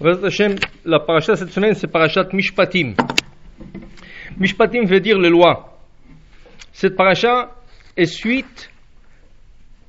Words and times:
La 0.00 1.00
paracha 1.00 1.34
cette 1.34 1.50
semaine, 1.50 1.74
c'est 1.74 1.88
parachat 1.88 2.28
Mishpatim. 2.32 2.94
Mishpatim 4.38 4.84
veut 4.84 5.00
dire 5.00 5.18
les 5.18 5.28
lois. 5.28 5.76
Cette 6.72 6.94
paracha 6.94 7.50
est 7.96 8.06
suite 8.06 8.70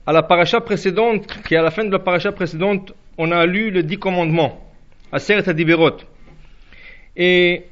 à 0.07 0.11
la 0.11 0.23
paracha 0.23 0.61
précédente, 0.61 1.27
qui 1.47 1.55
à 1.55 1.61
la 1.61 1.69
fin 1.69 1.85
de 1.85 1.91
la 1.91 1.99
paracha 1.99 2.31
précédente, 2.31 2.91
on 3.19 3.31
a 3.31 3.45
lu 3.45 3.69
les 3.69 3.83
dix 3.83 3.99
commandements, 3.99 4.59
Aseret 5.11 5.47
Adiberot. 5.47 5.97
Et 7.15 7.65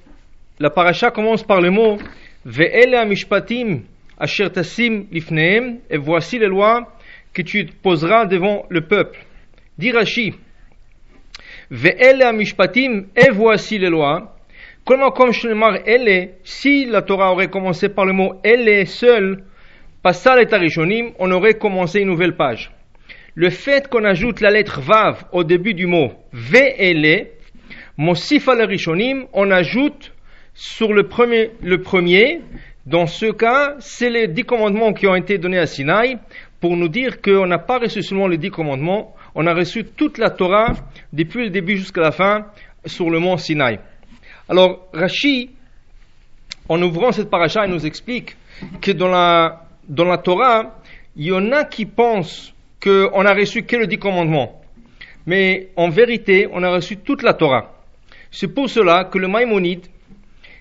la 0.59 0.69
paracha 0.69 1.09
commence 1.09 1.43
par 1.43 1.59
le 1.59 1.71
mot 1.71 1.97
Ve'ele 2.45 3.03
Mishpatim 3.07 3.81
asher 4.19 4.51
tasim 4.51 5.05
lifneem, 5.11 5.79
et 5.89 5.97
voici 5.97 6.37
les 6.37 6.47
lois 6.47 6.93
que 7.33 7.41
tu 7.41 7.65
poseras 7.81 8.27
devant 8.27 8.67
le 8.69 8.81
peuple. 8.81 9.25
Mishpatim, 9.79 10.35
et 11.71 13.31
voici 13.31 13.77
les 13.77 13.89
lois. 13.89 14.35
Comment 14.85 15.11
comme 15.11 15.33
Shnemar 15.33 15.79
elle, 15.85 16.35
si 16.43 16.85
la 16.85 17.01
Torah 17.01 17.31
aurait 17.31 17.49
commencé 17.49 17.89
par 17.89 18.05
le 18.05 18.13
mot 18.13 18.39
elle 18.43 18.87
seul, 18.87 19.43
Passal 20.01 20.41
et 20.41 20.45
Tarishonim, 20.45 21.11
on 21.19 21.31
aurait 21.31 21.55
commencé 21.55 21.99
une 21.99 22.07
nouvelle 22.07 22.37
page. 22.37 22.71
Le 23.35 23.49
fait 23.49 23.89
qu'on 23.89 24.05
ajoute 24.05 24.39
la 24.39 24.49
lettre 24.49 24.79
Vav 24.79 25.25
au 25.33 25.43
début 25.43 25.73
du 25.73 25.87
mot 25.87 26.13
Ve'ele, 26.31 27.27
Mosif 27.97 28.47
al 28.47 28.67
on 29.33 29.51
ajoute 29.51 30.13
sur 30.53 30.93
le 30.93 31.07
premier, 31.07 31.51
le 31.61 31.81
premier, 31.81 32.41
dans 32.85 33.07
ce 33.07 33.25
cas, 33.25 33.75
c'est 33.79 34.09
les 34.09 34.27
dix 34.27 34.43
commandements 34.43 34.93
qui 34.93 35.07
ont 35.07 35.15
été 35.15 35.37
donnés 35.37 35.59
à 35.59 35.65
Sinaï 35.65 36.17
pour 36.61 36.77
nous 36.77 36.87
dire 36.87 37.21
qu'on 37.21 37.45
n'a 37.45 37.59
pas 37.59 37.79
reçu 37.79 38.01
seulement 38.01 38.27
les 38.27 38.37
dix 38.37 38.51
commandements, 38.51 39.13
on 39.37 39.45
a 39.45 39.53
reçu 39.53 39.85
toute 39.85 40.17
la 40.17 40.31
Torah 40.31 40.73
depuis 41.13 41.43
le 41.43 41.49
début 41.51 41.77
jusqu'à 41.77 42.01
la 42.01 42.11
fin 42.11 42.47
sur 42.83 43.11
le 43.11 43.19
mont 43.19 43.37
Sinaï. 43.37 43.79
Alors, 44.49 44.87
Rashi, 44.91 45.51
en 46.67 46.81
ouvrant 46.81 47.11
cette 47.11 47.29
paracha, 47.29 47.67
il 47.67 47.71
nous 47.71 47.85
explique 47.85 48.35
que 48.81 48.91
dans 48.91 49.09
la, 49.09 49.67
dans 49.87 50.05
la 50.05 50.17
Torah, 50.17 50.79
il 51.15 51.25
y 51.25 51.31
en 51.31 51.51
a 51.51 51.65
qui 51.65 51.85
pensent 51.85 52.51
qu'on 52.81 53.25
a 53.25 53.33
reçu 53.35 53.61
que 53.61 53.75
le 53.75 53.85
dix 53.85 53.99
commandements. 53.99 54.59
Mais 55.27 55.69
en 55.75 55.89
vérité, 55.89 56.47
on 56.51 56.63
a 56.63 56.71
reçu 56.71 56.97
toute 56.97 57.21
la 57.21 57.35
Torah. 57.35 57.75
C'est 58.31 58.47
pour 58.47 58.67
cela 58.71 59.03
que 59.03 59.19
le 59.19 59.27
Maïmonide, 59.27 59.85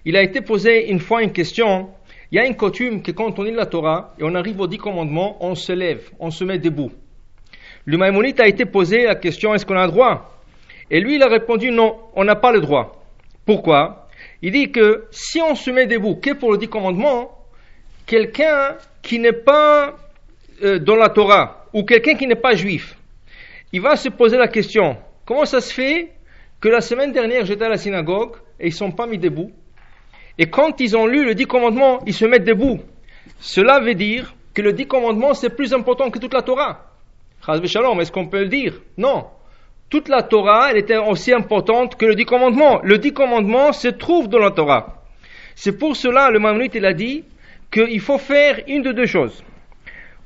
il 0.05 0.19
a 0.19 0.23
été 0.23 0.43
posé 0.43 0.91
une 0.91 1.01
fois 1.01 1.23
une 1.23 1.33
question. 1.33 1.89
Il 2.31 2.37
y 2.37 2.39
a 2.39 2.47
une 2.47 2.57
coutume 2.57 3.01
que 3.01 3.13
quand 3.13 3.39
on 3.39 3.43
lit 3.43 3.53
la 3.53 3.65
Torah 3.65 4.15
et 4.19 4.23
on 4.23 4.35
arrive 4.35 4.61
aux 4.61 4.67
dix 4.67 4.77
commandements, 4.77 5.39
on 5.41 5.55
se 5.55 5.73
lève, 5.73 6.11
on 6.21 6.31
se 6.31 6.45
met 6.45 6.59
debout. 6.59 6.93
Le 7.87 7.97
Maïmonite 7.97 8.41
a 8.41 8.49
été 8.49 8.65
posé 8.65 9.05
la 9.05 9.15
question 9.15 9.55
est-ce 9.55 9.65
qu'on 9.65 9.77
a 9.77 9.87
le 9.87 9.93
droit? 9.93 10.37
Et 10.91 10.99
lui, 10.99 11.15
il 11.15 11.23
a 11.23 11.29
répondu 11.29 11.71
non, 11.71 11.97
on 12.15 12.25
n'a 12.25 12.35
pas 12.35 12.51
le 12.51 12.61
droit. 12.61 13.01
Pourquoi? 13.45 14.09
Il 14.43 14.53
dit 14.53 14.73
que 14.73 15.05
si 15.13 15.41
on 15.41 15.55
se 15.55 15.71
met 15.71 15.87
debout 15.87 16.17
que 16.17 16.35
pour 16.35 16.51
le 16.51 16.59
dix 16.59 16.69
commandements, 16.69 17.31
quelqu'un 18.05 18.77
qui 19.03 19.21
n'est 19.21 19.33
pas 19.33 19.95
euh, 20.65 20.81
dans 20.81 20.97
la 20.97 21.11
Torah 21.11 21.67
ou 21.73 21.85
quelqu'un 21.85 22.15
qui 22.15 22.27
n'est 22.27 22.35
pas 22.35 22.57
juif, 22.57 22.97
il 23.73 23.81
va 23.81 23.95
se 23.95 24.09
poser 24.09 24.37
la 24.37 24.49
question 24.49 24.97
comment 25.25 25.45
ça 25.45 25.61
se 25.61 25.73
fait 25.73 26.13
que 26.61 26.69
la 26.69 26.81
semaine 26.81 27.13
dernière 27.13 27.45
j'étais 27.45 27.65
à 27.65 27.69
la 27.69 27.77
synagogue 27.77 28.37
et 28.59 28.67
ils 28.67 28.71
ne 28.71 28.75
sont 28.75 28.91
pas 28.91 29.07
mis 29.07 29.19
debout? 29.19 29.53
Et 30.39 30.47
quand 30.47 30.81
ils 30.81 30.97
ont 30.97 31.07
lu 31.07 31.25
le 31.25 31.37
dix 31.37 31.47
commandements, 31.47 32.01
ils 32.05 32.15
se 32.15 32.25
mettent 32.25 32.45
debout. 32.45 32.81
Cela 33.39 33.79
veut 33.79 33.95
dire 33.95 34.35
que 34.55 34.63
le 34.63 34.73
dix 34.73 34.87
commandements 34.87 35.35
c'est 35.35 35.51
plus 35.51 35.73
important 35.73 36.11
que 36.11 36.19
toute 36.19 36.35
la 36.35 36.43
Torah. 36.43 36.86
Est-ce 37.49 38.13
qu'on 38.13 38.27
peut 38.27 38.41
le 38.41 38.49
dire? 38.49 38.75
Non. 38.97 39.27
Toute 39.89 40.09
la 40.09 40.23
Torah, 40.23 40.71
elle 40.71 40.79
était 40.79 40.97
aussi 40.97 41.33
importante 41.33 41.97
que 41.97 42.07
le 42.07 42.15
dix 42.17 42.25
commandements. 42.25 42.81
Le 42.83 42.99
dix 42.99 43.13
commandements 43.13 43.73
se 43.73 43.89
trouve 43.89 44.29
dans 44.29 44.41
la 44.41 44.51
Torah. 44.51 45.03
C'est 45.55 45.79
pour 45.79 45.95
cela, 45.97 46.31
le 46.31 46.41
Mamonite, 46.41 46.75
il 46.75 46.85
a 46.85 46.93
dit 46.93 47.25
qu'il 47.71 48.01
faut 48.01 48.19
faire 48.19 48.61
une 48.67 48.83
de 48.83 48.93
deux 48.93 49.07
choses. 49.07 49.45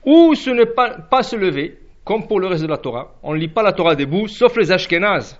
Ou 0.04 0.34
ce 0.34 0.50
n'est 0.50 0.64
pas, 0.66 1.22
se 1.22 1.36
lever, 1.36 1.78
comme 2.04 2.26
pour 2.26 2.40
le 2.40 2.46
reste 2.46 2.62
de 2.62 2.68
la 2.68 2.78
Torah. 2.78 3.12
On 3.22 3.34
ne 3.34 3.38
lit 3.38 3.48
pas 3.48 3.62
la 3.62 3.72
Torah 3.72 3.94
debout, 3.94 4.26
sauf 4.28 4.56
les 4.56 4.72
Ashkénazes. 4.72 5.38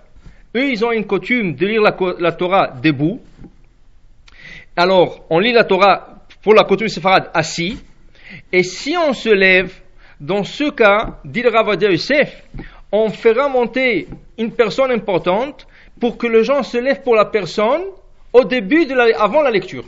Eux, 0.55 0.69
ils 0.69 0.85
ont 0.85 0.91
une 0.91 1.05
coutume 1.05 1.55
de 1.55 1.65
lire 1.65 1.81
la, 1.81 1.95
la 2.19 2.31
Torah 2.31 2.67
debout. 2.67 3.19
Alors, 4.75 5.25
on 5.31 5.39
lit 5.39 5.51
la 5.51 5.63
Torah 5.63 6.25
pour 6.43 6.53
la 6.53 6.63
coutume 6.63 6.89
séfarade 6.89 7.31
assis. 7.33 7.79
Et 8.53 8.61
si 8.61 8.95
on 8.97 9.13
se 9.13 9.29
lève, 9.29 9.80
dans 10.21 10.43
ce 10.43 10.69
cas, 10.69 11.17
dit 11.25 11.41
le 11.41 11.49
Ravadia 11.49 11.89
Youssef, 11.89 12.43
on 12.91 13.09
fera 13.09 13.49
monter 13.49 14.07
une 14.37 14.51
personne 14.51 14.91
importante 14.91 15.67
pour 15.99 16.17
que 16.17 16.27
les 16.27 16.43
gens 16.43 16.61
se 16.61 16.77
lèvent 16.77 17.01
pour 17.01 17.15
la 17.15 17.25
personne 17.25 17.81
au 18.31 18.43
début 18.43 18.85
de 18.85 18.93
la, 18.93 19.19
avant 19.19 19.41
la 19.41 19.49
lecture. 19.49 19.83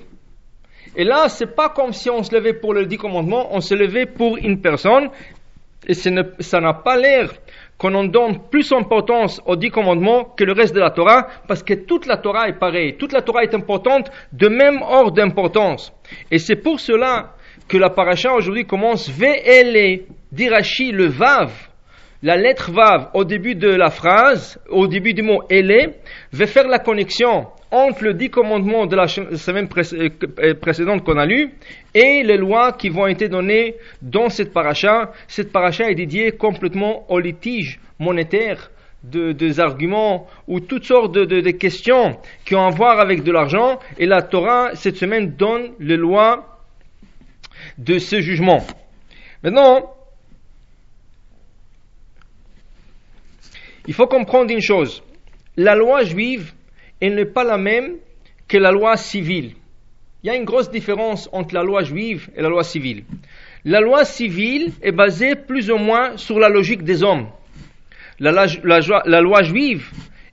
Et 0.96 1.04
là, 1.04 1.30
c'est 1.30 1.56
pas 1.56 1.70
comme 1.70 1.94
si 1.94 2.10
on 2.10 2.24
se 2.24 2.34
levait 2.34 2.54
pour 2.54 2.74
le 2.74 2.88
dix 2.88 2.98
commandements, 2.98 3.50
on 3.52 3.62
se 3.62 3.76
levait 3.76 4.08
pour 4.08 4.38
une 4.38 4.60
personne, 4.60 5.10
et 5.88 5.94
ça 5.94 6.60
n'a 6.62 6.74
pas 6.74 6.98
l'air 6.98 7.32
qu'on 7.78 7.94
en 7.94 8.06
donne 8.06 8.40
plus 8.50 8.70
d'importance 8.70 9.42
aux 9.46 9.56
dix 9.56 9.70
commandements 9.70 10.24
que 10.24 10.44
le 10.44 10.54
reste 10.54 10.74
de 10.74 10.80
la 10.80 10.92
Torah, 10.92 11.28
parce 11.48 11.62
que 11.62 11.74
toute 11.74 12.08
la 12.08 12.18
Torah 12.18 12.48
est 12.48 12.58
pareille, 12.58 12.98
toute 12.98 13.12
la 13.12 13.22
Torah 13.22 13.44
est 13.44 13.54
importante 13.54 14.10
de 14.32 14.48
même 14.48 14.82
ordre 14.82 15.12
d'importance. 15.12 15.94
Et 16.32 16.40
c'est 16.40 16.56
pour 16.56 16.80
cela 16.80 17.34
que 17.68 17.78
la 17.78 17.90
paracha 17.90 18.34
aujourd'hui 18.34 18.66
commence 18.66 19.10
D'Irachi, 20.34 20.92
le 20.92 21.06
Vav, 21.06 21.52
la 22.24 22.38
lettre 22.38 22.72
Vav 22.72 23.10
au 23.14 23.24
début 23.24 23.54
de 23.54 23.70
la 23.70 23.92
phrase, 23.92 24.60
au 24.68 24.88
début 24.88 25.14
du 25.14 25.22
mot 25.22 25.44
Ele, 25.48 25.94
va 26.32 26.48
faire 26.48 26.68
la 26.68 26.80
connexion 26.80 27.46
entre 27.70 28.04
le 28.04 28.16
dix 28.16 28.32
commandements 28.32 28.88
de 28.88 28.96
la 28.96 29.06
semaine 29.08 29.70
euh, 29.78 30.54
précédente 30.56 31.04
qu'on 31.04 31.20
a 31.20 31.28
lu 31.28 31.52
et 31.94 32.24
les 32.24 32.38
lois 32.38 32.72
qui 32.72 32.90
vont 32.90 33.06
être 33.06 33.30
données 33.30 33.76
dans 34.02 34.30
cette 34.30 34.52
paracha. 34.52 35.12
Cette 35.28 35.52
paracha 35.52 35.88
est 35.88 35.94
dédiée 35.94 36.32
complètement 36.32 37.06
au 37.12 37.20
litige 37.20 37.80
monétaire 38.00 38.72
de, 39.04 39.34
des 39.34 39.60
arguments 39.60 40.26
ou 40.48 40.62
toutes 40.62 40.86
sortes 40.86 41.14
de, 41.14 41.26
de, 41.26 41.52
questions 41.52 42.18
qui 42.44 42.56
ont 42.56 42.66
à 42.66 42.72
voir 42.72 43.00
avec 43.00 43.22
de 43.22 43.32
l'argent. 43.32 43.78
Et 44.00 44.08
la 44.08 44.24
Torah, 44.24 44.72
cette 44.74 44.96
semaine, 44.96 45.36
donne 45.38 45.74
les 45.80 45.98
lois 45.98 46.58
de 47.78 48.00
ce 48.00 48.20
jugement. 48.20 48.66
Maintenant, 49.44 49.93
il 53.88 53.94
faut 53.94 54.08
comprendre 54.08 54.52
une 54.52 54.62
chose. 54.62 55.04
La 55.58 55.76
loi 55.76 56.04
juive, 56.04 56.54
elle 57.02 57.16
n'est 57.16 57.26
pas 57.26 57.44
la 57.44 57.58
même 57.58 57.98
que 58.48 58.58
la 58.58 58.72
loi 58.72 58.96
civile. 58.98 59.52
Il 60.24 60.28
y 60.28 60.30
a 60.30 60.36
une 60.36 60.46
grosse 60.46 60.72
différence 60.72 61.30
entre 61.34 61.54
la 61.54 61.64
loi 61.64 61.84
juive 61.84 62.30
et 62.36 62.42
la 62.42 62.50
loi 62.50 62.64
civile. 62.64 63.04
La 63.66 63.82
loi 63.82 64.06
civile 64.06 64.72
est 64.82 64.92
basée 64.92 65.36
plus 65.36 65.70
ou 65.70 65.78
moins 65.78 66.18
sur 66.18 66.40
la 66.40 66.50
logique 66.50 66.84
des 66.84 67.04
hommes. 67.04 67.28
La, 68.20 68.32
loi 69.22 69.44
juive 69.44 69.90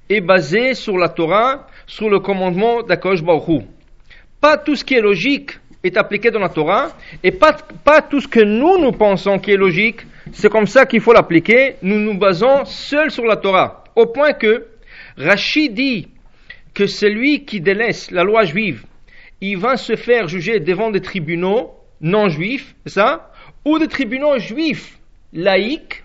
est 0.09 0.21
basée 0.21 0.75
sur 0.75 0.97
la 0.97 1.09
Torah, 1.09 1.67
sur 1.87 2.09
le 2.09 2.21
commandement 2.21 2.83
d'Akosh 2.83 3.23
Baruch 3.23 3.65
Pas 4.41 4.59
tout 4.59 4.77
ce 4.77 4.85
qui 4.85 4.95
est 4.95 5.01
logique 5.01 5.59
est 5.83 5.97
appliqué 5.97 6.31
dans 6.31 6.41
la 6.41 6.51
Torah, 6.51 6.93
et 7.23 7.33
pas, 7.33 7.57
pas 7.85 8.03
tout 8.03 8.21
ce 8.21 8.29
que 8.29 8.41
nous, 8.41 8.79
nous 8.79 8.93
pensons 8.93 9.39
qui 9.39 9.53
est 9.53 9.57
logique, 9.57 10.03
c'est 10.33 10.51
comme 10.51 10.67
ça 10.67 10.87
qu'il 10.87 11.01
faut 11.01 11.13
l'appliquer, 11.13 11.77
nous 11.83 11.99
nous 11.99 12.19
basons 12.19 12.65
seuls 12.65 13.11
sur 13.11 13.25
la 13.25 13.37
Torah. 13.37 13.85
Au 13.97 14.07
point 14.07 14.33
que 14.33 14.67
Rachid 15.17 15.75
dit 15.75 16.09
que 16.75 16.87
celui 16.87 17.45
qui 17.45 17.61
délaisse 17.61 18.11
la 18.11 18.23
loi 18.23 18.45
juive, 18.45 18.85
il 19.41 19.57
va 19.57 19.77
se 19.77 19.97
faire 19.97 20.29
juger 20.29 20.61
devant 20.61 20.91
des 20.91 21.01
tribunaux 21.01 21.73
non 22.01 22.29
juifs, 22.29 22.75
ça, 22.87 23.31
ou 23.65 23.79
des 23.79 23.89
tribunaux 23.89 24.39
juifs 24.39 24.99
laïcs, 25.33 26.05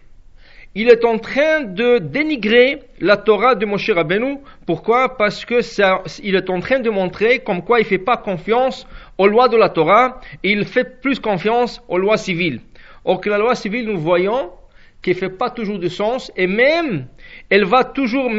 il 0.78 0.90
est 0.90 1.06
en 1.06 1.18
train 1.18 1.62
de 1.62 2.00
dénigrer 2.00 2.82
la 3.00 3.16
Torah 3.16 3.56
de 3.56 3.66
Moshe 3.66 3.90
Rabbeinu. 3.90 4.40
Pourquoi? 4.66 5.16
Parce 5.18 5.46
que 5.46 5.62
il 6.22 6.36
est 6.36 6.50
en 6.50 6.60
train 6.60 6.80
de 6.80 6.90
montrer 6.90 7.40
comme 7.40 7.64
quoi 7.64 7.80
il 7.80 7.86
fait 7.86 7.98
pas 7.98 8.18
confiance 8.18 8.86
aux 9.18 9.28
lois 9.28 9.48
de 9.48 9.56
la 9.56 9.70
Torah 9.70 10.20
et 10.44 10.52
il 10.52 10.66
fait 10.66 11.00
plus 11.00 11.22
confiance 11.22 11.82
aux 11.88 11.98
lois 11.98 12.18
civiles. 12.18 12.60
Or 13.06 13.22
que 13.22 13.30
la 13.30 13.38
loi 13.38 13.56
civile, 13.56 13.86
nous 13.86 14.00
voyons 14.00 14.52
qu'elle 15.02 15.16
fait 15.16 15.30
pas 15.30 15.52
toujours 15.52 15.78
de 15.78 15.88
sens 15.88 16.32
et 16.36 16.48
même 16.48 17.08
elle 17.50 17.66
va 17.66 17.84
toujours, 17.84 18.32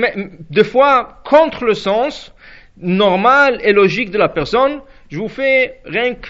des 0.50 0.64
fois, 0.64 1.22
contre 1.24 1.64
le 1.64 1.74
sens 1.74 2.34
normal 2.76 3.60
et 3.62 3.72
logique 3.72 4.10
de 4.10 4.18
la 4.18 4.28
personne. 4.28 4.80
Je 5.08 5.18
vous 5.18 5.28
fais 5.28 5.80
rien 5.84 6.14
que 6.14 6.28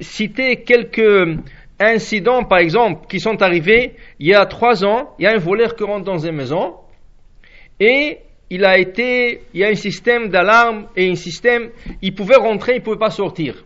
citer 0.00 0.64
quelques 0.64 1.38
incidents, 1.78 2.44
par 2.44 2.58
exemple, 2.58 3.06
qui 3.08 3.20
sont 3.20 3.40
arrivés 3.40 3.94
il 4.18 4.26
y 4.26 4.34
a 4.34 4.44
trois 4.46 4.84
ans. 4.84 5.14
Il 5.18 5.24
y 5.24 5.26
a 5.28 5.32
un 5.32 5.38
voleur 5.38 5.76
qui 5.76 5.84
rentre 5.84 6.04
dans 6.04 6.18
une 6.18 6.34
maison 6.34 6.74
et 7.78 8.18
il 8.50 8.64
a 8.64 8.78
été, 8.78 9.42
il 9.54 9.60
y 9.60 9.64
a 9.64 9.68
un 9.68 9.74
système 9.74 10.28
d'alarme 10.28 10.88
et 10.96 11.08
un 11.08 11.14
système, 11.14 11.70
il 12.02 12.14
pouvait 12.14 12.36
rentrer, 12.36 12.76
il 12.76 12.82
pouvait 12.82 12.98
pas 12.98 13.10
sortir. 13.10 13.64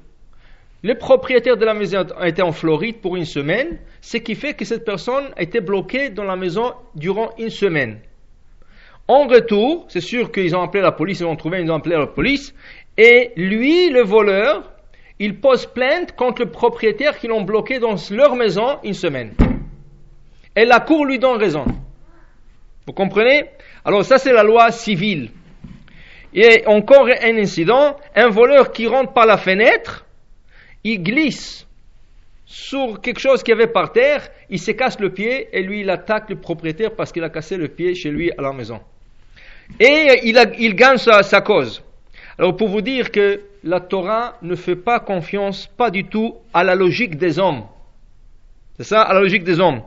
Le 0.85 0.97
propriétaire 0.97 1.57
de 1.57 1.65
la 1.65 1.75
maison 1.75 2.05
a 2.19 2.29
été 2.29 2.43
en 2.43 2.51
Floride 2.51 2.97
pour 2.97 3.15
une 3.15 3.25
semaine, 3.25 3.79
ce 4.01 4.17
qui 4.17 4.35
fait 4.35 4.55
que 4.55 4.65
cette 4.65 4.85
personne 4.85 5.27
a 5.37 5.43
été 5.43 5.61
bloquée 5.61 6.11
dans 6.11 6.25
la 6.25 6.35
maison 6.35 6.73
durant 6.97 7.31
une 7.39 7.51
semaine. 7.51 8.01
En 9.07 9.29
retour, 9.29 9.87
c'est 9.89 10.01
sûr 10.01 10.33
qu'ils 10.33 10.57
ont 10.57 10.63
appelé 10.63 10.83
la 10.83 10.91
police, 10.91 11.21
ils 11.21 11.27
ont 11.27 11.37
trouvé, 11.37 11.61
ils 11.61 11.71
ont 11.71 11.77
appelé 11.77 11.97
la 11.97 12.09
police, 12.09 12.53
et 12.99 13.31
lui, 13.37 13.91
le 13.91 14.03
voleur, 14.03 14.73
il 15.21 15.41
pose 15.41 15.67
plainte 15.67 16.17
contre 16.17 16.43
le 16.43 16.51
propriétaire 16.51 17.17
qui 17.17 17.29
l'ont 17.29 17.43
bloqué 17.43 17.79
dans 17.79 17.95
leur 18.11 18.35
maison 18.35 18.79
une 18.83 18.95
semaine. 18.95 19.35
Et 20.57 20.65
la 20.65 20.81
cour 20.81 21.07
lui 21.07 21.21
donne 21.21 21.37
raison. 21.37 21.65
Vous 22.87 22.93
comprenez? 22.93 23.45
Alors 23.85 24.05
ça 24.05 24.19
c'est 24.19 24.33
la 24.33 24.43
loi 24.43 24.73
civile. 24.73 25.31
Et 26.35 26.67
encore 26.67 27.07
un 27.07 27.37
incident, 27.39 27.97
un 28.17 28.29
voleur 28.29 28.73
qui 28.73 28.89
rentre 28.89 29.13
par 29.13 29.27
la 29.27 29.37
fenêtre, 29.37 30.07
il 30.85 31.03
glisse 31.03 31.67
sur 32.45 33.01
quelque 33.01 33.21
chose 33.21 33.43
qu'il 33.43 33.53
y 33.53 33.57
avait 33.57 33.73
par 33.73 33.93
terre, 33.93 34.29
il 34.51 34.59
se 34.59 34.73
casse 34.73 35.01
le 35.01 35.11
pied 35.11 35.49
et 35.53 35.63
lui 35.63 35.81
il 35.81 35.91
attaque 35.91 36.29
le 36.29 36.37
propriétaire 36.37 36.95
parce 36.95 37.11
qu'il 37.11 37.25
a 37.25 37.31
cassé 37.31 37.57
le 37.57 37.69
pied 37.69 37.95
chez 37.95 38.11
lui 38.11 38.31
à 38.33 38.43
la 38.43 38.53
maison. 38.53 38.81
Et 39.81 40.21
il, 40.25 40.75
gagne 40.75 40.99
sa, 40.99 41.41
cause. 41.41 41.83
Alors 42.39 42.57
pour 42.57 42.69
vous 42.69 42.83
dire 42.83 43.11
que 43.11 43.41
la 43.65 43.81
Torah 43.81 44.37
ne 44.43 44.55
fait 44.55 44.77
pas 44.77 45.01
confiance, 45.01 45.67
pas 45.79 45.91
du 45.91 46.05
tout, 46.05 46.35
à 46.53 46.63
la 46.63 46.75
logique 46.75 47.17
des 47.17 47.39
hommes. 47.39 47.65
C'est 48.77 48.85
ça, 48.85 49.03
à 49.03 49.15
la 49.15 49.21
logique 49.21 49.45
des 49.45 49.61
hommes. 49.61 49.83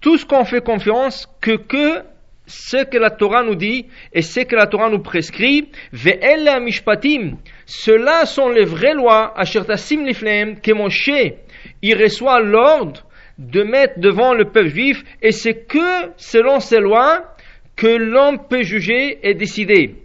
Tout 0.00 0.16
ce 0.16 0.24
qu'on 0.24 0.44
fait 0.44 0.62
confiance, 0.62 1.28
que 1.40 1.56
que 1.56 2.02
ce 2.46 2.84
que 2.84 2.98
la 2.98 3.10
Torah 3.10 3.42
nous 3.42 3.56
dit 3.56 3.86
et 4.12 4.22
ce 4.22 4.40
que 4.40 4.56
la 4.56 4.66
Torah 4.66 4.88
nous 4.88 5.00
prescrit, 5.02 5.68
ve'ella 5.92 6.60
mishpatim, 6.60 7.36
ceux-là 7.66 8.24
sont 8.26 8.48
les 8.48 8.64
vraies 8.64 8.94
lois, 8.94 9.32
ashertasim 9.36 10.04
liflem, 10.04 10.60
que 10.60 10.72
Moshe, 10.72 11.34
il 11.82 12.00
reçoit 12.00 12.40
l'ordre 12.40 13.04
de 13.38 13.62
mettre 13.62 13.98
devant 13.98 14.32
le 14.32 14.46
peuple 14.46 14.68
juif, 14.68 15.04
et 15.20 15.32
c'est 15.32 15.66
que 15.66 16.12
selon 16.16 16.60
ces 16.60 16.80
lois 16.80 17.34
que 17.74 17.86
l'homme 17.86 18.46
peut 18.48 18.62
juger 18.62 19.18
et 19.22 19.34
décider. 19.34 19.96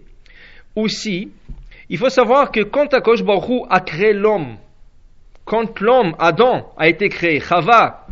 Aussi, 0.75 1.31
il 1.89 1.97
faut 1.97 2.09
savoir 2.09 2.51
que 2.51 2.61
quand 2.61 2.93
Akosh 2.93 3.23
Baruch 3.23 3.65
a 3.69 3.79
créé 3.79 4.13
l'homme, 4.13 4.57
quand 5.45 5.79
l'homme, 5.79 6.15
Adam, 6.19 6.71
a 6.77 6.87
été 6.87 7.09
créé, 7.09 7.39
Chava, 7.39 8.05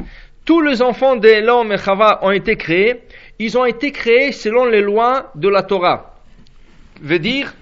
tous 0.45 0.61
les 0.61 0.81
enfants 0.81 1.15
de 1.15 1.45
l'homme 1.45 1.71
et 1.71 1.77
Chava 1.77 2.19
ont 2.21 2.31
été 2.31 2.55
créés, 2.55 3.01
ils 3.39 3.57
ont 3.57 3.65
été 3.65 3.91
créés 3.91 4.33
selon 4.33 4.65
les 4.65 4.81
lois 4.81 5.31
de 5.35 5.47
la 5.47 5.63
Torah. 5.63 6.13
Veut 7.01 7.19
dire, 7.19 7.53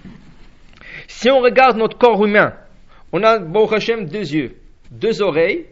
si 1.06 1.30
on 1.30 1.38
regarde 1.38 1.76
notre 1.76 1.96
corps 1.96 2.24
humain, 2.24 2.54
on 3.12 3.22
a, 3.22 3.38
Hashem, 3.74 4.06
deux 4.06 4.34
yeux, 4.34 4.56
deux 4.90 5.22
oreilles, 5.22 5.66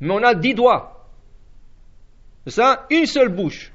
mais 0.00 0.12
on 0.12 0.22
a 0.22 0.34
dix 0.34 0.54
doigts. 0.54 1.06
C'est 2.44 2.54
ça 2.54 2.86
Une 2.90 3.06
seule 3.06 3.28
bouche. 3.28 3.72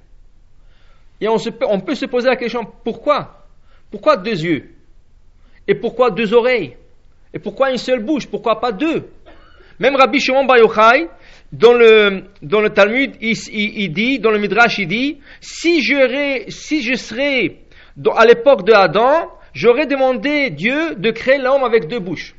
Et 1.22 1.28
on, 1.30 1.38
on 1.70 1.80
peut 1.80 1.96
se 1.96 2.06
poser 2.06 2.28
la 2.28 2.36
question, 2.36 2.66
pourquoi? 2.84 3.46
Pourquoi 3.90 4.18
deux 4.18 4.44
yeux? 4.44 4.76
Et 5.68 5.74
pourquoi 5.74 6.12
deux 6.12 6.34
oreilles? 6.34 6.76
Et 7.34 7.40
pourquoi 7.40 7.72
une 7.72 7.78
seule 7.78 8.04
bouche? 8.04 8.28
Pourquoi 8.28 8.60
pas 8.60 8.72
deux? 8.72 9.10
Même 9.80 9.96
Rabbi 9.96 10.20
Shimon 10.20 10.46
Bar 10.46 10.58
Yochai, 10.58 11.10
dans 11.52 11.74
le, 11.74 12.24
dans 12.42 12.62
le 12.62 12.70
Talmud, 12.70 13.16
il, 13.22 13.94
dit, 13.94 14.20
dans 14.20 14.32
le 14.32 14.40
Midrash, 14.40 14.80
il 14.80 14.88
dit, 14.88 15.20
si, 15.40 15.82
si 15.82 16.82
je 16.84 16.96
serais 16.96 17.56
à 18.16 18.26
l'époque 18.26 18.66
de 18.66 18.74
Adam, 18.74 19.32
j'aurais 19.54 19.88
demandé 19.88 20.50
Dieu 20.50 20.96
de 20.96 21.12
créer 21.12 21.38
l'homme 21.38 21.64
avec 21.64 21.88
deux 21.88 22.00
bouches. 22.00 22.36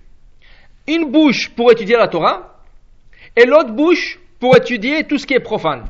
Une 0.86 1.10
bouche 1.10 1.50
pour 1.50 1.72
étudier 1.72 1.96
la 1.96 2.08
Torah, 2.08 2.62
et 3.36 3.44
l'autre 3.44 3.72
bouche 3.72 4.18
pour 4.40 4.56
étudier 4.56 5.04
tout 5.04 5.18
ce 5.18 5.26
qui 5.26 5.34
est 5.34 5.40
profane. 5.40 5.84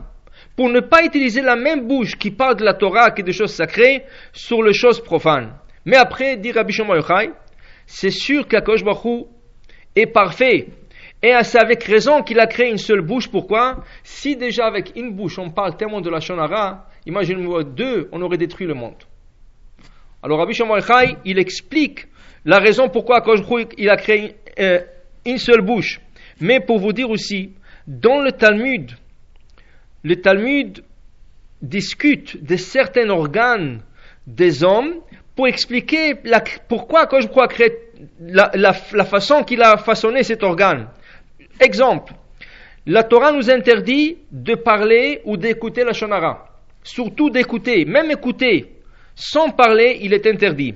Pour 0.57 0.69
ne 0.69 0.81
pas 0.81 1.05
utiliser 1.05 1.41
la 1.41 1.57
même 1.57 1.87
bouche 1.87 2.17
qui 2.17 2.31
parle 2.31 2.57
de 2.57 2.65
la 2.65 2.75
Torah, 2.75 3.11
qui 3.11 3.21
est 3.21 3.25
des 3.25 3.33
choses 3.33 3.53
sacrées, 3.53 4.05
sur 4.33 4.63
les 4.63 4.73
choses 4.73 5.03
profanes. 5.03 5.55
Mais 5.85 5.97
après, 5.97 6.37
dit 6.37 6.53
Rabbi 6.53 6.73
Shimon 6.73 7.01
c'est 7.87 8.11
sûr 8.11 8.47
qu'Akosh 8.47 8.85
Baruch 8.85 9.27
est 9.97 10.07
parfait 10.07 10.67
et 11.23 11.33
c'est 11.43 11.59
avec 11.59 11.83
raison 11.85 12.23
qu'il 12.23 12.39
a 12.39 12.47
créé 12.47 12.71
une 12.71 12.79
seule 12.79 13.01
bouche. 13.01 13.29
Pourquoi? 13.29 13.85
Si 14.05 14.37
déjà 14.37 14.67
avec 14.67 14.93
une 14.97 15.15
bouche 15.15 15.39
on 15.39 15.51
parle 15.51 15.77
tellement 15.77 16.01
de 16.01 16.11
la 16.11 16.21
Shonara, 16.21 16.87
imaginez-moi 17.07 17.65
deux, 17.65 18.09
on 18.13 18.23
aurait 18.23 18.37
détruit 18.37 18.67
le 18.67 18.75
monde. 18.75 19.03
Alors 20.23 20.39
Rabbi 20.39 20.55
Shimon 20.55 20.79
il 21.25 21.39
explique 21.39 22.07
la 22.45 22.59
raison 22.59 22.89
pourquoi 22.89 23.23
il 23.77 23.91
a 23.91 23.97
créé 23.97 24.37
euh, 24.59 24.81
une 25.25 25.39
seule 25.39 25.61
bouche. 25.61 26.01
Mais 26.41 26.61
pour 26.61 26.79
vous 26.79 26.93
dire 26.93 27.11
aussi, 27.11 27.51
dans 27.87 28.21
le 28.21 28.33
Talmud, 28.33 28.93
le 30.05 30.17
Talmud 30.17 30.85
discute 31.61 32.43
de 32.45 32.57
certains 32.57 33.09
organes 33.11 33.83
des 34.27 34.63
hommes 34.63 34.95
pour 35.35 35.49
expliquer 35.49 36.15
pourquoi 36.69 37.07
quand 37.07 37.21
je 37.21 37.29
crois 37.29 37.49
créer 37.49 37.73
la, 38.21 38.51
la, 38.55 38.73
façon 39.05 39.43
qu'il 39.43 39.63
a 39.63 39.77
façonné 39.77 40.23
cet 40.23 40.43
organe. 40.43 40.89
Exemple, 41.61 42.15
la 42.87 43.03
Torah 43.03 43.33
nous 43.33 43.51
interdit 43.51 44.19
de 44.31 44.55
parler 44.55 45.21
ou 45.25 45.37
d'écouter 45.37 45.85
la 45.85 45.93
Shonara. 45.93 46.47
Surtout 46.83 47.31
d'écouter, 47.31 47.85
même 47.85 48.11
écouter, 48.11 48.73
sans 49.15 49.51
parler, 49.51 49.99
il 50.01 50.13
est 50.13 50.27
interdit. 50.27 50.75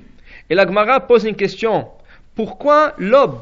Et 0.49 0.55
la 0.55 0.67
Gemara 0.67 0.99
pose 0.99 1.23
une 1.25 1.35
question. 1.35 1.87
Pourquoi 2.35 2.93
l'aube 2.97 3.41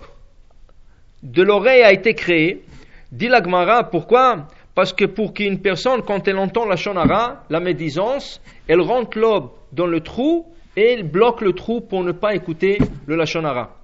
de 1.23 1.41
l'oreille 1.41 1.83
a 1.83 1.91
été 1.91 2.13
créé 2.13 2.63
Dit 3.11 3.27
la 3.27 3.44
Gemara, 3.44 3.83
pourquoi? 3.83 4.47
Parce 4.73 4.94
que 4.94 5.05
pour 5.05 5.33
qu'une 5.33 5.59
personne, 5.59 6.01
quand 6.01 6.27
elle 6.27 6.37
entend 6.37 6.65
la 6.65 6.75
Shonara, 6.77 7.44
la 7.49 7.59
médisance, 7.59 8.41
elle 8.67 8.81
rentre 8.81 9.17
l'aube 9.17 9.49
dans 9.73 9.87
le 9.87 10.01
trou 10.01 10.45
et 10.75 10.94
elle 10.94 11.03
bloque 11.03 11.41
le 11.41 11.53
trou 11.53 11.81
pour 11.81 12.03
ne 12.03 12.11
pas 12.11 12.35
écouter 12.35 12.77
le 13.05 13.15
Lachonara. 13.15 13.75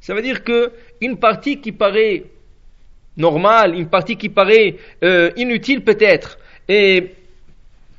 Ça 0.00 0.14
veut 0.14 0.22
dire 0.22 0.42
que 0.42 0.72
une 1.00 1.18
partie 1.18 1.60
qui 1.60 1.72
paraît 1.72 2.24
normale, 3.16 3.74
une 3.74 3.88
partie 3.88 4.16
qui 4.16 4.28
paraît 4.28 4.76
euh, 5.02 5.30
inutile 5.36 5.82
peut-être, 5.82 6.38
et 6.68 7.14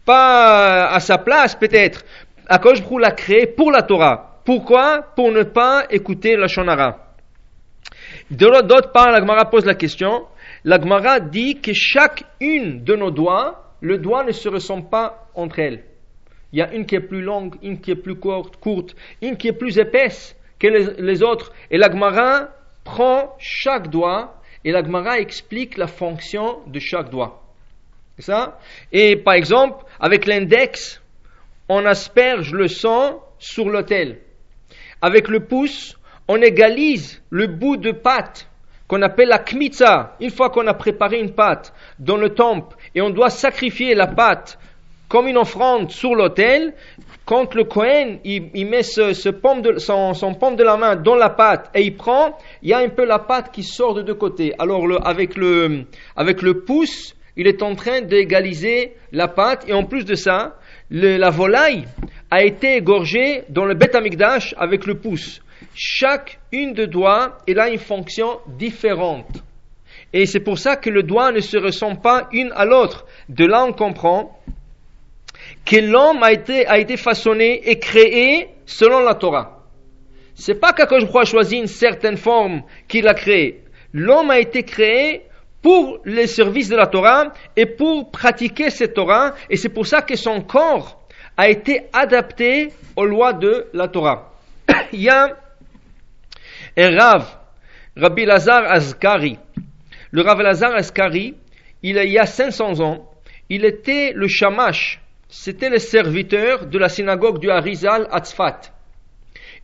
pas 0.05 0.87
à 0.87 0.99
sa 0.99 1.17
place 1.17 1.55
peut-être, 1.55 2.03
à 2.47 2.59
cause 2.59 2.83
l'a 2.99 3.11
créé 3.11 3.47
pour 3.47 3.71
la 3.71 3.83
Torah. 3.83 4.41
Pourquoi? 4.45 5.01
Pour 5.15 5.31
ne 5.31 5.43
pas 5.43 5.85
écouter 5.89 6.35
la 6.35 6.47
Shonara. 6.47 6.99
D'autre 8.29 8.91
part, 8.91 9.11
la 9.11 9.19
Gemara 9.19 9.49
pose 9.49 9.65
la 9.65 9.75
question. 9.75 10.25
La 10.63 10.79
Gemara 10.79 11.19
dit 11.19 11.61
que 11.61 11.71
chacune 11.73 12.83
de 12.83 12.95
nos 12.95 13.11
doigts, 13.11 13.75
le 13.81 13.97
doigt 13.97 14.23
ne 14.23 14.31
se 14.31 14.49
ressemble 14.49 14.89
pas 14.89 15.29
entre 15.35 15.59
elles. 15.59 15.83
Il 16.51 16.59
y 16.59 16.61
a 16.61 16.71
une 16.73 16.85
qui 16.85 16.95
est 16.95 17.01
plus 17.01 17.21
longue, 17.21 17.55
une 17.61 17.79
qui 17.79 17.91
est 17.91 17.95
plus 17.95 18.15
courte, 18.15 18.57
courte 18.57 18.95
une 19.21 19.37
qui 19.37 19.47
est 19.47 19.53
plus 19.53 19.77
épaisse 19.77 20.35
que 20.59 20.67
les, 20.67 21.23
autres. 21.23 21.51
Et 21.71 21.77
la 21.77 21.89
Gemara 21.91 22.49
prend 22.83 23.35
chaque 23.39 23.89
doigt 23.89 24.35
et 24.63 24.71
la 24.71 24.83
Gemara 24.83 25.19
explique 25.19 25.77
la 25.77 25.87
fonction 25.87 26.59
de 26.67 26.79
chaque 26.79 27.09
doigt. 27.09 27.43
C'est 28.17 28.25
ça? 28.25 28.59
Et 28.91 29.15
par 29.15 29.33
exemple, 29.33 29.85
avec 29.99 30.25
l'index, 30.25 31.01
on 31.69 31.85
asperge 31.85 32.53
le 32.53 32.67
sang 32.67 33.23
sur 33.39 33.69
l'autel. 33.69 34.19
Avec 35.01 35.27
le 35.27 35.41
pouce, 35.41 35.97
on 36.27 36.41
égalise 36.41 37.21
le 37.29 37.47
bout 37.47 37.77
de 37.77 37.91
pâte 37.91 38.47
qu'on 38.87 39.01
appelle 39.01 39.29
la 39.29 39.39
kmitza. 39.39 40.15
Une 40.19 40.29
fois 40.29 40.49
qu'on 40.49 40.67
a 40.67 40.73
préparé 40.73 41.19
une 41.19 41.33
pâte 41.33 41.73
dans 41.99 42.17
le 42.17 42.29
temple 42.29 42.75
et 42.93 43.01
on 43.01 43.09
doit 43.09 43.29
sacrifier 43.29 43.95
la 43.95 44.07
pâte 44.07 44.59
comme 45.09 45.27
une 45.27 45.37
offrande 45.37 45.91
sur 45.91 46.15
l'autel, 46.15 46.73
quand 47.25 47.55
le 47.55 47.63
Cohen 47.63 48.17
il, 48.25 48.65
met 48.67 48.83
son, 48.83 49.33
pomme 49.41 49.61
de 49.61 50.63
la 50.63 50.77
main 50.77 50.95
dans 50.95 51.15
la 51.15 51.29
pâte 51.29 51.69
et 51.73 51.81
il 51.81 51.95
prend, 51.95 52.37
il 52.61 52.69
y 52.69 52.73
a 52.73 52.79
un 52.79 52.89
peu 52.89 53.05
la 53.05 53.19
pâte 53.19 53.51
qui 53.51 53.63
sort 53.63 53.93
de 53.93 54.01
deux 54.01 54.15
côtés. 54.15 54.53
Alors 54.59 54.85
le, 54.85 54.97
avec, 55.05 55.37
le, 55.37 55.85
avec 56.15 56.41
le 56.41 56.61
pouce, 56.61 57.15
il 57.37 57.47
est 57.47 57.63
en 57.63 57.75
train 57.75 58.01
d'égaliser 58.01 58.93
la 59.11 59.27
pâte 59.27 59.65
et 59.67 59.73
en 59.73 59.85
plus 59.85 60.05
de 60.05 60.15
ça, 60.15 60.57
la 60.91 61.29
volaille 61.29 61.85
a 62.29 62.43
été 62.43 62.75
égorgée 62.75 63.43
dans 63.49 63.65
le 63.65 63.73
Beth 63.73 63.95
Amikdash 63.95 64.53
avec 64.57 64.85
le 64.85 64.95
pouce. 64.95 65.41
Chaque 65.75 66.39
une 66.51 66.73
de 66.73 66.85
doigts, 66.85 67.37
elle 67.47 67.59
a 67.59 67.69
une 67.69 67.79
fonction 67.79 68.39
différente. 68.47 69.43
Et 70.11 70.27
c'est 70.27 70.41
pour 70.41 70.59
ça 70.59 70.75
que 70.75 70.91
le 70.91 71.01
doigt 71.01 71.31
ne 71.31 71.39
se 71.39 71.57
ressemble 71.57 71.99
pas 72.01 72.27
une 72.31 72.51
à 72.53 72.65
l'autre. 72.65 73.05
De 73.29 73.45
là, 73.45 73.65
on 73.65 73.73
comprend 73.73 74.37
que 75.65 75.77
l'homme 75.77 76.23
a 76.23 76.31
été, 76.31 76.67
a 76.67 76.77
été 76.77 76.97
façonné 76.97 77.69
et 77.69 77.79
créé 77.79 78.49
selon 78.65 78.99
la 78.99 79.15
Torah. 79.15 79.63
C'est 80.35 80.59
pas 80.59 80.73
qu'Akash 80.73 81.03
a 81.03 81.25
choisi 81.25 81.57
une 81.57 81.67
certaine 81.67 82.17
forme 82.17 82.63
qu'il 82.87 83.07
a 83.07 83.13
créée. 83.13 83.63
L'homme 83.93 84.31
a 84.31 84.39
été 84.39 84.63
créé 84.63 85.23
pour 85.61 85.99
les 86.03 86.27
services 86.27 86.69
de 86.69 86.75
la 86.75 86.87
Torah 86.87 87.31
et 87.55 87.65
pour 87.65 88.11
pratiquer 88.11 88.69
cette 88.69 88.95
Torah, 88.95 89.33
et 89.49 89.55
c'est 89.55 89.69
pour 89.69 89.87
ça 89.87 90.01
que 90.01 90.15
son 90.15 90.41
corps 90.41 90.99
a 91.37 91.49
été 91.49 91.83
adapté 91.93 92.69
aux 92.95 93.05
lois 93.05 93.33
de 93.33 93.67
la 93.73 93.87
Torah. 93.87 94.33
Il 94.91 95.01
y 95.01 95.09
a 95.09 95.37
un 96.75 96.97
Rav, 96.97 97.37
Rabbi 97.95 98.25
Lazar 98.25 98.63
Azkari. 98.71 99.37
Le 100.11 100.21
Rav 100.21 100.41
Lazar 100.41 100.75
Azkari, 100.75 101.35
il 101.81 101.95
y 101.95 102.17
a 102.17 102.25
500 102.25 102.79
ans, 102.79 103.09
il 103.49 103.65
était 103.65 104.13
le 104.15 104.27
shamash 104.27 105.02
c'était 105.35 105.71
le 105.71 105.79
serviteur 105.79 106.67
de 106.67 106.77
la 106.77 106.89
synagogue 106.89 107.39
du 107.39 107.49
Harizal 107.49 108.07
à 108.11 108.19
Tzfat. 108.19 108.71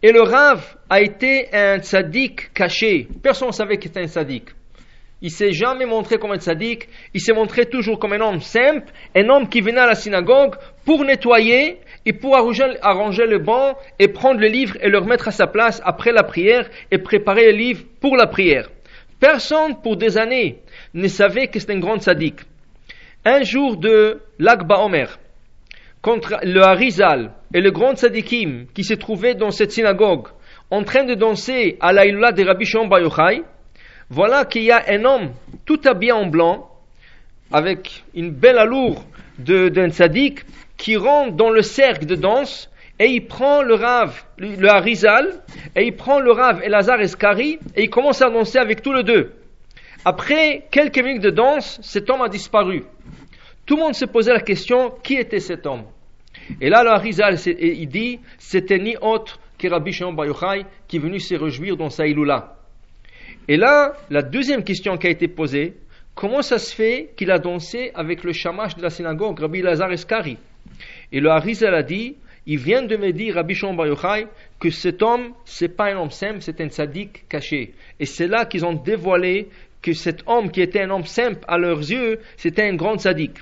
Et 0.01 0.11
le 0.11 0.23
Rav 0.23 0.77
a 0.89 0.99
été 0.99 1.47
un 1.53 1.77
tzaddik 1.77 2.51
caché. 2.55 3.07
Personne 3.21 3.49
ne 3.49 3.53
savait 3.53 3.77
qu'il 3.77 3.91
était 3.91 4.01
un 4.01 4.07
tzaddik. 4.07 4.45
Il 5.21 5.29
s'est 5.29 5.51
jamais 5.51 5.85
montré 5.85 6.17
comme 6.17 6.31
un 6.31 6.39
tzaddik. 6.39 6.89
Il 7.13 7.21
s'est 7.21 7.33
montré 7.33 7.67
toujours 7.67 7.99
comme 7.99 8.13
un 8.13 8.19
homme 8.19 8.41
simple, 8.41 8.91
un 9.15 9.29
homme 9.29 9.47
qui 9.47 9.61
venait 9.61 9.81
à 9.81 9.85
la 9.85 9.93
synagogue 9.93 10.55
pour 10.85 11.05
nettoyer 11.05 11.77
et 12.03 12.13
pour 12.13 12.35
arranger, 12.35 13.27
le 13.27 13.37
banc 13.37 13.77
et 13.99 14.07
prendre 14.07 14.39
le 14.39 14.47
livre 14.47 14.75
et 14.81 14.89
le 14.89 14.97
remettre 14.97 15.27
à 15.27 15.31
sa 15.31 15.45
place 15.45 15.83
après 15.85 16.11
la 16.11 16.23
prière 16.23 16.67
et 16.89 16.97
préparer 16.97 17.45
le 17.45 17.55
livre 17.55 17.83
pour 18.01 18.17
la 18.17 18.25
prière. 18.25 18.71
Personne 19.19 19.79
pour 19.83 19.97
des 19.97 20.17
années 20.17 20.61
ne 20.95 21.07
savait 21.07 21.47
que 21.47 21.59
c'était 21.59 21.73
un 21.73 21.79
grand 21.79 21.99
tzaddik. 21.99 22.39
Un 23.23 23.43
jour 23.43 23.77
de 23.77 24.21
l'Akba 24.39 24.79
Omer, 24.79 25.19
contre 26.01 26.39
le 26.43 26.61
Harizal 26.61 27.31
et 27.53 27.61
le 27.61 27.71
grand 27.71 27.95
tzadikim 27.95 28.67
qui 28.73 28.83
se 28.83 28.93
trouvaient 28.93 29.35
dans 29.35 29.51
cette 29.51 29.71
synagogue 29.71 30.27
en 30.71 30.83
train 30.83 31.03
de 31.03 31.15
danser 31.15 31.77
à 31.79 31.93
l'Aïlullah 31.93 32.31
de 32.31 32.43
Rabbi 32.43 32.65
Shimon 32.65 32.89
Yochai, 32.97 33.43
voilà 34.09 34.45
qu'il 34.45 34.63
y 34.63 34.71
a 34.71 34.83
un 34.87 35.03
homme 35.03 35.31
tout 35.65 35.79
habillé 35.85 36.11
en 36.11 36.27
blanc, 36.27 36.69
avec 37.51 38.03
une 38.13 38.31
belle 38.31 38.57
allure 38.57 39.03
d'un 39.39 39.89
tzaddik, 39.89 40.41
qui 40.77 40.95
rentre 40.95 41.35
dans 41.35 41.49
le 41.49 41.61
cercle 41.61 42.05
de 42.05 42.15
danse 42.15 42.69
et 42.99 43.07
il 43.07 43.25
prend 43.25 43.61
le 43.61 43.75
Rav, 43.75 44.23
le 44.37 44.67
Harizal, 44.67 45.41
et 45.75 45.85
il 45.85 45.95
prend 45.95 46.19
le 46.19 46.31
Rav 46.31 46.61
Elazar 46.63 46.99
Eskari 47.01 47.59
et 47.75 47.83
il 47.83 47.89
commence 47.89 48.21
à 48.21 48.29
danser 48.29 48.59
avec 48.59 48.81
tous 48.81 48.93
les 48.93 49.03
deux. 49.03 49.33
Après 50.05 50.67
quelques 50.71 50.99
minutes 50.99 51.23
de 51.23 51.29
danse, 51.29 51.79
cet 51.81 52.09
homme 52.09 52.21
a 52.21 52.29
disparu. 52.29 52.83
Tout 53.69 53.75
le 53.75 53.83
monde 53.83 53.93
se 53.93 54.05
posait 54.05 54.33
la 54.33 54.39
question, 54.39 54.95
qui 55.03 55.13
était 55.13 55.39
cet 55.39 55.67
homme? 55.67 55.83
Et 56.59 56.69
là, 56.69 56.83
le 56.83 56.89
Harizal, 56.89 57.35
il 57.45 57.87
dit, 57.87 58.19
c'était 58.39 58.79
ni 58.79 58.97
autre 58.99 59.39
que 59.59 59.67
Rabbi 59.67 59.91
Shimon 59.91 60.13
Bar 60.13 60.25
Yochai 60.25 60.65
qui 60.87 60.97
est 60.97 60.99
venu 60.99 61.19
se 61.19 61.35
réjouir 61.35 61.77
dans 61.77 61.91
sa 61.91 62.07
Iloula. 62.07 62.55
Et 63.47 63.57
là, 63.57 63.93
la 64.09 64.23
deuxième 64.23 64.63
question 64.63 64.97
qui 64.97 65.05
a 65.05 65.11
été 65.11 65.27
posée, 65.27 65.75
comment 66.15 66.41
ça 66.41 66.57
se 66.57 66.73
fait 66.73 67.11
qu'il 67.15 67.29
a 67.29 67.37
dansé 67.37 67.91
avec 67.93 68.23
le 68.23 68.33
shamash 68.33 68.75
de 68.75 68.81
la 68.81 68.89
synagogue, 68.89 69.39
Rabbi 69.39 69.61
Lazar 69.61 69.91
Eskari 69.91 70.39
Et 71.11 71.19
le 71.19 71.29
Harizal 71.29 71.75
a 71.75 71.83
dit, 71.83 72.15
il 72.47 72.57
vient 72.57 72.81
de 72.81 72.97
me 72.97 73.11
dire, 73.11 73.35
Rabbi 73.35 73.53
Shimon 73.53 73.75
Bar 73.75 73.85
Yochai, 73.85 74.25
que 74.59 74.71
cet 74.71 75.03
homme, 75.03 75.33
c'est 75.45 75.77
pas 75.77 75.93
un 75.93 75.97
homme 75.97 76.09
simple, 76.09 76.41
c'est 76.41 76.59
un 76.59 76.69
sadique 76.69 77.29
caché. 77.29 77.75
Et 77.99 78.07
c'est 78.07 78.27
là 78.27 78.45
qu'ils 78.45 78.65
ont 78.65 78.73
dévoilé 78.73 79.47
que 79.79 79.93
cet 79.93 80.23
homme 80.25 80.49
qui 80.49 80.63
était 80.63 80.81
un 80.81 80.89
homme 80.89 81.05
simple 81.05 81.45
à 81.47 81.59
leurs 81.59 81.77
yeux, 81.81 82.17
c'était 82.35 82.63
un 82.63 82.73
grand 82.75 82.97
sadique 82.97 83.37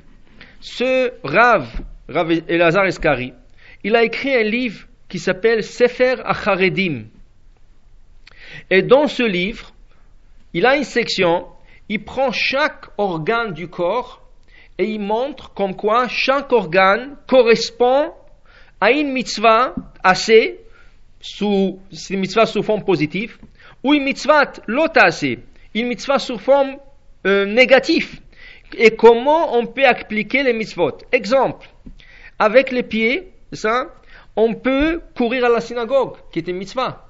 ce 0.59 1.11
Rav, 1.23 1.67
Rav 2.09 2.31
Elazar 2.47 2.85
Eskari, 2.85 3.33
il 3.83 3.95
a 3.95 4.03
écrit 4.03 4.33
un 4.33 4.43
livre 4.43 4.87
qui 5.07 5.19
s'appelle 5.19 5.63
Sefer 5.63 6.15
Acharedim. 6.23 7.05
Et 8.69 8.81
dans 8.81 9.07
ce 9.07 9.23
livre, 9.23 9.71
il 10.53 10.65
a 10.65 10.75
une 10.75 10.83
section, 10.83 11.45
il 11.89 12.03
prend 12.03 12.31
chaque 12.31 12.85
organe 12.97 13.53
du 13.53 13.67
corps 13.67 14.21
et 14.77 14.85
il 14.85 14.99
montre 14.99 15.53
comme 15.53 15.75
quoi 15.75 16.07
chaque 16.07 16.51
organe 16.51 17.15
correspond 17.27 18.11
à 18.79 18.91
une 18.91 19.11
mitzvah 19.11 19.73
assez, 20.03 20.59
sous, 21.19 21.79
une 22.09 22.19
mitzvah 22.19 22.45
sous 22.45 22.61
forme 22.61 22.83
positive, 22.83 23.37
ou 23.83 23.93
une 23.93 24.03
mitzvah 24.03 24.51
assez, 24.95 25.39
une 25.73 25.87
mitzvah 25.87 26.19
sous 26.19 26.37
forme 26.37 26.77
euh, 27.25 27.45
négative 27.45 28.19
et 28.75 28.91
comment 28.91 29.55
on 29.55 29.65
peut 29.65 29.85
appliquer 29.85 30.43
les 30.43 30.53
mitzvot. 30.53 30.97
Exemple, 31.11 31.67
avec 32.39 32.71
les 32.71 32.83
pieds, 32.83 33.31
ça, 33.53 33.87
on 34.35 34.53
peut 34.53 35.01
courir 35.15 35.45
à 35.45 35.49
la 35.49 35.61
synagogue, 35.61 36.17
qui 36.31 36.39
est 36.39 36.47
une 36.47 36.57
mitzvah. 36.57 37.05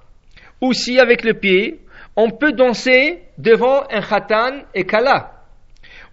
Aussi, 0.61 0.99
avec 0.99 1.23
les 1.23 1.33
pieds, 1.33 1.79
on 2.15 2.31
peut 2.31 2.51
danser 2.51 3.19
devant 3.37 3.83
un 3.91 4.01
khatan 4.01 4.61
et 4.73 4.85
kala. 4.85 5.33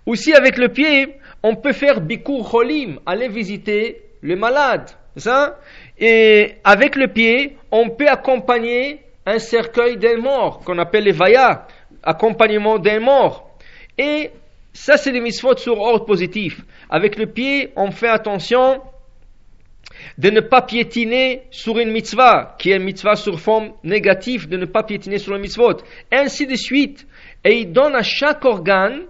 Aussi, 0.07 0.35
avec 0.35 0.59
le 0.59 0.69
pied, 0.69 1.17
on 1.43 1.57
peut 1.57 1.73
faire 1.73 2.01
bikur 2.01 2.45
cholim, 2.51 2.99
aller 3.07 3.29
visiter 3.29 4.03
les 4.23 4.37
malades. 4.37 4.91
Ça? 5.17 5.59
Et 5.99 6.57
avec 6.65 6.97
le 6.97 7.09
pied, 7.09 7.57
on 7.71 7.91
peut 7.91 8.09
accompagner 8.09 9.01
un 9.25 9.39
cercueil 9.39 9.97
d'un 9.97 10.19
mort, 10.19 10.61
qu'on 10.61 10.79
appelle 10.79 11.05
les 11.05 11.13
vaya, 11.13 11.67
accompagnement 12.03 12.79
d'un 12.79 13.01
mort. 13.01 13.57
Et 13.97 14.31
ça, 14.75 14.97
c'est 14.97 15.13
les 15.13 15.21
mitzvot 15.21 15.57
sur 15.57 15.79
ordre 15.79 16.05
positif. 16.05 16.61
Avec 16.91 17.17
le 17.17 17.27
pied, 17.27 17.73
on 17.77 17.93
fait 17.93 18.09
attention 18.09 18.83
de 20.19 20.31
ne 20.31 20.41
pas 20.41 20.63
piétiner 20.63 21.45
sur 21.51 21.79
une 21.79 21.91
mitzvah, 21.91 22.57
qui 22.59 22.73
est 22.73 22.77
une 22.77 22.83
mitzvah 22.83 23.15
sur 23.15 23.39
forme 23.39 23.73
négative, 23.85 24.49
de 24.49 24.57
ne 24.57 24.65
pas 24.65 24.83
piétiner 24.83 25.19
sur 25.19 25.33
le 25.33 25.39
mitzvot. 25.39 25.77
Ainsi 26.11 26.49
de 26.49 26.57
suite. 26.57 27.07
Et 27.45 27.61
il 27.61 27.73
donne 27.73 27.95
à 27.95 28.03
chaque 28.03 28.45
organe 28.45 29.05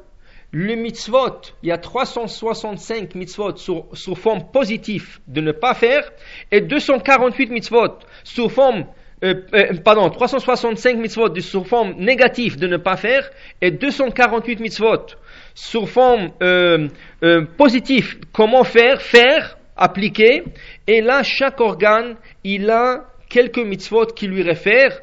le 0.50 0.75
mitzvot. 0.75 1.40
Il 1.62 1.71
y 1.71 1.73
a 1.73 1.78
365 1.78 3.14
mitzvot 3.14 3.56
sur, 3.56 3.87
sur 3.94 4.18
forme 4.18 4.50
positive 4.52 5.18
de 5.26 5.40
ne 5.40 5.52
pas 5.52 5.73
faire 5.73 6.12
et 6.52 6.61
248 6.61 7.50
mitzvot 7.50 7.99
sur 8.23 8.52
forme 8.52 8.87
euh, 9.25 9.35
euh, 9.54 9.73
pardon, 9.83 10.11
365 10.11 10.99
mitzvot 10.99 11.40
sur 11.40 11.66
forme 11.66 11.94
négative 11.99 12.59
de 12.59 12.66
ne 12.66 12.76
pas 12.76 12.97
faire 12.97 13.30
et 13.62 13.71
248 13.71 14.61
mitzvot 14.61 15.06
sur 15.54 15.88
forme 15.88 16.30
euh, 16.42 16.88
euh, 17.23 17.44
positive, 17.56 18.18
comment 18.32 18.64
faire, 18.64 19.00
faire, 19.00 19.56
appliquer, 19.76 20.44
et 20.87 21.00
là, 21.00 21.23
chaque 21.23 21.61
organe, 21.61 22.16
il 22.42 22.68
a 22.70 23.04
quelques 23.28 23.58
mitzvot 23.58 24.06
qui 24.06 24.26
lui 24.26 24.42
réfèrent, 24.42 25.00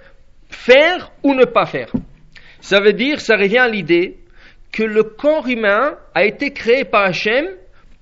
faire 0.49 1.11
ou 1.23 1.33
ne 1.33 1.45
pas 1.45 1.65
faire. 1.65 1.91
Ça 2.59 2.79
veut 2.79 2.93
dire, 2.93 3.19
ça 3.19 3.35
revient 3.35 3.59
à 3.59 3.67
l'idée 3.67 4.17
que 4.71 4.83
le 4.83 5.03
corps 5.03 5.47
humain 5.47 5.97
a 6.13 6.25
été 6.25 6.51
créé 6.51 6.85
par 6.85 7.03
Hachem 7.03 7.45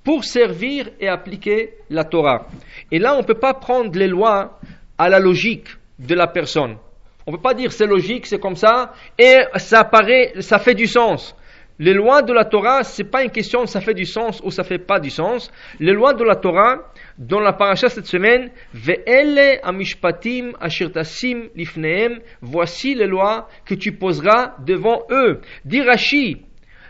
pour 0.04 0.24
servir 0.24 0.90
et 1.00 1.08
appliquer 1.08 1.74
la 1.90 2.04
Torah. 2.04 2.48
Et 2.92 3.00
là, 3.00 3.16
on 3.16 3.20
ne 3.20 3.26
peut 3.26 3.40
pas 3.40 3.54
prendre 3.54 3.98
les 3.98 4.08
lois 4.08 4.60
à 4.98 5.10
la 5.10 5.20
logique 5.20 5.68
de 5.98 6.16
la 6.16 6.28
personne. 6.28 6.78
On 7.26 7.32
ne 7.32 7.38
peut 7.38 7.42
pas 7.42 7.54
dire 7.54 7.72
c'est 7.72 7.86
logique, 7.86 8.26
c'est 8.26 8.40
comme 8.40 8.56
ça, 8.56 8.94
et 9.18 9.38
ça 9.58 9.84
paraît, 9.84 10.34
ça 10.40 10.60
fait 10.60 10.74
du 10.74 10.88
sens. 10.88 11.36
Les 11.82 11.94
lois 11.94 12.22
de 12.24 12.34
la 12.34 12.44
Torah, 12.44 12.84
c'est 12.84 13.06
pas 13.06 13.24
une 13.24 13.32
question 13.32 13.66
ça 13.66 13.80
fait 13.80 13.94
du 13.94 14.04
sens 14.04 14.42
ou 14.44 14.52
ça 14.52 14.66
fait 14.66 14.80
pas 14.80 15.00
du 15.00 15.10
sens. 15.10 15.50
Les 15.80 15.94
lois 15.94 16.14
de 16.14 16.26
la 16.26 16.36
Torah, 16.36 16.92
dans 17.18 17.40
la 17.40 17.54
paracha 17.54 17.88
cette 17.88 18.06
semaine, 18.06 18.52
ve'ele 18.74 19.62
amishpatim 19.64 20.52
ashirtasim 20.60 21.48
lifneem, 21.56 22.20
voici 22.42 22.96
les 22.96 23.08
lois 23.08 23.48
que 23.66 23.76
tu 23.76 23.94
poseras 23.94 24.58
devant 24.66 25.04
eux. 25.10 25.40
Dit 25.64 25.82
Rashi, 25.82 26.44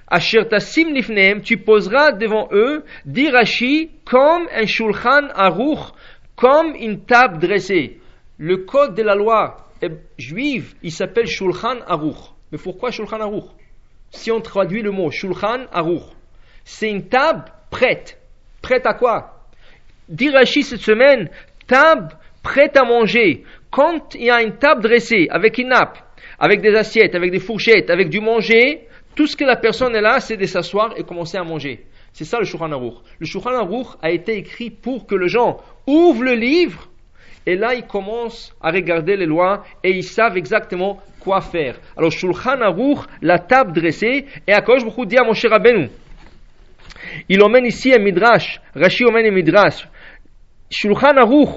ashirtasim 0.07 0.91
lifneem, 0.91 1.41
tu 1.41 1.57
poseras 1.57 2.13
devant 2.13 2.49
eux, 2.51 2.83
dit 3.05 3.29
Rashi, 3.29 3.91
comme 4.05 4.47
un 4.51 4.65
shulchan 4.65 5.27
aruch, 5.35 5.93
comme 6.35 6.73
une 6.73 7.05
table 7.05 7.37
dressée. 7.37 7.99
Le 8.39 8.57
code 8.65 8.95
de 8.95 9.03
la 9.03 9.13
loi 9.13 9.67
juive, 10.17 10.73
il 10.81 10.91
s'appelle 10.91 11.27
shulchan 11.27 11.81
aruch. 11.85 12.33
Mais 12.51 12.57
pourquoi 12.57 12.89
shulchan 12.89 13.21
aruch? 13.21 13.58
Si 14.11 14.31
on 14.31 14.41
traduit 14.41 14.81
le 14.81 14.91
mot 14.91 15.11
Shulchan 15.11 15.65
Aruch, 15.71 16.03
c'est 16.63 16.89
une 16.89 17.07
table 17.07 17.45
prête. 17.69 18.19
Prête 18.61 18.85
à 18.85 18.93
quoi? 18.93 19.45
Dit 20.07 20.31
cette 20.43 20.81
semaine, 20.81 21.29
table 21.67 22.09
prête 22.43 22.75
à 22.77 22.83
manger. 22.83 23.43
Quand 23.71 24.15
il 24.15 24.25
y 24.25 24.31
a 24.31 24.41
une 24.41 24.57
table 24.57 24.81
dressée 24.81 25.27
avec 25.29 25.57
une 25.57 25.69
nappe, 25.69 25.97
avec 26.39 26.61
des 26.61 26.75
assiettes, 26.75 27.15
avec 27.15 27.31
des 27.31 27.39
fourchettes, 27.39 27.89
avec 27.89 28.09
du 28.09 28.19
manger, 28.19 28.87
tout 29.15 29.27
ce 29.27 29.35
que 29.35 29.45
la 29.45 29.55
personne 29.55 29.95
est 29.95 30.01
là, 30.01 30.19
c'est 30.19 30.37
de 30.37 30.45
s'asseoir 30.45 30.93
et 30.97 31.03
commencer 31.03 31.37
à 31.37 31.43
manger. 31.43 31.85
C'est 32.13 32.25
ça 32.25 32.39
le 32.39 32.45
Shulchan 32.45 32.71
Aruch. 32.71 32.95
Le 33.19 33.25
Shulchan 33.25 33.51
Aruch 33.51 33.87
a 34.01 34.09
été 34.09 34.37
écrit 34.37 34.71
pour 34.71 35.05
que 35.05 35.15
les 35.15 35.29
gens 35.29 35.57
ouvrent 35.85 36.23
le 36.23 36.33
livre 36.33 36.88
et 37.49 37.55
là 37.55 37.73
ils 37.73 37.87
commencent 37.87 38.55
à 38.61 38.69
regarder 38.69 39.17
les 39.17 39.25
lois 39.25 39.63
et 39.83 39.89
ils 39.89 40.03
savent 40.03 40.37
exactement 40.37 41.01
quoi 41.19 41.41
faire. 41.41 41.79
Alors, 41.97 42.11
Shulchan 42.11 42.61
Aruch, 42.61 42.99
la 43.23 43.39
table 43.39 43.73
dressée, 43.73 44.25
et 44.47 44.53
Akosh 44.53 44.83
beaucoup 44.83 45.05
dit 45.05 45.17
à 45.17 45.23
Moshe 45.23 45.45
Rabbeinu. 45.45 45.89
Il 47.27 47.41
emmène 47.41 47.65
ici 47.65 47.91
un 47.91 47.97
midrash, 47.97 48.61
Rashi 48.75 49.03
emmène 49.03 49.25
un 49.25 49.31
midrash. 49.31 49.87
Shulchan 50.69 51.17
Aruch, 51.17 51.49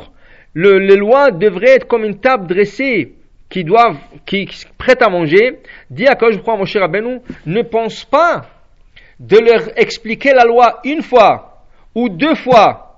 le, 0.54 0.78
les 0.78 0.96
lois 0.96 1.30
devraient 1.30 1.76
être 1.76 1.86
comme 1.86 2.04
une 2.04 2.18
table 2.18 2.46
dressée 2.46 3.12
qui 3.50 3.62
doivent, 3.62 3.98
qui, 4.24 4.48
prête 4.78 5.02
à 5.02 5.10
manger. 5.10 5.58
Dit 5.90 6.06
Akosh 6.06 6.38
beaucoup 6.38 6.52
à 6.52 6.56
Moshe 6.56 6.76
Rabbeinu, 6.76 7.18
ne 7.44 7.60
pense 7.60 8.06
pas 8.06 8.46
de 9.20 9.36
leur 9.36 9.78
expliquer 9.78 10.32
la 10.32 10.44
loi 10.44 10.80
une 10.84 11.02
fois 11.02 11.64
ou 11.94 12.08
deux 12.08 12.34
fois. 12.34 12.91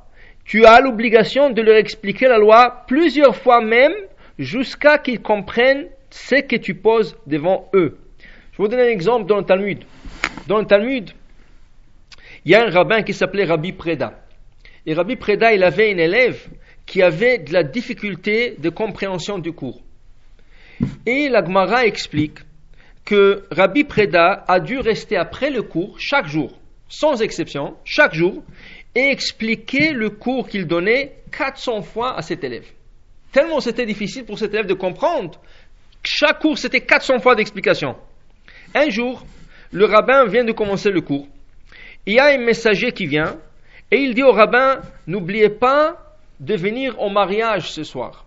Tu 0.45 0.67
as 0.67 0.81
l'obligation 0.81 1.51
de 1.51 1.63
leur 1.63 1.77
expliquer 1.77 2.29
la 2.29 2.39
loi 2.39 2.85
plusieurs 2.87 3.37
fois 3.37 3.61
même 3.63 3.95
jusqu'à 4.39 4.99
qu'ils 4.99 5.21
comprennent 5.21 5.87
ce 6.11 6.37
que 6.43 6.57
tu 6.57 6.75
poses 6.75 7.17
devant 7.27 7.69
eux. 7.75 7.99
Je 8.53 8.59
vous 8.59 8.69
donner 8.69 8.85
un 8.85 8.93
exemple 8.93 9.27
dans 9.27 9.39
le 9.39 9.45
Talmud. 9.45 9.85
Dans 10.47 10.59
le 10.59 10.67
Talmud, 10.67 11.11
il 12.45 12.53
y 12.53 12.55
a 12.55 12.65
un 12.65 12.71
rabbin 12.71 13.03
qui 13.03 13.15
s'appelait 13.15 13.45
Rabbi 13.45 13.73
Preda. 13.73 14.21
Et 14.87 14.95
Rabbi 14.95 15.17
Preda, 15.17 15.53
il 15.53 15.65
avait 15.65 15.93
un 15.93 15.99
élève 15.99 16.47
qui 16.87 17.03
avait 17.03 17.39
de 17.39 17.53
la 17.53 17.63
difficulté 17.63 18.57
de 18.59 18.69
compréhension 18.69 19.39
du 19.39 19.53
cours. 19.53 19.81
Et 21.07 21.29
la 21.29 21.45
Gemara 21.45 21.87
explique 21.87 22.39
que 23.05 23.45
Rabbi 23.51 23.85
Preda 23.85 24.45
a 24.47 24.61
dû 24.61 24.79
rester 24.79 25.17
après 25.17 25.51
le 25.51 25.63
cours 25.63 25.99
chaque 25.99 26.27
jour, 26.27 26.59
sans 26.89 27.23
exception, 27.23 27.75
chaque 27.85 28.15
jour, 28.15 28.43
et 28.95 29.11
expliquer 29.11 29.93
le 29.93 30.11
cours 30.11 30.49
qu'il 30.49 30.67
donnait 30.67 31.13
400 31.33 31.83
fois 31.83 32.17
à 32.17 32.23
cet 32.23 32.45
élève. 32.45 32.67
Tellement 33.33 33.61
c'était 33.61 33.87
difficile 33.87 34.25
pour 34.25 34.39
cet 34.39 34.55
élève 34.55 34.67
de 34.67 34.75
comprendre. 34.75 35.41
Chaque 36.03 36.41
cours, 36.41 36.59
c'était 36.59 36.81
400 36.81 37.19
fois 37.21 37.35
d'explication. 37.35 37.97
Un 38.75 38.91
jour, 38.91 39.25
le 39.73 39.87
rabbin 39.87 40.27
vient 40.27 40.45
de 40.45 40.53
commencer 40.53 40.91
le 40.91 41.01
cours. 41.01 41.27
Il 42.07 42.15
y 42.15 42.19
a 42.19 42.27
un 42.27 42.39
messager 42.39 42.93
qui 42.93 43.07
vient 43.07 43.39
et 43.91 43.97
il 43.97 44.15
dit 44.15 44.23
au 44.23 44.33
rabbin, 44.33 44.81
n'oubliez 45.07 45.49
pas 45.49 45.97
de 46.41 46.55
venir 46.57 47.01
au 47.01 47.11
mariage 47.11 47.73
ce 47.73 47.83
soir. 47.85 48.27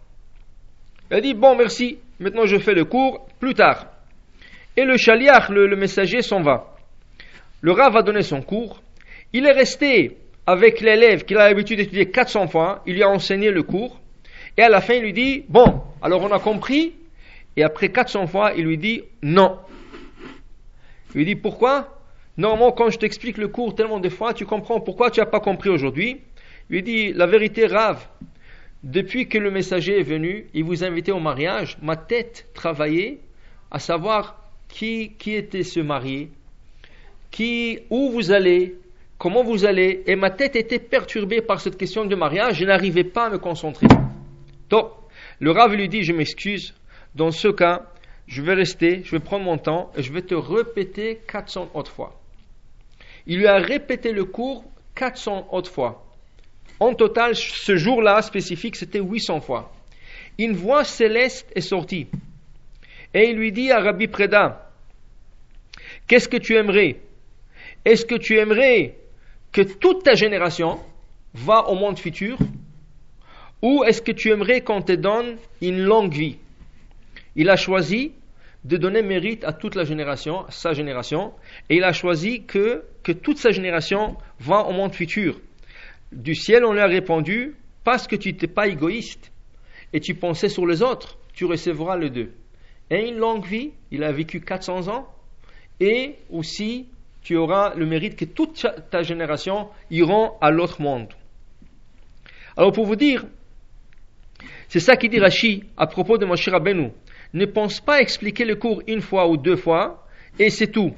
Il 1.12 1.22
dit, 1.22 1.34
bon, 1.34 1.56
merci, 1.56 2.00
maintenant 2.20 2.46
je 2.46 2.58
fais 2.58 2.74
le 2.74 2.86
cours, 2.86 3.28
plus 3.40 3.54
tard. 3.54 3.88
Et 4.76 4.84
le 4.84 4.98
chaliach, 4.98 5.50
le, 5.50 5.76
messager, 5.76 6.22
s'en 6.22 6.42
va. 6.42 6.76
Le 7.62 7.72
Rav 7.72 7.94
va 7.94 8.02
donner 8.02 8.22
son 8.22 8.42
cours. 8.42 8.82
Il 9.34 9.46
est 9.46 9.52
resté 9.52 10.18
avec 10.48 10.80
l'élève 10.80 11.26
qu'il 11.26 11.38
a 11.38 11.50
l'habitude 11.50 11.78
d'étudier 11.78 12.10
400 12.10 12.48
fois. 12.48 12.82
Il 12.88 12.96
lui 12.96 13.04
a 13.04 13.10
enseigné 13.10 13.52
le 13.52 13.64
cours. 13.64 14.00
Et 14.58 14.62
à 14.62 14.70
la 14.70 14.80
fin, 14.82 14.94
il 14.94 15.04
lui 15.04 15.14
dit, 15.14 15.44
bon, 15.50 15.82
alors 16.02 16.24
on 16.24 16.32
a 16.32 16.40
compris. 16.40 16.94
Et 17.58 17.64
après 17.64 17.90
400 17.90 18.28
fois, 18.28 18.54
il 18.56 18.64
lui 18.64 18.78
dit, 18.78 19.04
non. 19.22 19.60
Il 21.14 21.18
lui 21.18 21.26
dit, 21.26 21.36
pourquoi? 21.36 22.00
Normalement, 22.38 22.72
quand 22.72 22.90
je 22.90 22.98
t'explique 22.98 23.38
le 23.38 23.50
cours 23.50 23.76
tellement 23.76 24.00
de 24.00 24.10
fois, 24.10 24.34
tu 24.34 24.46
comprends 24.46 24.80
pourquoi 24.80 25.12
tu 25.12 25.20
n'as 25.20 25.26
pas 25.26 25.42
compris 25.42 25.70
aujourd'hui. 25.70 26.22
Il 26.70 26.76
lui 26.76 26.84
dit, 26.84 27.14
la 27.14 27.26
vérité, 27.26 27.66
Rav, 27.66 28.08
depuis 28.84 29.28
que 29.28 29.38
le 29.38 29.52
messager 29.52 30.00
est 30.00 30.04
venu, 30.04 30.48
il 30.54 30.64
vous 30.64 30.84
a 30.84 30.88
invité 30.88 31.12
au 31.12 31.20
mariage, 31.20 31.78
ma 31.82 31.98
tête 31.98 32.48
travaillait 32.54 33.20
à 33.72 33.80
savoir 33.80 34.50
qui, 34.70 35.14
qui 35.18 35.34
était 35.34 35.64
ce 35.64 35.80
marié, 35.80 36.30
qui, 37.32 37.80
où 37.90 38.12
vous 38.12 38.32
allez, 38.32 38.76
comment 39.18 39.44
vous 39.44 39.66
allez, 39.66 40.04
et 40.06 40.16
ma 40.16 40.30
tête 40.30 40.56
était 40.56 40.80
perturbée 40.80 41.42
par 41.42 41.62
cette 41.62 41.78
question 41.78 42.06
de 42.06 42.16
mariage, 42.16 42.56
je 42.56 42.66
n'arrivais 42.66 43.04
pas 43.04 43.28
à 43.28 43.30
me 43.30 43.38
concentrer. 43.38 43.88
Donc, 44.70 44.92
le 45.40 45.52
Rav 45.52 45.74
lui 45.74 45.90
dit, 45.90 46.04
je 46.04 46.14
m'excuse, 46.14 46.74
dans 47.16 47.32
ce 47.32 47.48
cas, 47.48 47.84
je 48.28 48.42
vais 48.42 48.54
rester, 48.54 49.02
je 49.04 49.12
vais 49.12 49.20
prendre 49.20 49.46
mon 49.46 49.58
temps 49.58 49.92
et 49.96 50.04
je 50.04 50.12
vais 50.12 50.22
te 50.22 50.36
répéter 50.36 51.20
400 51.28 51.72
autres 51.74 51.92
fois. 51.92 52.20
Il 53.26 53.40
lui 53.40 53.48
a 53.48 53.58
répété 53.58 54.12
le 54.12 54.26
cours 54.26 54.66
400 54.96 55.48
autres 55.52 55.72
fois. 55.72 56.06
En 56.80 56.94
total, 56.94 57.36
ce 57.36 57.76
jour-là 57.76 58.22
spécifique, 58.22 58.76
c'était 58.76 59.00
800 59.00 59.42
fois. 59.42 59.72
Une 60.38 60.54
voix 60.54 60.84
céleste 60.84 61.52
est 61.56 61.62
sortie. 61.62 62.08
Et 63.14 63.30
il 63.30 63.38
lui 63.38 63.52
dit 63.52 63.72
à 63.72 63.80
Rabbi 63.80 64.08
Preda, 64.08 64.72
qu'est-ce 66.08 66.30
que 66.30 66.38
tu 66.38 66.56
aimerais? 66.56 66.98
Est-ce 67.86 68.06
que 68.06 68.16
tu 68.16 68.38
aimerais 68.38 68.96
que 69.52 69.62
toute 69.62 70.04
ta 70.04 70.14
génération 70.14 70.80
va 71.34 71.68
au 71.68 71.76
monde 71.76 72.00
futur 72.00 72.38
Ou 73.62 73.84
est-ce 73.84 74.02
que 74.02 74.12
tu 74.12 74.30
aimerais 74.30 74.62
qu'on 74.62 74.82
te 74.82 74.92
donne 74.94 75.38
une 75.62 75.82
longue 75.82 76.14
vie? 76.14 76.38
Il 77.36 77.50
a 77.50 77.56
choisi 77.56 78.12
de 78.64 78.78
donner 78.78 79.02
mérite 79.02 79.44
à 79.44 79.54
toute 79.54 79.76
la 79.76 79.84
génération, 79.84 80.46
sa 80.50 80.74
génération, 80.74 81.34
et 81.70 81.78
il 81.78 81.84
a 81.84 81.94
choisi 81.94 82.44
que, 82.44 82.84
que 83.04 83.12
toute 83.12 83.38
sa 83.38 83.52
génération 83.52 84.18
va 84.40 84.66
au 84.66 84.74
monde 84.74 84.94
futur. 84.94 85.40
Du 86.12 86.36
ciel, 86.36 86.66
on 86.66 86.74
lui 86.74 86.82
a 86.82 86.88
répondu, 86.88 87.56
parce 87.84 88.08
que 88.08 88.16
tu 88.16 88.30
n'étais 88.30 88.48
pas 88.48 88.68
égoïste 88.68 89.32
et 89.94 90.02
tu 90.02 90.16
pensais 90.16 90.50
sur 90.50 90.66
les 90.66 90.82
autres, 90.82 91.18
tu 91.34 91.46
recevras 91.46 91.98
les 91.98 92.10
deux. 92.10 92.34
Et 92.90 93.08
une 93.08 93.18
longue 93.18 93.46
vie, 93.46 93.72
il 93.92 94.04
a 94.04 94.12
vécu 94.12 94.42
400 94.42 94.90
ans, 94.90 95.08
et 95.80 96.16
aussi 96.30 96.88
tu 97.28 97.36
auras 97.36 97.76
le 97.76 97.86
mérite 97.86 98.16
que 98.16 98.24
toute 98.24 98.66
ta 98.90 99.02
génération 99.02 99.68
iront 99.92 100.32
à 100.40 100.50
l'autre 100.50 100.82
monde. 100.82 101.10
Alors 102.56 102.72
pour 102.72 102.86
vous 102.86 102.96
dire, 102.96 103.26
c'est 104.70 104.80
ça 104.80 104.96
qui 104.96 105.10
dit 105.10 105.20
Rashi 105.20 105.66
à 105.76 105.88
propos 105.88 106.18
de 106.18 106.26
Moshe 106.26 106.48
Rabbeinu. 106.48 106.92
Ne 107.34 107.46
pense 107.46 107.82
pas 107.82 108.00
expliquer 108.00 108.46
le 108.46 108.56
cours 108.56 108.82
une 108.88 109.02
fois 109.02 109.28
ou 109.28 109.36
deux 109.36 109.58
fois, 109.58 110.08
et 110.40 110.50
c'est 110.50 110.68
tout. 110.68 110.94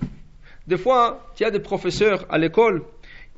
Des 0.68 0.78
fois, 0.78 1.32
il 1.40 1.42
y 1.42 1.46
a 1.48 1.50
des 1.50 1.62
professeurs 1.62 2.28
à 2.30 2.38
l'école, 2.38 2.84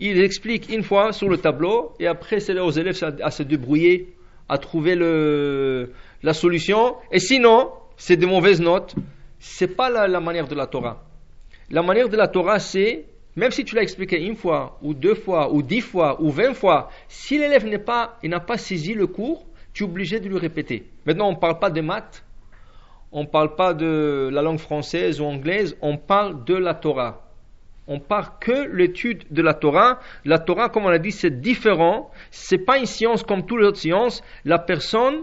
ils 0.02 0.22
expliquent 0.22 0.70
une 0.70 0.84
fois 0.84 1.14
sur 1.14 1.30
le 1.30 1.38
tableau, 1.38 1.94
et 1.98 2.08
après 2.08 2.42
c'est 2.42 2.60
aux 2.60 2.72
élèves 2.72 3.02
à 3.24 3.32
se 3.32 3.44
débrouiller, 3.44 4.14
à 4.50 4.58
trouver 4.58 4.96
la 6.22 6.34
solution, 6.34 6.98
et 7.10 7.20
sinon, 7.20 7.72
c'est 7.96 8.18
de 8.18 8.26
mauvaises 8.26 8.60
notes. 8.60 8.96
C'est 9.40 9.78
pas 9.78 9.90
la, 9.90 10.20
manière 10.20 10.50
de 10.50 10.56
la 10.56 10.68
Torah. 10.68 11.02
La 11.72 11.82
manière 11.82 12.10
de 12.10 12.18
la 12.18 12.28
Torah, 12.28 12.60
c'est, 12.60 13.06
même 13.38 13.52
si 13.52 13.64
tu 13.64 13.76
l'as 13.76 13.82
expliqué 13.82 14.22
une 14.22 14.36
fois, 14.36 14.78
ou 14.82 14.94
deux 14.94 15.16
fois, 15.16 15.54
ou 15.54 15.62
dix 15.62 15.80
fois, 15.80 16.22
ou 16.22 16.30
vingt 16.30 16.54
fois, 16.54 16.90
si 17.08 17.40
l'élève 17.40 17.66
n'est 17.66 17.80
pas, 17.80 18.18
il 18.24 18.30
n'a 18.30 18.42
pas 18.42 18.58
saisi 18.58 18.94
le 18.94 19.08
cours, 19.08 19.46
tu 19.74 19.84
es 19.84 19.86
obligé 19.86 20.20
de 20.20 20.28
lui 20.28 20.38
répéter. 20.38 20.84
Maintenant, 21.06 21.30
on 21.30 21.32
ne 21.32 21.38
parle 21.38 21.60
pas 21.60 21.70
de 21.70 21.80
maths, 21.80 22.26
on 23.14 23.22
ne 23.22 23.28
parle 23.28 23.56
pas 23.56 23.74
de 23.74 24.30
la 24.34 24.42
langue 24.42 24.60
française 24.60 25.22
ou 25.22 25.24
anglaise, 25.24 25.78
on 25.82 25.96
parle 25.96 26.44
de 26.44 26.56
la 26.56 26.74
Torah. 26.74 27.26
On 27.88 28.00
parle 28.00 28.28
que 28.42 28.68
l'étude 28.76 29.24
de 29.32 29.42
la 29.42 29.54
Torah. 29.54 30.00
La 30.26 30.40
Torah, 30.40 30.68
comme 30.68 30.86
on 30.86 30.90
l'a 30.90 31.00
dit, 31.00 31.12
c'est 31.12 31.42
différent. 31.42 32.12
C'est 32.30 32.60
pas 32.60 32.78
une 32.78 32.86
science 32.86 33.24
comme 33.24 33.46
toutes 33.46 33.60
les 33.60 33.66
autres 33.66 33.80
sciences. 33.80 34.24
La 34.46 34.60
personne, 34.60 35.22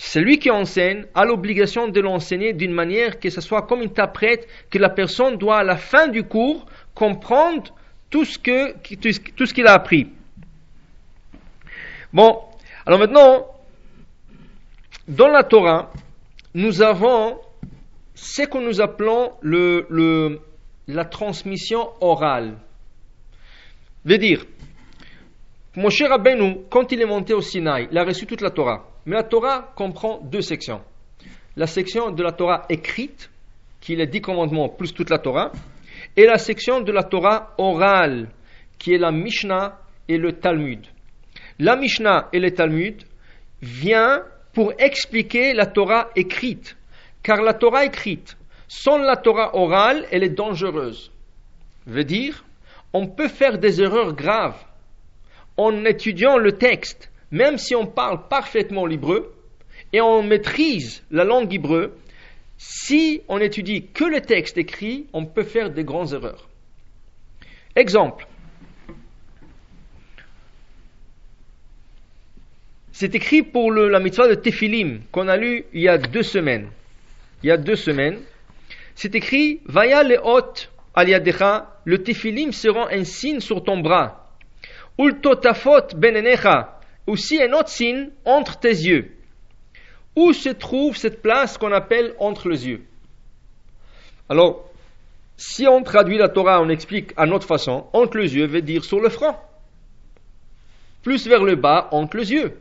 celui 0.00 0.38
qui 0.38 0.50
enseigne 0.50 1.06
a 1.12 1.24
l'obligation 1.24 1.88
de 1.88 2.00
l'enseigner 2.00 2.52
d'une 2.52 2.72
manière 2.72 3.18
que 3.18 3.28
ce 3.30 3.40
soit 3.40 3.62
comme 3.62 3.80
interprète, 3.80 4.46
que 4.70 4.78
la 4.78 4.90
personne 4.90 5.36
doit 5.36 5.58
à 5.58 5.64
la 5.64 5.76
fin 5.76 6.06
du 6.06 6.22
cours 6.22 6.66
comprendre 6.94 7.74
tout 8.08 8.24
ce 8.24 8.38
que 8.38 8.74
tout 9.36 9.46
ce 9.46 9.52
qu'il 9.52 9.66
a 9.66 9.72
appris. 9.72 10.08
Bon, 12.12 12.38
alors 12.86 13.00
maintenant, 13.00 13.46
dans 15.08 15.28
la 15.28 15.42
Torah, 15.42 15.90
nous 16.54 16.80
avons 16.80 17.38
ce 18.14 18.42
que 18.42 18.58
nous 18.58 18.80
appelons 18.80 19.32
le, 19.42 20.38
la 20.86 21.04
transmission 21.04 21.88
orale. 22.00 22.56
Veut 24.04 24.18
dire, 24.18 24.44
Moshe 25.76 26.02
Rabbeinu, 26.02 26.60
quand 26.70 26.92
il 26.92 27.02
est 27.02 27.06
monté 27.06 27.34
au 27.34 27.42
Sinaï, 27.42 27.88
il 27.90 27.98
a 27.98 28.04
reçu 28.04 28.26
toute 28.26 28.40
la 28.40 28.50
Torah. 28.50 28.86
Mais 29.08 29.16
la 29.16 29.22
Torah 29.22 29.72
comprend 29.74 30.18
deux 30.18 30.42
sections. 30.42 30.82
La 31.56 31.66
section 31.66 32.10
de 32.10 32.22
la 32.22 32.32
Torah 32.32 32.66
écrite, 32.68 33.30
qui 33.80 33.94
est 33.94 33.96
les 33.96 34.06
dix 34.06 34.20
commandements 34.20 34.68
plus 34.68 34.92
toute 34.92 35.08
la 35.08 35.18
Torah, 35.18 35.50
et 36.14 36.26
la 36.26 36.36
section 36.36 36.82
de 36.82 36.92
la 36.92 37.04
Torah 37.04 37.54
orale, 37.56 38.28
qui 38.78 38.92
est 38.92 38.98
la 38.98 39.10
Mishnah 39.10 39.78
et 40.08 40.18
le 40.18 40.32
Talmud. 40.32 40.86
La 41.58 41.74
Mishnah 41.76 42.28
et 42.34 42.38
le 42.38 42.50
Talmud 42.50 43.02
vient 43.62 44.24
pour 44.52 44.74
expliquer 44.78 45.54
la 45.54 45.64
Torah 45.64 46.10
écrite, 46.14 46.76
car 47.22 47.40
la 47.40 47.54
Torah 47.54 47.86
écrite, 47.86 48.36
sans 48.68 48.98
la 48.98 49.16
Torah 49.16 49.56
orale, 49.56 50.04
elle 50.10 50.22
est 50.22 50.36
dangereuse. 50.36 51.10
Veut 51.86 52.04
dire, 52.04 52.44
on 52.92 53.06
peut 53.06 53.28
faire 53.28 53.56
des 53.56 53.80
erreurs 53.80 54.12
graves 54.12 54.62
en 55.56 55.86
étudiant 55.86 56.36
le 56.36 56.52
texte 56.52 57.10
même 57.30 57.58
si 57.58 57.74
on 57.74 57.86
parle 57.86 58.28
parfaitement 58.28 58.86
l'hébreu 58.86 59.34
et 59.92 60.00
on 60.00 60.22
maîtrise 60.22 61.02
la 61.10 61.24
langue 61.24 61.52
hébreu, 61.52 61.96
si 62.56 63.22
on 63.28 63.38
étudie 63.38 63.86
que 63.86 64.04
le 64.04 64.20
texte 64.20 64.58
écrit, 64.58 65.06
on 65.12 65.24
peut 65.24 65.44
faire 65.44 65.70
des 65.70 65.84
grandes 65.84 66.12
erreurs. 66.12 66.48
Exemple. 67.76 68.26
C'est 72.90 73.14
écrit 73.14 73.42
pour 73.42 73.70
la 73.70 74.00
mitzvah 74.00 74.26
de 74.26 74.34
Tephilim 74.34 75.02
qu'on 75.12 75.28
a 75.28 75.36
lu 75.36 75.64
il 75.72 75.82
y 75.82 75.88
a 75.88 75.98
deux 75.98 76.24
semaines. 76.24 76.68
Il 77.44 77.48
y 77.48 77.52
a 77.52 77.56
deux 77.56 77.76
semaines. 77.76 78.18
C'est 78.96 79.14
écrit 79.14 79.60
Vaya 79.66 80.02
le 80.02 80.18
hot 80.20 80.68
aliadecha, 80.94 81.78
le 81.84 82.02
Tephilim 82.02 82.50
sera 82.50 82.92
un 82.92 83.04
signe 83.04 83.38
sur 83.38 83.62
ton 83.62 83.78
bras. 83.78 84.34
Ultotafot 84.98 85.94
benenecha, 85.94 86.77
aussi 87.08 87.42
un 87.42 87.52
autre 87.52 87.70
signe 87.70 88.10
entre 88.24 88.58
tes 88.58 88.68
yeux. 88.68 89.10
Où 90.14 90.32
se 90.32 90.50
trouve 90.50 90.96
cette 90.96 91.22
place 91.22 91.56
qu'on 91.56 91.72
appelle 91.72 92.14
entre 92.18 92.48
les 92.48 92.68
yeux? 92.68 92.82
Alors, 94.28 94.68
si 95.36 95.66
on 95.66 95.82
traduit 95.82 96.18
la 96.18 96.28
Torah, 96.28 96.60
on 96.60 96.68
explique 96.68 97.12
à 97.16 97.24
notre 97.24 97.46
façon, 97.46 97.86
entre 97.92 98.18
les 98.18 98.34
yeux 98.36 98.46
veut 98.46 98.60
dire 98.60 98.84
sur 98.84 99.00
le 99.00 99.08
front. 99.08 99.34
Plus 101.02 101.26
vers 101.26 101.44
le 101.44 101.54
bas, 101.54 101.88
entre 101.92 102.18
les 102.18 102.32
yeux. 102.32 102.60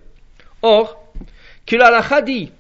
Or, 0.62 1.04
que 1.66 1.76
la 1.76 2.22
dit, 2.22 2.52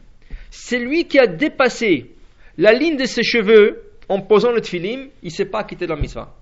celui 0.52 1.08
qui 1.08 1.20
a 1.20 1.28
dépassé 1.28 2.12
la 2.58 2.74
ligne 2.74 2.98
de 2.98 3.06
ses 3.06 3.24
cheveux 3.24 3.84
en 4.10 4.22
posant 4.22 4.52
le 4.52 4.62
tfilim, 4.62 5.10
il 5.22 5.28
ne 5.28 5.32
sait 5.32 5.46
pas 5.46 5.64
quitter 5.64 5.88
la 5.88 5.96
mitzvah. 5.96 6.34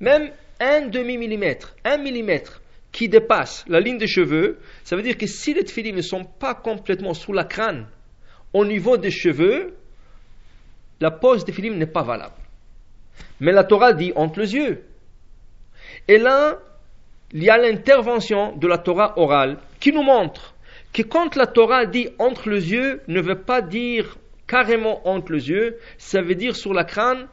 Même 0.00 0.30
un 0.60 0.88
demi-millimètre, 0.88 1.74
un 1.84 1.96
millimètre, 1.98 2.60
qui 2.98 3.08
dépasse 3.08 3.64
la 3.68 3.78
ligne 3.78 3.96
des 3.96 4.08
cheveux, 4.08 4.58
ça 4.82 4.96
veut 4.96 5.02
dire 5.02 5.16
que 5.16 5.28
si 5.28 5.54
les 5.54 5.62
tefilines 5.62 5.94
ne 5.94 6.02
sont 6.02 6.24
pas 6.24 6.52
complètement 6.52 7.14
sous 7.14 7.32
la 7.32 7.44
crâne, 7.44 7.86
au 8.52 8.64
niveau 8.64 8.96
des 8.96 9.12
cheveux, 9.12 9.76
la 10.98 11.12
pose 11.12 11.44
des 11.44 11.52
tefilines 11.52 11.78
n'est 11.78 11.86
pas 11.86 12.02
valable. 12.02 12.34
Mais 13.38 13.52
la 13.52 13.62
Torah 13.62 13.92
dit 13.92 14.12
entre 14.16 14.40
les 14.40 14.52
yeux. 14.52 14.84
Et 16.08 16.18
là, 16.18 16.58
il 17.32 17.44
y 17.44 17.50
a 17.50 17.56
l'intervention 17.56 18.56
de 18.56 18.66
la 18.66 18.78
Torah 18.78 19.16
orale 19.16 19.58
qui 19.78 19.92
nous 19.92 20.02
montre 20.02 20.56
que 20.92 21.02
quand 21.02 21.36
la 21.36 21.46
Torah 21.46 21.86
dit 21.86 22.08
entre 22.18 22.50
les 22.50 22.72
yeux, 22.72 23.02
ne 23.06 23.20
veut 23.20 23.42
pas 23.42 23.62
dire 23.62 24.16
carrément 24.48 25.06
entre 25.06 25.34
les 25.34 25.48
yeux, 25.48 25.78
ça 25.98 26.20
veut 26.20 26.34
dire 26.34 26.56
sur 26.56 26.74
la 26.74 26.82
crâne, 26.82 27.28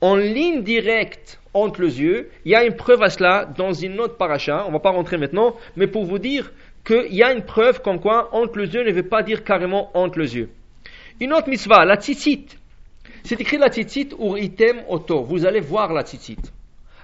en 0.00 0.16
ligne 0.16 0.62
directe 0.62 1.40
entre 1.54 1.82
les 1.82 2.00
yeux. 2.00 2.30
Il 2.44 2.52
y 2.52 2.54
a 2.54 2.64
une 2.64 2.76
preuve 2.76 3.02
à 3.02 3.10
cela 3.10 3.44
dans 3.44 3.72
une 3.72 4.00
autre 4.00 4.16
paracha, 4.16 4.64
on 4.64 4.68
ne 4.68 4.72
va 4.74 4.80
pas 4.80 4.90
rentrer 4.90 5.18
maintenant, 5.18 5.56
mais 5.76 5.86
pour 5.86 6.04
vous 6.04 6.18
dire 6.18 6.52
qu'il 6.84 7.14
y 7.14 7.22
a 7.22 7.32
une 7.32 7.44
preuve 7.44 7.82
comme 7.82 8.00
quoi 8.00 8.34
entre 8.34 8.58
les 8.58 8.72
yeux 8.72 8.84
ne 8.84 8.92
veut 8.92 9.08
pas 9.08 9.22
dire 9.22 9.44
carrément 9.44 9.90
entre 9.94 10.18
les 10.18 10.36
yeux. 10.36 10.50
Une 11.20 11.32
autre 11.32 11.48
mitzvah, 11.48 11.84
la 11.84 11.96
tzitzit. 11.96 12.46
C'est 13.24 13.40
écrit 13.40 13.58
la 13.58 13.68
tzitzit 13.68 14.14
item 14.38 14.82
oto. 14.88 15.22
Vous 15.22 15.44
allez 15.44 15.60
voir 15.60 15.92
la 15.92 16.02
tzitzit. 16.02 16.38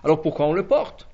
Alors 0.02 0.22
pourquoi 0.22 0.46
on 0.46 0.54
le 0.54 0.66
porte? 0.66 1.06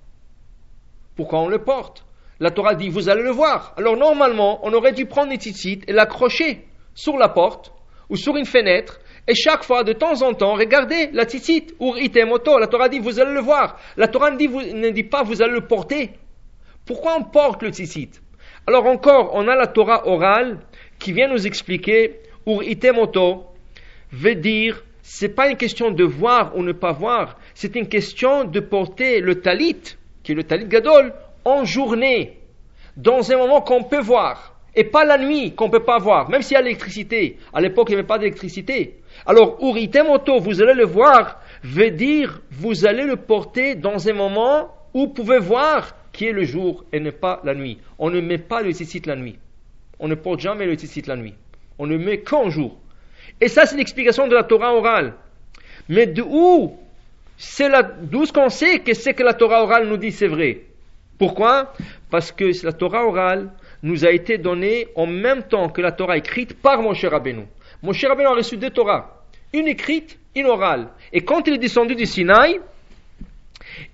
Pourquoi 1.17 1.41
on 1.41 1.49
le 1.49 1.59
porte? 1.59 2.05
La 2.39 2.51
Torah 2.51 2.75
dit 2.75 2.89
vous 2.89 3.09
allez 3.09 3.23
le 3.23 3.31
voir. 3.31 3.75
Alors 3.77 3.97
normalement, 3.97 4.61
on 4.63 4.73
aurait 4.73 4.93
dû 4.93 5.07
prendre 5.07 5.31
les 5.31 5.37
tzitzit 5.37 5.81
et 5.89 5.93
l'accrocher 5.93 6.65
sur 6.95 7.17
la 7.17 7.29
porte 7.29 7.73
ou 8.09 8.17
sur 8.17 8.37
une 8.37 8.45
fenêtre 8.45 9.01
et 9.29 9.35
chaque 9.35 9.63
fois, 9.63 9.85
de 9.85 9.93
temps 9.93 10.23
en 10.23 10.35
temps, 10.35 10.55
regardez 10.55 11.11
la 11.13 11.25
tzitzit 11.25 11.75
ou 11.79 11.97
itemoto. 11.97 12.59
La 12.59 12.67
Torah 12.67 12.89
dit 12.89 12.99
vous 12.99 13.21
allez 13.21 13.33
le 13.33 13.41
voir. 13.41 13.79
La 13.97 14.09
Torah 14.09 14.31
ne 14.31 14.37
dit, 14.37 14.49
ne 14.49 14.91
dit 14.91 15.05
pas 15.05 15.23
vous 15.23 15.43
allez 15.43 15.53
le 15.53 15.67
porter. 15.67 16.11
Pourquoi 16.85 17.17
on 17.19 17.25
porte 17.25 17.63
le 17.63 17.71
tzitzit 17.71 18.11
Alors 18.67 18.87
encore, 18.87 19.31
on 19.35 19.47
a 19.47 19.55
la 19.55 19.69
Torah 19.69 20.09
orale 20.09 20.59
qui 20.99 21.13
vient 21.13 21.29
nous 21.29 21.47
expliquer 21.47 22.21
ou 22.47 22.63
itemoto 22.63 23.47
veut 24.11 24.35
dire 24.35 24.83
c'est 25.03 25.35
pas 25.35 25.49
une 25.49 25.57
question 25.57 25.91
de 25.91 26.05
voir 26.05 26.57
ou 26.57 26.63
ne 26.63 26.73
pas 26.73 26.93
voir, 26.93 27.39
c'est 27.55 27.77
une 27.77 27.89
question 27.89 28.45
de 28.45 28.61
porter 28.61 29.21
le 29.21 29.41
talit, 29.41 29.97
qui 30.23 30.33
est 30.33 30.35
le 30.35 30.45
talit 30.45 30.67
gadol, 30.67 31.13
en 31.45 31.65
journée, 31.65 32.39
dans 32.97 33.33
un 33.33 33.37
moment 33.37 33.61
qu'on 33.61 33.83
peut 33.83 34.01
voir, 34.01 34.57
et 34.75 34.85
pas 34.85 35.05
la 35.05 35.19
nuit 35.19 35.55
qu'on 35.55 35.71
peut 35.71 35.83
pas 35.83 35.99
voir, 35.99 36.31
même 36.31 36.43
s'il 36.43 36.55
y 36.55 36.59
a 36.59 36.63
l'électricité. 36.63 37.37
À 37.53 37.61
l'époque, 37.61 37.89
il 37.89 37.93
n'y 37.93 37.99
avait 37.99 38.07
pas 38.07 38.19
d'électricité. 38.19 39.02
Alors, 39.27 39.59
uritemoto, 39.61 40.41
vous 40.41 40.61
allez 40.63 40.75
le 40.75 40.85
voir, 40.85 41.41
veut 41.63 41.91
dire, 41.91 42.41
vous 42.51 42.87
allez 42.87 43.05
le 43.05 43.17
porter 43.17 43.75
dans 43.75 44.09
un 44.09 44.13
moment 44.13 44.75
où 44.95 45.01
vous 45.01 45.09
pouvez 45.09 45.39
voir 45.39 45.95
qui 46.13 46.27
est 46.27 46.33
le 46.33 46.45
jour 46.45 46.85
et 46.93 47.01
ne 47.01 47.11
pas 47.11 47.41
la 47.45 47.55
nuit. 47.55 47.79
On 47.99 48.11
ne 48.11 48.21
met 48.21 48.39
pas 48.39 48.63
le 48.63 48.73
tzitzit 48.73 49.03
la 49.07 49.17
nuit. 49.17 49.39
On 49.99 50.09
ne 50.09 50.15
porte 50.15 50.41
jamais 50.41 50.67
le 50.67 50.75
tzitzit 50.75 51.03
la 51.07 51.17
nuit. 51.17 51.35
On 51.79 51.87
ne 51.87 51.97
met 51.97 52.19
qu'en 52.19 52.51
jour. 52.51 52.77
Et 53.41 53.49
ça, 53.49 53.67
c'est 53.67 53.77
l'explication 53.77 54.29
de 54.29 54.35
la 54.35 54.43
Torah 54.43 54.75
orale. 54.75 55.15
Mais 55.89 56.07
d'où 56.07 56.77
c'est 57.39 57.71
d'où 58.03 58.25
ce 58.25 58.33
qu'on 58.33 58.51
sait 58.51 58.81
que 58.81 58.95
ce 58.95 59.11
que 59.11 59.23
la 59.23 59.35
Torah 59.35 59.63
orale 59.63 59.89
nous 59.89 59.97
dit 59.97 60.13
c'est 60.13 60.29
vrai? 60.29 60.61
Pourquoi? 61.19 61.73
Parce 62.11 62.31
que 62.31 62.53
la 62.65 62.73
Torah 62.73 63.05
orale 63.07 63.51
nous 63.83 64.05
a 64.05 64.11
été 64.11 64.39
donnée 64.39 64.89
en 64.95 65.07
même 65.07 65.43
temps 65.43 65.69
que 65.69 65.81
la 65.81 65.93
Torah 65.93 66.17
écrite 66.17 66.55
par 66.55 66.83
mon 66.83 66.95
cher 66.95 67.11
Rabbeinu. 67.11 67.47
Mon 67.83 67.93
cher 67.93 68.11
Rabbeinu 68.11 68.29
a 68.29 68.35
reçu 68.35 68.57
deux 68.57 68.71
Torahs, 68.71 69.11
une 69.53 69.67
écrite, 69.67 70.19
une 70.37 70.47
orale. 70.47 70.89
Et 71.13 71.23
quand 71.23 71.47
il 71.49 71.55
est 71.55 71.59
descendu 71.59 71.97
du 71.97 72.07
Sinaï, 72.07 72.61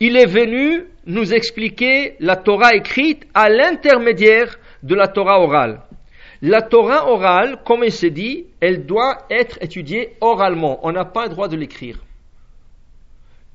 il 0.01 0.17
est 0.17 0.27
venu 0.27 0.85
nous 1.07 1.33
expliquer 1.33 2.15
la 2.21 2.37
Torah 2.37 2.75
écrite 2.75 3.27
à 3.33 3.49
l'intermédiaire 3.49 4.59
de 4.83 4.95
la 4.95 5.09
Torah 5.09 5.41
orale. 5.41 5.81
La 6.43 6.63
Torah 6.63 7.11
orale, 7.11 7.59
comme 7.65 7.83
il 7.83 7.91
s'est 7.91 8.11
dit, 8.11 8.47
elle 8.61 8.87
doit 8.87 9.27
être 9.31 9.59
étudiée 9.63 10.17
oralement. 10.21 10.79
On 10.83 10.93
n'a 10.93 11.05
pas 11.05 11.25
le 11.25 11.31
droit 11.31 11.49
de 11.49 11.57
l'écrire. 11.57 11.99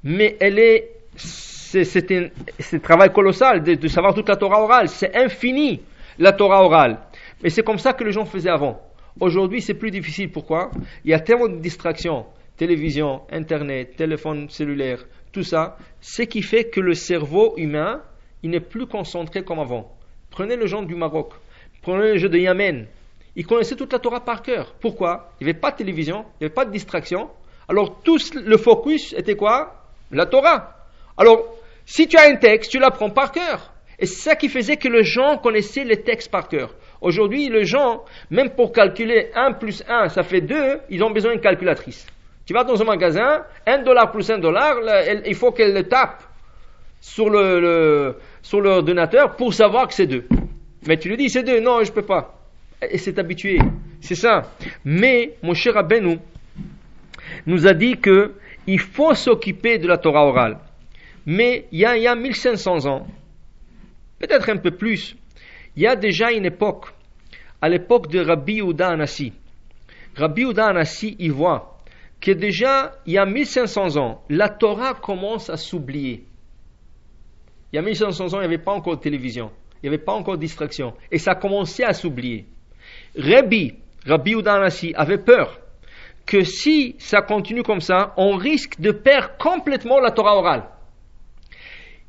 Mais 0.03 0.35
elle 0.39 0.59
est, 0.59 0.89
c'est 1.15 2.11
un, 2.11 2.79
travail 2.79 3.13
colossal 3.13 3.63
de, 3.63 3.75
de, 3.75 3.87
savoir 3.87 4.13
toute 4.13 4.27
la 4.27 4.35
Torah 4.35 4.61
orale. 4.61 4.89
C'est 4.89 5.15
infini, 5.15 5.81
la 6.17 6.33
Torah 6.33 6.63
orale. 6.63 6.97
Mais 7.41 7.49
c'est 7.49 7.63
comme 7.63 7.77
ça 7.77 7.93
que 7.93 8.03
les 8.03 8.11
gens 8.11 8.25
faisaient 8.25 8.49
avant. 8.49 8.81
Aujourd'hui, 9.19 9.61
c'est 9.61 9.73
plus 9.73 9.91
difficile. 9.91 10.31
Pourquoi? 10.31 10.71
Il 11.03 11.11
y 11.11 11.13
a 11.13 11.19
tellement 11.19 11.47
de 11.47 11.57
distractions. 11.59 12.25
Télévision, 12.57 13.21
Internet, 13.31 13.95
téléphone 13.95 14.49
cellulaire, 14.49 15.05
tout 15.31 15.43
ça. 15.43 15.77
Ce 16.01 16.21
qui 16.21 16.41
fait 16.41 16.69
que 16.69 16.79
le 16.79 16.93
cerveau 16.93 17.55
humain, 17.57 18.01
il 18.43 18.51
n'est 18.51 18.59
plus 18.59 18.85
concentré 18.85 19.43
comme 19.43 19.59
avant. 19.59 19.91
Prenez 20.29 20.55
le 20.55 20.67
genre 20.67 20.85
du 20.85 20.95
Maroc. 20.95 21.33
Prenez 21.81 22.13
le 22.13 22.17
jeu 22.17 22.29
de 22.29 22.37
Yamen. 22.37 22.87
Ils 23.35 23.45
connaissaient 23.45 23.75
toute 23.75 23.91
la 23.91 23.99
Torah 23.99 24.23
par 24.23 24.43
cœur. 24.43 24.75
Pourquoi? 24.79 25.31
Il 25.39 25.45
n'y 25.45 25.51
avait 25.51 25.59
pas 25.59 25.71
de 25.71 25.77
télévision, 25.77 26.25
il 26.39 26.43
n'y 26.43 26.45
avait 26.45 26.53
pas 26.53 26.65
de 26.65 26.71
distraction. 26.71 27.29
Alors 27.67 28.01
tout 28.03 28.19
le 28.35 28.57
focus 28.57 29.13
était 29.13 29.35
quoi? 29.35 29.87
La 30.11 30.25
Torah. 30.27 30.75
Alors, 31.17 31.55
si 31.85 32.07
tu 32.07 32.17
as 32.17 32.29
un 32.29 32.35
texte, 32.35 32.71
tu 32.71 32.79
l'apprends 32.79 33.09
par 33.09 33.31
cœur. 33.31 33.73
Et 33.97 34.05
c'est 34.05 34.29
ça 34.29 34.35
qui 34.35 34.49
faisait 34.49 34.77
que 34.77 34.87
les 34.87 35.03
gens 35.03 35.37
connaissaient 35.37 35.83
les 35.83 36.01
textes 36.03 36.29
par 36.29 36.47
cœur. 36.47 36.75
Aujourd'hui, 37.03 37.49
les 37.49 37.65
gens, 37.65 38.05
même 38.31 38.51
pour 38.51 38.71
calculer 38.71 39.29
1 39.35 39.51
plus 39.53 39.83
1, 39.89 40.07
ça 40.07 40.23
fait 40.23 40.39
2, 40.39 40.55
ils 40.89 41.03
ont 41.03 41.11
besoin 41.11 41.33
d'une 41.33 41.41
calculatrice. 41.41 42.07
Tu 42.45 42.53
vas 42.53 42.63
dans 42.63 42.81
un 42.81 42.85
magasin, 42.85 43.43
1 43.67 43.79
dollar 43.79 44.09
plus 44.09 44.29
1 44.31 44.39
dollar, 44.39 44.77
il 45.25 45.35
faut 45.35 45.51
qu'elle 45.51 45.73
le 45.73 45.83
tape 45.83 46.23
sur 47.01 47.29
le, 47.29 48.15
sur 48.41 48.61
l'ordinateur 48.61 49.35
pour 49.35 49.53
savoir 49.53 49.89
que 49.89 49.93
c'est 49.93 50.07
2. 50.07 50.23
Mais 50.87 50.95
tu 50.95 51.09
lui 51.09 51.17
dis 51.17 51.29
c'est 51.29 51.43
2, 51.43 51.59
non, 51.59 51.83
je 51.83 51.91
peux 51.91 52.05
pas. 52.05 52.39
Et 52.89 52.97
c'est 52.97 53.19
habitué. 53.19 53.59
C'est 53.99 54.15
ça. 54.15 54.43
Mais, 54.85 55.33
mon 55.43 55.53
cher 55.53 55.75
Abenou 55.75 56.19
nous 57.45 57.67
a 57.67 57.73
dit 57.73 57.97
que 57.97 58.35
il 58.65 58.79
faut 58.79 59.13
s'occuper 59.13 59.77
de 59.77 59.89
la 59.89 59.97
Torah 59.97 60.25
orale. 60.25 60.57
Mais 61.25 61.65
il 61.73 61.79
y 61.79 61.85
a, 61.85 61.97
il 61.97 62.03
y 62.03 62.07
a 62.07 62.15
1500 62.15 62.85
ans, 62.85 63.07
peut-être 64.19 64.49
un 64.49 64.57
peu 64.57 64.71
plus, 64.71 65.17
il 65.75 65.83
y 65.83 65.87
a 65.87 65.95
déjà 65.95 66.31
une 66.31 66.45
époque, 66.45 66.92
à 67.63 67.69
l'époque 67.69 68.09
de 68.09 68.19
Rabbi 68.19 68.59
Uda 68.59 68.89
Anassi. 68.89 69.31
Rabbi 70.17 70.41
Uda 70.41 70.65
Anassi, 70.65 71.15
il 71.17 71.31
voit 71.31 71.77
que 72.19 72.31
déjà, 72.31 72.91
il 73.05 73.13
y 73.13 73.17
a 73.17 73.25
1500 73.25 73.95
ans, 73.95 74.21
la 74.29 74.49
Torah 74.49 74.95
commence 74.95 75.49
à 75.49 75.55
s'oublier. 75.55 76.25
Il 77.71 77.77
y 77.77 77.79
a 77.79 77.81
1500 77.81 78.25
ans, 78.25 78.27
il 78.33 78.39
n'y 78.39 78.53
avait 78.53 78.57
pas 78.57 78.73
encore 78.73 78.97
de 78.97 79.01
télévision, 79.01 79.49
il 79.81 79.89
n'y 79.89 79.95
avait 79.95 80.03
pas 80.03 80.11
encore 80.11 80.35
de 80.35 80.41
distraction, 80.41 80.93
et 81.09 81.17
ça 81.17 81.35
commençait 81.35 81.85
à 81.85 81.93
s'oublier. 81.93 82.47
Rabbi, 83.17 83.75
Rabbi 84.05 84.31
Uda 84.33 84.55
Anassi, 84.55 84.91
avait 84.97 85.19
peur 85.19 85.57
que 86.25 86.43
si 86.43 86.97
ça 86.99 87.21
continue 87.21 87.63
comme 87.63 87.79
ça, 87.79 88.13
on 88.17 88.35
risque 88.35 88.81
de 88.81 88.91
perdre 88.91 89.37
complètement 89.37 90.01
la 90.01 90.11
Torah 90.11 90.35
orale. 90.35 90.65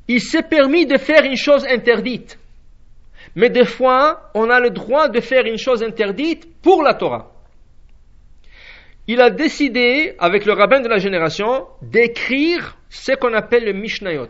Il 0.09 0.19
s'est 0.19 0.43
permis 0.43 0.85
de 0.85 0.97
faire 0.97 1.23
une 1.23 1.37
chose 1.37 1.65
interdite. 1.65 2.37
Mais 3.35 3.49
des 3.49 3.65
fois, 3.65 4.31
on 4.33 4.49
a 4.49 4.59
le 4.59 4.69
droit 4.69 5.09
de 5.09 5.19
faire 5.19 5.45
une 5.45 5.57
chose 5.57 5.83
interdite 5.83 6.61
pour 6.61 6.81
la 6.81 6.93
Torah. 6.93 7.31
Il 9.07 9.21
a 9.21 9.29
décidé, 9.29 10.15
avec 10.17 10.45
le 10.45 10.53
rabbin 10.53 10.79
de 10.79 10.87
la 10.87 10.97
génération, 10.97 11.67
d'écrire 11.81 12.77
ce 12.89 13.11
qu'on 13.11 13.33
appelle 13.33 13.65
le 13.65 13.73
Mishnayot. 13.73 14.29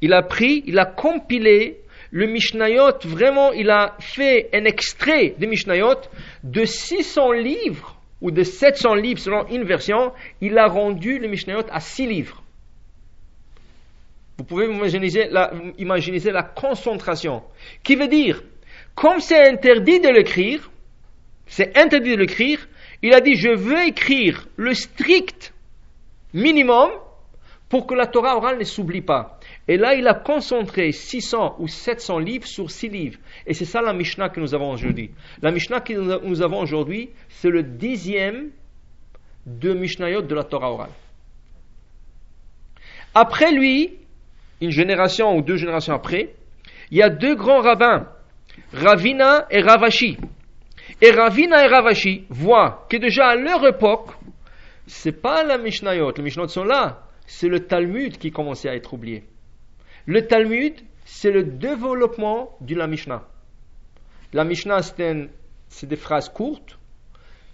Il 0.00 0.12
a 0.12 0.22
pris, 0.22 0.62
il 0.66 0.78
a 0.78 0.84
compilé 0.84 1.80
le 2.10 2.26
Mishnayot, 2.26 2.98
vraiment, 3.04 3.52
il 3.52 3.70
a 3.70 3.96
fait 3.98 4.48
un 4.54 4.64
extrait 4.64 5.34
de 5.38 5.46
Mishnayot 5.46 6.00
de 6.44 6.64
600 6.64 7.32
livres, 7.32 8.00
ou 8.20 8.30
de 8.30 8.42
700 8.42 8.94
livres 8.94 9.20
selon 9.20 9.46
une 9.48 9.64
version, 9.64 10.12
il 10.40 10.56
a 10.58 10.66
rendu 10.66 11.18
le 11.18 11.28
Mishnayot 11.28 11.66
à 11.70 11.80
6 11.80 12.06
livres. 12.06 12.42
Vous 14.38 14.44
pouvez 14.44 14.66
imaginer 14.66 15.28
la, 15.30 15.52
imaginer 15.78 16.20
la 16.30 16.44
concentration. 16.44 17.42
Qui 17.82 17.96
veut 17.96 18.06
dire, 18.06 18.40
comme 18.94 19.18
c'est 19.18 19.48
interdit 19.48 19.98
de 19.98 20.08
l'écrire, 20.08 20.70
c'est 21.46 21.76
interdit 21.76 22.12
de 22.12 22.20
l'écrire, 22.20 22.68
il 23.02 23.12
a 23.14 23.20
dit, 23.20 23.34
je 23.34 23.50
veux 23.50 23.84
écrire 23.84 24.46
le 24.56 24.74
strict 24.74 25.52
minimum 26.32 26.90
pour 27.68 27.86
que 27.86 27.94
la 27.94 28.06
Torah 28.06 28.36
orale 28.36 28.58
ne 28.58 28.64
s'oublie 28.64 29.02
pas. 29.02 29.40
Et 29.66 29.76
là, 29.76 29.94
il 29.94 30.06
a 30.06 30.14
concentré 30.14 30.92
600 30.92 31.56
ou 31.58 31.66
700 31.66 32.18
livres 32.20 32.46
sur 32.46 32.70
6 32.70 32.88
livres. 32.88 33.18
Et 33.44 33.54
c'est 33.54 33.64
ça 33.64 33.82
la 33.82 33.92
Mishnah 33.92 34.28
que 34.28 34.38
nous 34.38 34.54
avons 34.54 34.70
aujourd'hui. 34.70 35.10
La 35.42 35.50
Mishnah 35.50 35.80
que 35.80 35.92
nous 35.92 36.42
avons 36.42 36.60
aujourd'hui, 36.60 37.10
c'est 37.28 37.50
le 37.50 37.64
dixième 37.64 38.50
de 39.46 39.72
Mishnayot 39.74 40.22
de 40.22 40.34
la 40.34 40.44
Torah 40.44 40.70
orale. 40.70 40.90
Après 43.14 43.50
lui, 43.50 43.98
une 44.60 44.70
génération 44.70 45.36
ou 45.36 45.42
deux 45.42 45.56
générations 45.56 45.94
après, 45.94 46.34
il 46.90 46.98
y 46.98 47.02
a 47.02 47.10
deux 47.10 47.34
grands 47.34 47.60
rabbins, 47.60 48.08
Ravina 48.72 49.46
et 49.50 49.60
Ravashi. 49.60 50.18
Et 51.00 51.10
Ravina 51.10 51.64
et 51.64 51.68
Ravashi 51.68 52.24
voient 52.28 52.86
que 52.88 52.96
déjà 52.96 53.28
à 53.28 53.36
leur 53.36 53.66
époque, 53.66 54.10
c'est 54.86 55.20
pas 55.20 55.44
la 55.44 55.58
Mishnayot, 55.58 56.12
les 56.16 56.22
Mishnayot 56.22 56.48
sont 56.48 56.64
là, 56.64 57.02
c'est 57.26 57.48
le 57.48 57.60
Talmud 57.60 58.18
qui 58.18 58.30
commençait 58.30 58.68
à 58.68 58.74
être 58.74 58.94
oublié. 58.94 59.24
Le 60.06 60.26
Talmud, 60.26 60.74
c'est 61.04 61.30
le 61.30 61.44
développement 61.44 62.56
de 62.60 62.74
la 62.74 62.86
Mishnah. 62.86 63.22
La 64.32 64.44
Mishnah, 64.44 64.80
c'est 64.82 65.86
des 65.86 65.96
phrases 65.96 66.30
courtes. 66.30 66.78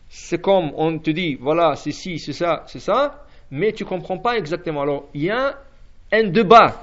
C'est 0.09 0.41
comme 0.41 0.71
on 0.77 0.99
te 0.99 1.11
dit, 1.11 1.35
voilà, 1.35 1.75
c'est 1.75 1.91
ci, 1.91 2.19
c'est 2.19 2.33
ça, 2.33 2.63
c'est 2.69 2.79
ça, 2.79 3.27
mais 3.51 3.73
tu 3.73 3.85
comprends 3.85 4.19
pas 4.19 4.37
exactement. 4.37 4.83
Alors, 4.83 5.09
il 5.15 5.25
y 5.25 5.31
a 5.31 5.59
un 6.13 6.25
débat. 6.25 6.81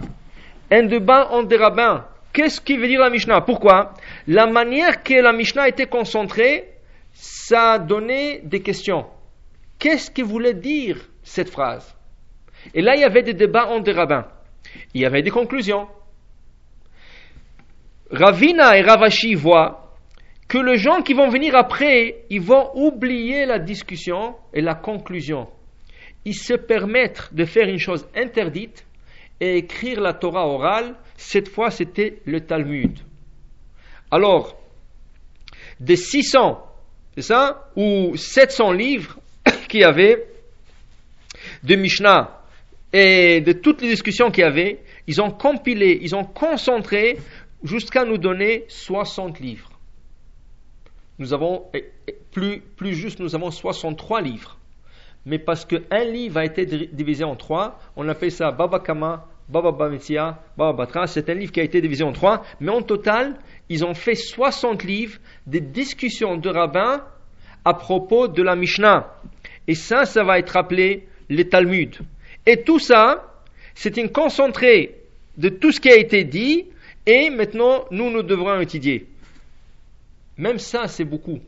Un 0.69 0.83
débat 0.83 1.29
entre 1.31 1.47
des 1.47 1.57
rabbins. 1.57 2.05
Qu'est-ce 2.33 2.61
qui 2.61 2.77
veut 2.77 2.87
dire 2.87 3.01
la 3.01 3.09
Mishnah? 3.09 3.41
Pourquoi? 3.41 3.93
La 4.27 4.47
manière 4.47 5.03
que 5.03 5.13
la 5.15 5.33
Mishnah 5.33 5.67
était 5.67 5.87
concentrée, 5.87 6.69
ça 7.13 7.73
a 7.73 7.79
donné 7.79 8.39
des 8.43 8.61
questions. 8.61 9.05
Qu'est-ce 9.77 10.09
que 10.09 10.21
voulait 10.21 10.53
dire 10.53 10.97
cette 11.23 11.49
phrase? 11.49 11.95
Et 12.73 12.81
là, 12.81 12.95
il 12.95 13.01
y 13.01 13.03
avait 13.03 13.23
des 13.23 13.33
débats 13.33 13.67
entre 13.67 13.83
des 13.83 13.91
rabbins. 13.91 14.27
Il 14.93 15.01
y 15.01 15.05
avait 15.05 15.23
des 15.23 15.31
conclusions. 15.31 15.87
Ravina 18.11 18.77
et 18.77 18.81
Ravashi 18.81 19.35
voient 19.35 19.95
que 20.47 20.57
les 20.57 20.77
gens 20.77 21.01
qui 21.01 21.13
vont 21.13 21.29
venir 21.29 21.55
après, 21.55 22.25
ils 22.29 22.41
vont 22.41 22.71
oublier 22.75 23.45
la 23.45 23.57
discussion 23.57 24.35
et 24.53 24.61
la 24.61 24.75
conclusion. 24.75 25.47
Ils 26.25 26.35
se 26.35 26.53
permettent 26.53 27.33
de 27.33 27.45
faire 27.45 27.67
une 27.67 27.79
chose 27.79 28.07
interdite 28.15 28.85
et 29.41 29.57
écrire 29.57 29.99
la 29.99 30.13
Torah 30.13 30.47
orale. 30.47 30.95
Cette 31.17 31.49
fois, 31.49 31.71
c'était 31.71 32.21
le 32.25 32.41
Talmud. 32.41 32.97
Alors, 34.11 34.55
des 35.79 35.95
600, 35.95 36.63
c'est 37.15 37.23
ça, 37.23 37.69
ou 37.75 38.15
700 38.15 38.71
livres 38.71 39.19
qu'il 39.67 39.81
y 39.81 39.83
avait 39.83 40.27
de 41.63 41.75
Mishnah 41.75 42.39
et 42.93 43.41
de 43.41 43.53
toutes 43.53 43.81
les 43.81 43.89
discussions 43.89 44.29
qu'il 44.29 44.43
y 44.43 44.47
avait, 44.47 44.83
ils 45.07 45.21
ont 45.21 45.31
compilé, 45.31 45.97
ils 46.01 46.15
ont 46.15 46.25
concentré 46.25 47.17
jusqu'à 47.63 48.05
nous 48.05 48.17
donner 48.17 48.65
60 48.67 49.39
livres. 49.39 49.71
Nous 51.17 51.33
avons, 51.33 51.65
plus, 52.31 52.61
plus 52.75 52.93
juste, 52.93 53.19
nous 53.19 53.33
avons 53.33 53.49
63 53.49 54.21
livres. 54.21 54.57
Mais 55.25 55.39
parce 55.39 55.65
qu'un 55.65 56.03
livre 56.03 56.37
a 56.37 56.45
été 56.45 56.65
divisé 56.65 57.23
en 57.23 57.35
trois, 57.35 57.79
on 57.95 58.07
appelle 58.09 58.31
ça 58.31 58.51
Baba 58.51 58.79
Kama, 58.79 59.27
Baba 59.51 59.71
Bamitia, 59.71 60.39
Baba 60.57 60.73
Batra. 60.73 61.07
C'est 61.07 61.29
un 61.29 61.33
livre 61.33 61.51
qui 61.51 61.59
a 61.59 61.63
été 61.63 61.81
divisé 61.81 62.03
en 62.03 62.13
trois. 62.13 62.43
Mais 62.59 62.71
en 62.71 62.81
total, 62.81 63.37
ils 63.69 63.83
ont 63.83 63.93
fait 63.93 64.15
60 64.15 64.83
livres 64.83 65.19
des 65.45 65.59
discussions 65.59 66.37
de 66.37 66.49
rabbins 66.49 67.03
à 67.65 67.73
propos 67.73 68.27
de 68.27 68.41
la 68.41 68.55
Mishnah. 68.55 69.13
Et 69.67 69.75
ça, 69.75 70.05
ça 70.05 70.23
va 70.23 70.39
être 70.39 70.55
appelé 70.55 71.07
les 71.29 71.47
Talmud. 71.47 71.95
Et 72.45 72.63
tout 72.63 72.79
ça, 72.79 73.43
c'est 73.75 73.97
une 73.97 74.09
concentré 74.09 74.95
de 75.37 75.49
tout 75.49 75.71
ce 75.71 75.79
qui 75.79 75.89
a 75.89 75.97
été 75.97 76.23
dit 76.23 76.65
et 77.05 77.29
maintenant, 77.29 77.85
nous, 77.91 78.09
nous 78.09 78.23
devrons 78.23 78.59
étudier. 78.59 79.07
Même 80.37 80.59
ça, 80.59 80.87
c'est 80.87 81.05
beaucoup 81.05 81.39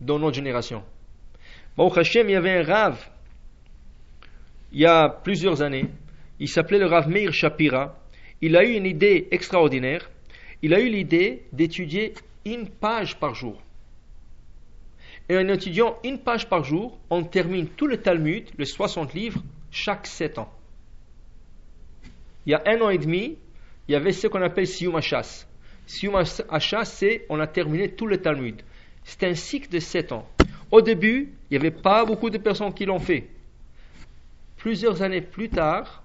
dans 0.00 0.18
notre 0.18 0.36
génération. 0.36 0.82
Bon, 1.76 1.88
Hachem, 1.88 2.28
il 2.28 2.32
y 2.32 2.36
avait 2.36 2.58
un 2.58 2.62
Rav, 2.62 3.08
il 4.72 4.80
y 4.80 4.86
a 4.86 5.08
plusieurs 5.08 5.62
années, 5.62 5.86
il 6.38 6.48
s'appelait 6.48 6.78
le 6.78 6.86
Rav 6.86 7.08
Meir 7.08 7.32
Shapira. 7.32 7.98
Il 8.40 8.56
a 8.56 8.64
eu 8.64 8.72
une 8.72 8.86
idée 8.86 9.28
extraordinaire. 9.30 10.10
Il 10.62 10.74
a 10.74 10.80
eu 10.80 10.88
l'idée 10.88 11.42
d'étudier 11.52 12.14
une 12.44 12.68
page 12.68 13.18
par 13.18 13.34
jour. 13.34 13.62
Et 15.28 15.36
en 15.36 15.48
étudiant 15.48 15.98
une 16.04 16.18
page 16.18 16.48
par 16.48 16.64
jour, 16.64 16.98
on 17.10 17.24
termine 17.24 17.66
tout 17.66 17.86
le 17.86 17.96
Talmud, 17.96 18.44
les 18.58 18.64
60 18.64 19.14
livres, 19.14 19.42
chaque 19.70 20.06
7 20.06 20.38
ans. 20.38 20.52
Il 22.46 22.50
y 22.50 22.54
a 22.54 22.62
un 22.66 22.80
an 22.80 22.90
et 22.90 22.98
demi, 22.98 23.36
il 23.88 23.92
y 23.92 23.94
avait 23.96 24.12
ce 24.12 24.28
qu'on 24.28 24.42
appelle 24.42 24.66
Siyum 24.66 24.94
Hachas. 24.94 25.46
Hachas, 26.48 26.84
c'est 26.84 27.26
on 27.28 27.40
a 27.40 27.46
terminé 27.46 27.90
tout 27.90 28.06
le 28.06 28.18
Talmud. 28.18 28.62
C'est 29.04 29.24
un 29.24 29.34
cycle 29.34 29.68
de 29.68 29.78
sept 29.78 30.12
ans. 30.12 30.28
Au 30.70 30.80
début, 30.80 31.32
il 31.50 31.54
n'y 31.54 31.64
avait 31.64 31.70
pas 31.70 32.04
beaucoup 32.04 32.30
de 32.30 32.38
personnes 32.38 32.74
qui 32.74 32.84
l'ont 32.84 32.98
fait. 32.98 33.28
Plusieurs 34.56 35.02
années 35.02 35.20
plus 35.20 35.48
tard, 35.48 36.02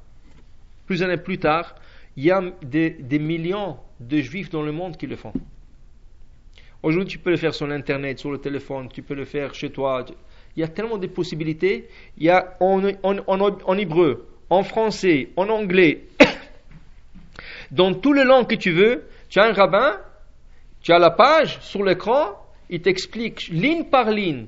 plusieurs 0.92 1.10
années 1.10 1.22
plus 1.22 1.38
tard, 1.38 1.74
il 2.18 2.26
y 2.26 2.32
a 2.32 2.42
des, 2.62 3.18
millions 3.18 3.78
de 4.02 4.18
juifs 4.18 4.50
dans 4.50 4.62
le 4.62 4.74
monde 4.74 4.98
qui 4.98 5.08
le 5.08 5.16
font. 5.16 5.32
Aujourd'hui, 6.84 7.08
tu 7.08 7.18
peux 7.18 7.30
le 7.30 7.38
faire 7.38 7.54
sur 7.54 7.66
l'internet, 7.66 8.20
sur 8.20 8.30
le 8.30 8.40
téléphone, 8.40 8.90
tu 8.94 9.02
peux 9.02 9.14
le 9.14 9.24
faire 9.24 9.54
chez 9.54 9.70
toi. 9.70 10.04
Il 10.58 10.60
y 10.60 10.64
a 10.64 10.68
tellement 10.68 10.98
de 10.98 11.08
possibilités. 11.08 11.88
Il 12.18 12.26
y 12.26 12.30
a 12.30 12.58
en, 12.60 12.84
en, 13.04 13.78
hébreu, 13.78 14.28
en 14.50 14.64
français, 14.64 15.30
en 15.38 15.48
anglais, 15.48 16.08
dans 17.72 17.94
tous 17.94 18.12
les 18.12 18.26
langues 18.26 18.48
que 18.48 18.56
tu 18.56 18.72
veux, 18.72 19.06
tu 19.30 19.40
as 19.40 19.46
un 19.46 19.54
rabbin, 19.54 19.98
tu 20.82 20.92
as 20.92 21.00
la 21.00 21.12
page 21.12 21.58
sur 21.62 21.86
l'écran, 21.86 22.36
il 22.70 22.82
t'explique 22.82 23.48
ligne 23.48 23.86
par 23.86 24.12
ligne 24.12 24.48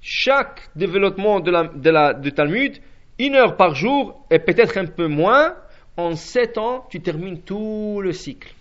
chaque 0.00 0.68
développement 0.76 1.40
de 1.40 1.50
la, 1.50 2.14
de 2.14 2.30
Talmud, 2.30 2.78
une 3.22 3.36
heure 3.36 3.56
par 3.56 3.74
jour 3.74 4.26
et 4.30 4.40
peut-être 4.40 4.76
un 4.78 4.86
peu 4.86 5.06
moins. 5.06 5.54
En 5.96 6.16
sept 6.16 6.58
ans, 6.58 6.86
tu 6.90 7.00
termines 7.00 7.40
tout 7.42 8.00
le 8.02 8.12
cycle. 8.12 8.52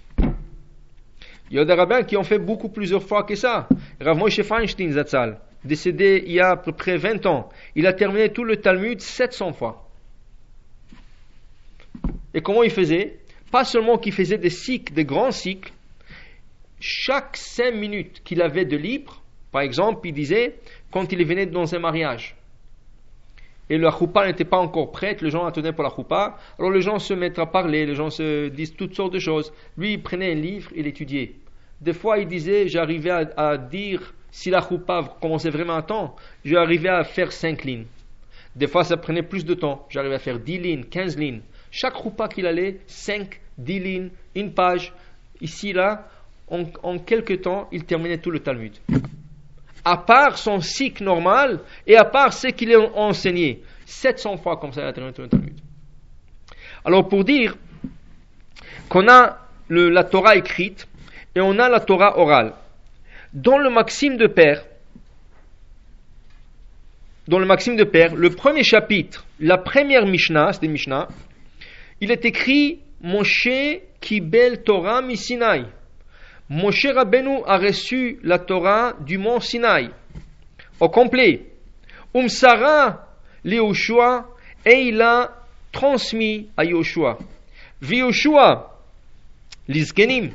Il 1.49 1.57
y 1.57 1.59
a 1.59 1.65
des 1.65 1.73
rabbins 1.73 2.03
qui 2.03 2.15
ont 2.15 2.23
fait 2.23 2.39
beaucoup 2.39 2.69
plusieurs 2.69 3.01
fois 3.01 3.23
que 3.23 3.35
ça. 3.35 3.67
Rav 3.99 4.17
Moshe 4.17 4.41
Feinstein 4.41 4.91
Zatzal, 4.91 5.39
décédé 5.63 6.23
il 6.25 6.33
y 6.33 6.39
a 6.39 6.51
à 6.51 6.57
peu 6.57 6.73
près 6.73 6.97
20 6.97 7.25
ans, 7.25 7.49
il 7.75 7.87
a 7.87 7.93
terminé 7.93 8.29
tout 8.29 8.43
le 8.43 8.57
Talmud 8.57 9.01
700 9.01 9.53
fois. 9.53 9.89
Et 12.33 12.41
comment 12.41 12.63
il 12.63 12.71
faisait? 12.71 13.19
Pas 13.51 13.65
seulement 13.65 13.97
qu'il 13.97 14.13
faisait 14.13 14.37
des 14.37 14.49
cycles, 14.49 14.93
des 14.93 15.05
grands 15.05 15.31
cycles, 15.31 15.73
chaque 16.79 17.35
cinq 17.35 17.73
minutes 17.73 18.21
qu'il 18.23 18.41
avait 18.41 18.65
de 18.65 18.77
libre, 18.77 19.21
par 19.51 19.61
exemple, 19.61 20.07
il 20.07 20.13
disait, 20.13 20.55
quand 20.91 21.11
il 21.11 21.25
venait 21.25 21.45
dans 21.45 21.75
un 21.75 21.79
mariage, 21.79 22.35
et 23.71 23.77
la 23.77 23.89
choupa 23.89 24.27
n'était 24.27 24.43
pas 24.43 24.57
encore 24.57 24.91
prête, 24.91 25.21
les 25.21 25.29
gens 25.29 25.45
attendaient 25.45 25.71
pour 25.71 25.85
la 25.85 25.89
choupa, 25.89 26.37
alors 26.59 26.71
les 26.71 26.81
gens 26.81 26.99
se 26.99 27.13
mettent 27.13 27.39
à 27.39 27.45
parler, 27.45 27.85
les 27.85 27.95
gens 27.95 28.09
se 28.09 28.49
disent 28.49 28.75
toutes 28.75 28.93
sortes 28.93 29.13
de 29.13 29.19
choses. 29.19 29.53
Lui, 29.77 29.93
il 29.93 30.03
prenait 30.03 30.33
un 30.33 30.35
livre, 30.35 30.69
il 30.75 30.87
étudiait. 30.87 31.35
Des 31.79 31.93
fois, 31.93 32.17
il 32.17 32.27
disait, 32.27 32.67
j'arrivais 32.67 33.11
à, 33.37 33.57
dire, 33.57 34.13
si 34.29 34.49
la 34.49 34.59
choupa 34.61 35.15
commençait 35.21 35.51
vraiment 35.51 35.75
à 35.75 35.83
temps, 35.83 36.17
j'arrivais 36.43 36.89
à 36.89 37.05
faire 37.05 37.31
cinq 37.31 37.63
lignes. 37.63 37.85
Des 38.57 38.67
fois, 38.67 38.83
ça 38.83 38.97
prenait 38.97 39.23
plus 39.23 39.45
de 39.45 39.53
temps, 39.53 39.87
j'arrivais 39.89 40.15
à 40.15 40.19
faire 40.19 40.37
dix 40.37 40.57
lignes, 40.57 40.83
quinze 40.83 41.17
lignes. 41.17 41.39
Chaque 41.71 41.95
roupa 41.95 42.27
qu'il 42.27 42.47
allait, 42.47 42.81
5, 42.87 43.39
10 43.57 43.79
lignes, 43.79 44.09
une 44.35 44.53
page, 44.53 44.91
ici, 45.39 45.71
là, 45.71 46.09
en, 46.49 46.63
en 46.83 46.99
quelques 46.99 47.43
temps, 47.43 47.69
il 47.71 47.85
terminait 47.85 48.17
tout 48.17 48.31
le 48.31 48.39
Talmud. 48.41 48.73
À 49.83 49.97
part 49.97 50.37
son 50.37 50.59
cycle 50.59 51.03
normal 51.03 51.59
et 51.87 51.95
à 51.95 52.05
part 52.05 52.33
ce 52.33 52.47
qu'il 52.47 52.73
a 52.73 52.79
enseigné. 52.95 53.61
700 53.85 54.37
fois 54.37 54.57
comme 54.57 54.71
ça, 54.71 54.81
il 54.81 54.87
a 54.87 54.93
terminé 54.93 55.13
tout 55.13 55.21
le 55.21 55.29
Talmud. 55.29 55.59
Alors 56.85 57.07
pour 57.07 57.23
dire 57.23 57.55
qu'on 58.89 59.07
a 59.07 59.37
le, 59.67 59.89
la 59.89 60.03
Torah 60.03 60.35
écrite 60.35 60.87
et 61.35 61.41
on 61.41 61.57
a 61.59 61.69
la 61.69 61.79
Torah 61.79 62.17
orale. 62.19 62.53
Dans 63.33 63.57
le 63.57 63.69
Maxime 63.69 64.17
de 64.17 64.27
Père, 64.27 64.63
dans 67.27 67.39
le 67.39 67.45
Maxime 67.45 67.77
de 67.77 67.83
Père, 67.83 68.15
le 68.15 68.29
premier 68.29 68.63
chapitre, 68.63 69.25
la 69.39 69.57
première 69.57 70.05
Mishnah, 70.05 70.51
des 70.61 70.67
Mishnah, 70.67 71.07
il 72.01 72.11
est 72.11 72.25
écrit 72.25 72.79
Moshe 73.01 73.79
Kibel 74.01 74.63
Torah 74.63 75.01
mi 75.01 75.15
Sinaï. 75.15 75.65
Moshe 76.51 76.87
Rabbeinu 76.93 77.43
a 77.45 77.57
reçu 77.57 78.19
la 78.23 78.37
Torah 78.37 78.91
du 78.99 79.17
mont 79.17 79.39
Sinaï. 79.39 79.89
Au 80.81 80.89
complet. 80.89 81.45
Umsara 82.13 83.07
Yoshua 83.45 84.27
et 84.65 84.81
il 84.89 85.01
a 85.01 85.31
transmis 85.71 86.49
à 86.57 86.65
Yoshua. 86.65 87.19
Yoshua, 87.81 88.77
l'Izkenim. 89.69 90.31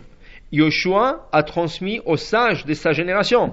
Yoshua 0.50 1.28
a 1.32 1.42
transmis 1.42 2.00
aux 2.06 2.16
sages 2.16 2.64
de 2.64 2.72
sa 2.72 2.92
génération. 2.92 3.52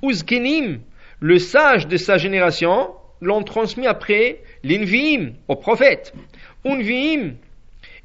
Uzkenim, 0.00 0.78
le 1.18 1.38
sage 1.40 1.88
de 1.88 1.96
sa 1.96 2.18
génération, 2.18 2.90
l'ont 3.20 3.42
transmis 3.42 3.88
après 3.88 4.42
l'Inviim, 4.62 5.32
aux 5.48 5.56
prophètes. 5.56 6.14
Unviim, 6.64 7.34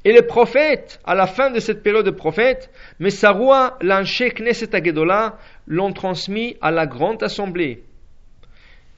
et 0.04 0.12
les 0.12 0.22
prophètes, 0.22 1.00
à 1.04 1.14
la 1.14 1.26
fin 1.26 1.50
de 1.50 1.60
cette 1.60 1.82
période 1.82 2.04
de 2.04 2.10
prophètes, 2.10 2.70
Messaroua, 2.98 3.78
l'Anché 3.82 4.30
Knesset 4.30 4.70
l'ont 5.66 5.92
transmis 5.92 6.56
à 6.60 6.72
la 6.72 6.86
grande 6.86 7.22
assemblée. 7.22 7.84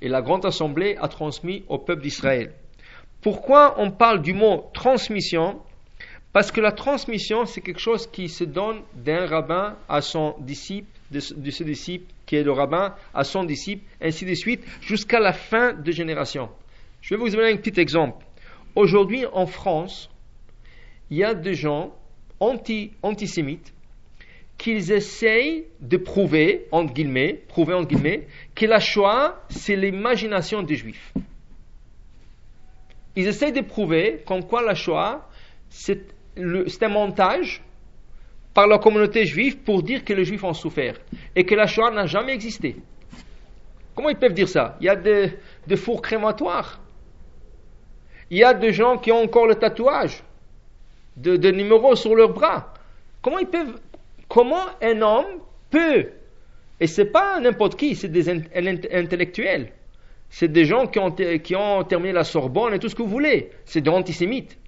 Et 0.01 0.09
la 0.09 0.23
grande 0.23 0.47
assemblée 0.47 0.97
a 1.01 1.09
transmis 1.09 1.64
au 1.69 1.79
peuple 1.79 2.03
d'Israël. 2.03 2.53
Pourquoi 3.21 3.75
on 3.79 3.90
parle 3.90 4.23
du 4.23 4.33
mot 4.33 4.71
transmission? 4.73 5.61
Parce 6.33 6.51
que 6.51 6.61
la 6.61 6.73
transmission, 6.73 7.45
c'est 7.45 7.61
quelque 7.61 7.81
chose 7.81 8.07
qui 8.07 8.29
se 8.29 8.45
donne 8.45 8.81
d'un 8.95 9.27
rabbin 9.27 9.77
à 9.88 10.01
son 10.01 10.35
disciple, 10.40 10.88
de, 11.11 11.21
ce 11.21 11.62
disciple 11.62 12.12
qui 12.27 12.37
est 12.37 12.43
le 12.43 12.53
rabbin, 12.53 12.95
à 13.12 13.25
son 13.25 13.45
disciple, 13.45 13.85
ainsi 14.01 14.25
de 14.25 14.35
suite, 14.35 14.64
jusqu'à 14.81 15.21
la 15.21 15.33
fin 15.33 15.75
de 15.75 15.93
génération. 15.93 16.49
Je 17.03 17.14
vais 17.14 17.21
vous 17.21 17.29
donner 17.29 17.53
un 17.53 17.57
petit 17.57 17.79
exemple. 17.79 18.25
Aujourd'hui, 18.75 19.27
en 19.33 19.47
France, 19.47 20.11
il 21.11 21.19
y 21.19 21.25
a 21.25 21.35
des 21.35 21.55
gens 21.55 21.95
anti, 22.40 22.93
antisémites 23.03 23.73
qu'ils 24.57 24.93
essayent 24.93 25.67
de 25.81 25.97
prouver, 25.97 26.67
entre 26.71 26.93
guillemets, 26.93 27.43
prouver 27.49 27.75
entre 27.75 27.88
guillemets, 27.88 28.29
que 28.55 28.67
la 28.67 28.79
Shoah, 28.79 29.43
c'est 29.49 29.77
l'imagination 29.77 30.62
des 30.62 30.77
Juifs. 30.77 31.12
Ils 33.17 33.27
essayent 33.27 33.53
de 33.53 33.61
prouver 33.61 34.23
comme 34.27 34.45
quoi 34.45 34.62
la 34.62 34.75
Shoah, 34.75 35.29
c'est 35.69 36.03
un 36.37 36.88
montage 36.88 37.62
par 38.53 38.67
la 38.67 38.79
communauté 38.79 39.27
juive 39.27 39.59
pour 39.59 39.83
dire 39.83 40.05
que 40.05 40.12
les 40.12 40.25
Juifs 40.25 40.45
ont 40.45 40.53
souffert 40.53 40.97
et 41.35 41.45
que 41.45 41.55
la 41.55 41.67
Shoah 41.67 41.90
n'a 41.90 42.07
jamais 42.07 42.33
existé. 42.33 42.77
Comment 43.95 44.09
ils 44.09 44.17
peuvent 44.17 44.35
dire 44.35 44.49
ça? 44.49 44.77
Il 44.81 44.87
y 44.87 44.88
a 44.88 44.97
des, 44.97 45.33
des 45.67 45.77
fours 45.77 46.03
crématoires. 46.03 46.81
Il 48.31 48.38
y 48.38 48.45
a 48.45 48.55
des 48.55 48.73
gens 48.73 48.99
qui 48.99 49.12
ont 49.12 49.23
encore 49.23 49.47
le 49.47 49.55
tatouage 49.57 50.23
de, 51.16 51.50
numéros 51.50 51.96
sur 51.96 52.14
leurs 52.14 52.33
bras. 52.33 52.74
Comment 53.22 53.38
ils 53.38 53.46
peuvent 53.46 53.81
Comment 54.29 54.64
un 54.83 55.03
homme 55.03 55.40
peut, 55.70 56.09
et 56.81 56.87
c'est 56.87 57.07
pas 57.07 57.38
n'importe 57.40 57.77
qui, 57.77 57.94
c'est 57.94 58.09
des 58.09 58.31
intellectuels, 58.31 59.72
c'est 60.31 60.50
des 60.50 60.64
gens 60.64 60.87
qui 60.87 60.98
ont, 60.98 61.11
qui 61.12 61.55
ont 61.55 61.85
terminé 61.85 62.12
la 62.12 62.24
Sorbonne 62.24 62.74
et 62.74 62.79
tout 62.79 62.88
ce 62.88 62.94
que 62.94 63.03
vous 63.03 63.09
voulez, 63.09 63.50
c'est 63.64 63.81
des 63.81 63.90
antisémites, 63.90 64.59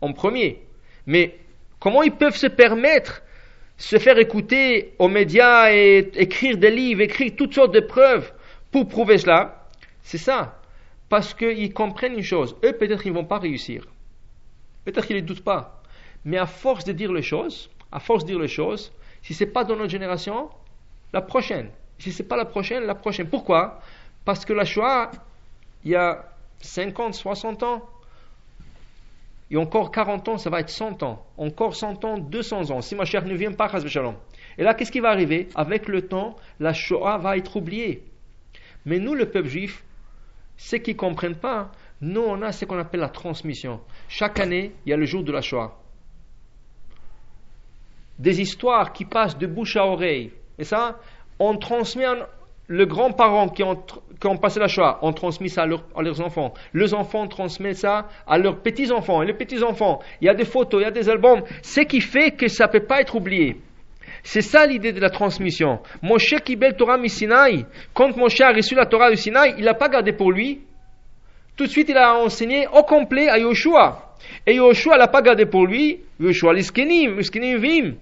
en 0.00 0.12
premier. 0.12 0.62
Mais 1.06 1.36
comment 1.78 2.02
ils 2.02 2.12
peuvent 2.12 2.36
se 2.36 2.48
permettre 2.48 3.22
se 3.78 3.98
faire 3.98 4.18
écouter 4.18 4.94
aux 4.98 5.08
médias 5.08 5.72
et 5.72 6.10
écrire 6.16 6.58
des 6.58 6.70
livres, 6.70 7.00
écrire 7.00 7.32
toutes 7.36 7.54
sortes 7.54 7.72
de 7.72 7.80
preuves 7.80 8.32
pour 8.72 8.88
prouver 8.88 9.18
cela? 9.18 9.68
C'est 10.02 10.18
ça. 10.18 10.60
Parce 11.08 11.32
qu'ils 11.32 11.72
comprennent 11.72 12.14
une 12.14 12.22
chose. 12.22 12.56
Eux, 12.64 12.72
peut-être, 12.72 13.06
ils 13.06 13.12
ne 13.12 13.18
vont 13.18 13.24
pas 13.24 13.38
réussir. 13.38 13.86
Peut-être 14.84 15.06
qu'ils 15.06 15.16
ne 15.16 15.22
doutent 15.22 15.44
pas. 15.44 15.77
Mais 16.28 16.36
à 16.36 16.44
force 16.44 16.84
de 16.84 16.92
dire 16.92 17.10
les 17.10 17.22
choses, 17.22 17.70
à 17.90 18.00
force 18.00 18.22
de 18.24 18.28
dire 18.28 18.38
les 18.38 18.48
choses, 18.48 18.92
si 19.22 19.32
ce 19.32 19.44
n'est 19.44 19.50
pas 19.50 19.64
dans 19.64 19.76
notre 19.76 19.88
génération, 19.88 20.50
la 21.14 21.22
prochaine. 21.22 21.70
Si 21.98 22.12
ce 22.12 22.22
n'est 22.22 22.28
pas 22.28 22.36
la 22.36 22.44
prochaine, 22.44 22.84
la 22.84 22.94
prochaine. 22.94 23.30
Pourquoi? 23.30 23.80
Parce 24.26 24.44
que 24.44 24.52
la 24.52 24.66
Shoah, 24.66 25.10
il 25.84 25.92
y 25.92 25.96
a 25.96 26.30
50, 26.60 27.14
60 27.14 27.62
ans, 27.62 27.82
et 29.50 29.56
encore 29.56 29.90
40 29.90 30.28
ans, 30.28 30.36
ça 30.36 30.50
va 30.50 30.60
être 30.60 30.68
100 30.68 31.02
ans. 31.02 31.24
Encore 31.38 31.74
100 31.74 32.04
ans, 32.04 32.18
200 32.18 32.72
ans. 32.72 32.82
Si 32.82 32.94
ma 32.94 33.06
chère 33.06 33.24
ne 33.24 33.34
vient 33.34 33.52
pas, 33.52 33.70
Shalom. 33.86 34.16
Et 34.58 34.64
là, 34.64 34.74
qu'est-ce 34.74 34.92
qui 34.92 35.00
va 35.00 35.08
arriver? 35.08 35.48
Avec 35.54 35.88
le 35.88 36.08
temps, 36.08 36.36
la 36.60 36.74
Shoah 36.74 37.16
va 37.16 37.38
être 37.38 37.56
oubliée. 37.56 38.04
Mais 38.84 38.98
nous, 38.98 39.14
le 39.14 39.30
peuple 39.30 39.48
juif, 39.48 39.82
ceux 40.58 40.76
qui 40.76 40.92
ne 40.92 40.98
comprennent 40.98 41.38
pas, 41.38 41.72
nous, 42.02 42.20
on 42.20 42.42
a 42.42 42.52
ce 42.52 42.66
qu'on 42.66 42.78
appelle 42.78 43.00
la 43.00 43.08
transmission. 43.08 43.80
Chaque 44.10 44.38
année, 44.40 44.72
il 44.84 44.90
y 44.90 44.92
a 44.92 44.98
le 44.98 45.06
jour 45.06 45.22
de 45.22 45.32
la 45.32 45.40
Shoah 45.40 45.74
des 48.18 48.40
histoires 48.40 48.92
qui 48.92 49.04
passent 49.04 49.38
de 49.38 49.46
bouche 49.46 49.76
à 49.76 49.86
oreille. 49.86 50.32
Et 50.58 50.64
ça, 50.64 50.98
on 51.38 51.56
transmet 51.56 52.04
le 52.66 52.84
grand-parent 52.84 53.48
qui 53.48 53.62
ont, 53.62 54.36
passé 54.36 54.60
la 54.60 54.68
Shoah, 54.68 54.98
on 55.02 55.12
transmet 55.12 55.48
ça 55.48 55.62
à, 55.62 56.02
leurs 56.02 56.20
enfants. 56.20 56.52
Les 56.74 56.92
enfants 56.92 57.26
transmettent 57.26 57.78
ça 57.78 58.08
à 58.26 58.38
leurs 58.38 58.60
petits-enfants. 58.60 59.22
Et 59.22 59.26
les 59.26 59.34
petits-enfants, 59.34 60.00
il 60.20 60.26
y 60.26 60.28
a 60.28 60.34
des 60.34 60.44
photos, 60.44 60.82
il 60.82 60.84
y 60.84 60.88
a 60.88 60.90
des 60.90 61.08
albums. 61.08 61.42
Ce 61.62 61.80
qui 61.80 62.00
fait 62.00 62.32
que 62.32 62.48
ça 62.48 62.66
ne 62.66 62.72
peut 62.72 62.84
pas 62.84 63.00
être 63.00 63.14
oublié. 63.14 63.56
C'est 64.22 64.42
ça 64.42 64.66
l'idée 64.66 64.92
de 64.92 65.00
la 65.00 65.10
transmission. 65.10 65.80
Moshe 66.02 66.34
Kibel 66.44 66.76
Torah 66.76 66.98
Sinaï, 67.06 67.64
quand 67.94 68.16
Moshe 68.16 68.40
a 68.40 68.52
reçu 68.52 68.74
la 68.74 68.84
Torah 68.84 69.10
du 69.10 69.16
Sinaï, 69.16 69.54
il 69.56 69.64
l'a 69.64 69.74
pas 69.74 69.88
gardé 69.88 70.12
pour 70.12 70.32
lui. 70.32 70.60
Tout 71.56 71.64
de 71.64 71.70
suite, 71.70 71.88
il 71.88 71.96
a 71.96 72.16
enseigné 72.16 72.66
au 72.68 72.82
complet 72.82 73.28
à 73.28 73.38
Yoshua. 73.38 74.07
Et 74.46 74.54
Yoshua 74.54 74.96
l'a 74.96 75.08
pas 75.08 75.22
gardé 75.22 75.46
pour 75.46 75.66
lui, 75.66 76.00
Yoshua 76.20 76.52
l'iskenim, 76.52 77.20
vim. 77.58 77.94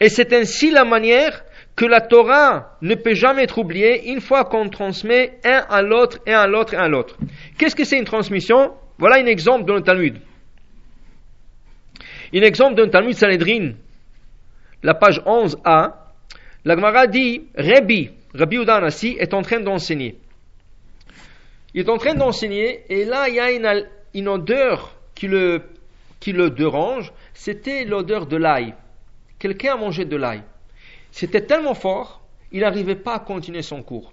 Et 0.00 0.08
c'est 0.08 0.32
ainsi 0.32 0.70
la 0.70 0.84
manière 0.84 1.44
que 1.76 1.86
la 1.86 2.00
Torah 2.00 2.76
ne 2.82 2.94
peut 2.94 3.14
jamais 3.14 3.44
être 3.44 3.58
oubliée 3.58 4.10
une 4.10 4.20
fois 4.20 4.44
qu'on 4.44 4.68
transmet 4.68 5.38
un 5.44 5.64
à 5.68 5.82
l'autre, 5.82 6.18
un 6.26 6.34
à 6.34 6.46
l'autre, 6.46 6.74
un 6.74 6.84
à 6.84 6.88
l'autre. 6.88 7.16
Qu'est-ce 7.56 7.76
que 7.76 7.84
c'est 7.84 7.98
une 7.98 8.04
transmission? 8.04 8.72
Voilà 8.98 9.16
un 9.16 9.26
exemple 9.26 9.64
dans 9.64 9.74
le 9.74 9.82
Talmud. 9.82 10.18
Un 12.34 12.42
exemple 12.42 12.74
d'un 12.74 12.88
Talmud 12.88 13.14
Sanhedrin, 13.14 13.74
la 14.82 14.94
page 14.94 15.20
11a, 15.24 15.92
la 16.64 16.74
Gemara 16.74 17.06
dit, 17.06 17.44
Rabbi, 17.56 18.10
Rabbi 18.34 18.56
Udanasi 18.56 19.16
est 19.18 19.32
en 19.32 19.42
train 19.42 19.60
d'enseigner. 19.60 20.18
Il 21.74 21.82
est 21.82 21.88
en 21.88 21.96
train 21.96 22.14
d'enseigner 22.14 22.82
et 22.88 23.04
là 23.04 23.28
il 23.28 23.36
y 23.36 23.40
a 23.40 23.52
une, 23.52 23.86
une 24.14 24.28
odeur 24.28 24.97
qui 25.18 25.26
le, 25.26 25.62
qui 26.20 26.32
le 26.32 26.48
dérange, 26.48 27.12
c'était 27.34 27.84
l'odeur 27.84 28.26
de 28.26 28.36
l'ail. 28.36 28.72
Quelqu'un 29.40 29.74
a 29.74 29.76
mangé 29.76 30.04
de 30.04 30.16
l'ail. 30.16 30.42
C'était 31.10 31.44
tellement 31.44 31.74
fort, 31.74 32.22
il 32.52 32.60
n'arrivait 32.60 32.94
pas 32.94 33.16
à 33.16 33.18
continuer 33.18 33.62
son 33.62 33.82
cours. 33.82 34.12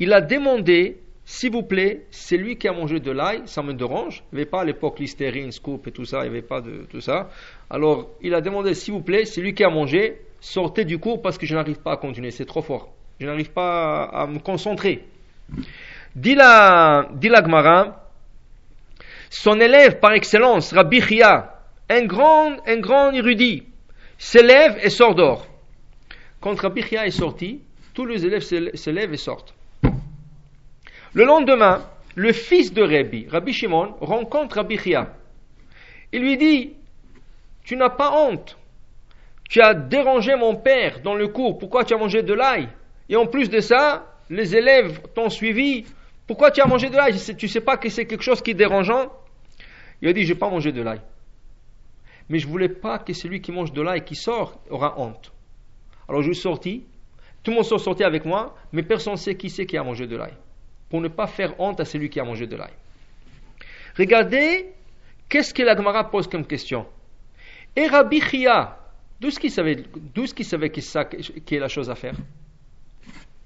Il 0.00 0.12
a 0.12 0.20
demandé, 0.20 0.98
s'il 1.24 1.52
vous 1.52 1.62
plaît, 1.62 2.06
c'est 2.10 2.36
lui 2.36 2.58
qui 2.58 2.66
a 2.66 2.72
mangé 2.72 2.98
de 2.98 3.12
l'ail, 3.12 3.42
ça 3.44 3.62
me 3.62 3.72
dérange. 3.72 4.24
Il 4.32 4.34
n'y 4.34 4.40
avait 4.40 4.50
pas 4.50 4.62
à 4.62 4.64
l'époque 4.64 4.98
l'hystérine, 4.98 5.52
scoop 5.52 5.86
et 5.86 5.92
tout 5.92 6.04
ça, 6.04 6.18
il 6.18 6.22
n'y 6.22 6.30
avait 6.30 6.42
pas 6.42 6.60
de 6.60 6.86
tout 6.90 7.00
ça. 7.00 7.30
Alors, 7.70 8.10
il 8.20 8.34
a 8.34 8.40
demandé, 8.40 8.74
s'il 8.74 8.94
vous 8.94 9.02
plaît, 9.02 9.26
c'est 9.26 9.40
lui 9.40 9.54
qui 9.54 9.62
a 9.62 9.70
mangé, 9.70 10.22
sortez 10.40 10.84
du 10.84 10.98
cours 10.98 11.22
parce 11.22 11.38
que 11.38 11.46
je 11.46 11.54
n'arrive 11.54 11.78
pas 11.78 11.92
à 11.92 11.96
continuer, 11.96 12.32
c'est 12.32 12.46
trop 12.46 12.62
fort. 12.62 12.92
Je 13.20 13.26
n'arrive 13.26 13.52
pas 13.52 14.02
à, 14.06 14.26
me 14.26 14.40
concentrer. 14.40 15.06
Dit 16.16 16.34
la, 16.34 17.08
dit 17.14 17.28
la 17.28 17.44
Gemara, 17.44 18.09
son 19.30 19.60
élève 19.60 20.00
par 20.00 20.12
excellence, 20.12 20.72
Rabbi 20.72 21.00
Chia, 21.00 21.54
un 21.88 22.04
grand, 22.04 22.56
un 22.66 22.80
grand 22.80 23.12
érudit, 23.12 23.62
s'élève 24.18 24.78
et 24.82 24.90
sort 24.90 25.14
dehors. 25.14 25.46
Quand 26.40 26.58
Rabbi 26.58 26.82
Chia 26.82 27.06
est 27.06 27.12
sorti, 27.12 27.62
tous 27.94 28.04
les 28.06 28.26
élèves 28.26 28.42
se 28.42 28.90
lèvent 28.90 29.12
et 29.12 29.16
sortent. 29.16 29.54
Le 31.12 31.24
lendemain, 31.24 31.82
le 32.16 32.32
fils 32.32 32.74
de 32.74 32.82
Rabbi, 32.82 33.28
Rabbi 33.28 33.52
Shimon, 33.52 33.94
rencontre 34.00 34.56
Rabbi 34.56 34.76
Chia. 34.78 35.12
Il 36.12 36.22
lui 36.22 36.36
dit, 36.36 36.74
tu 37.62 37.76
n'as 37.76 37.90
pas 37.90 38.12
honte. 38.12 38.58
Tu 39.48 39.60
as 39.60 39.74
dérangé 39.74 40.34
mon 40.34 40.56
père 40.56 41.00
dans 41.02 41.14
le 41.14 41.28
cours. 41.28 41.58
Pourquoi 41.58 41.84
tu 41.84 41.94
as 41.94 41.98
mangé 41.98 42.22
de 42.22 42.34
l'ail? 42.34 42.68
Et 43.08 43.16
en 43.16 43.26
plus 43.26 43.48
de 43.48 43.60
ça, 43.60 44.06
les 44.28 44.56
élèves 44.56 45.00
t'ont 45.14 45.28
suivi. 45.28 45.84
Pourquoi 46.26 46.50
tu 46.50 46.60
as 46.60 46.66
mangé 46.66 46.88
de 46.88 46.96
l'ail? 46.96 47.16
Tu 47.36 47.46
ne 47.46 47.50
sais 47.50 47.60
pas 47.60 47.76
que 47.76 47.88
c'est 47.88 48.06
quelque 48.06 48.22
chose 48.22 48.42
qui 48.42 48.52
est 48.52 48.54
dérangeant 48.54 49.12
il 50.02 50.08
a 50.08 50.12
dit, 50.12 50.24
je 50.24 50.32
n'ai 50.32 50.38
pas 50.38 50.48
mangé 50.48 50.72
de 50.72 50.82
l'ail. 50.82 51.00
Mais 52.28 52.38
je 52.38 52.46
ne 52.46 52.52
voulais 52.52 52.68
pas 52.68 52.98
que 52.98 53.12
celui 53.12 53.40
qui 53.40 53.52
mange 53.52 53.72
de 53.72 53.82
l'ail 53.82 54.04
qui 54.04 54.14
sort 54.14 54.60
aura 54.70 54.98
honte. 54.98 55.32
Alors 56.08 56.22
je 56.22 56.32
suis 56.32 56.42
sorti, 56.42 56.84
tout 57.42 57.50
le 57.50 57.56
monde 57.56 57.64
sont 57.64 57.78
sorti 57.78 58.04
avec 58.04 58.24
moi, 58.24 58.54
mais 58.72 58.82
personne 58.82 59.14
ne 59.14 59.18
sait 59.18 59.34
qui 59.34 59.50
c'est 59.50 59.66
qui 59.66 59.76
a 59.76 59.82
mangé 59.82 60.06
de 60.06 60.16
l'ail. 60.16 60.34
Pour 60.88 61.00
ne 61.00 61.08
pas 61.08 61.26
faire 61.26 61.58
honte 61.60 61.80
à 61.80 61.84
celui 61.84 62.08
qui 62.08 62.20
a 62.20 62.24
mangé 62.24 62.46
de 62.46 62.56
l'ail. 62.56 62.72
Regardez, 63.96 64.72
qu'est-ce 65.28 65.52
que 65.54 65.62
la 65.62 65.76
Gemara 65.76 66.10
pose 66.10 66.28
comme 66.28 66.46
question? 66.46 66.86
Et 67.76 67.86
Rabbi 67.86 68.20
Chia, 68.20 68.76
d'où 69.20 69.30
ce 69.30 69.38
qu'il 69.38 69.50
savait, 69.50 69.84
qu'il 70.14 70.44
savait 70.44 70.80
ça, 70.80 71.04
qui 71.04 71.54
est 71.54 71.60
la 71.60 71.68
chose 71.68 71.90
à 71.90 71.94
faire? 71.94 72.14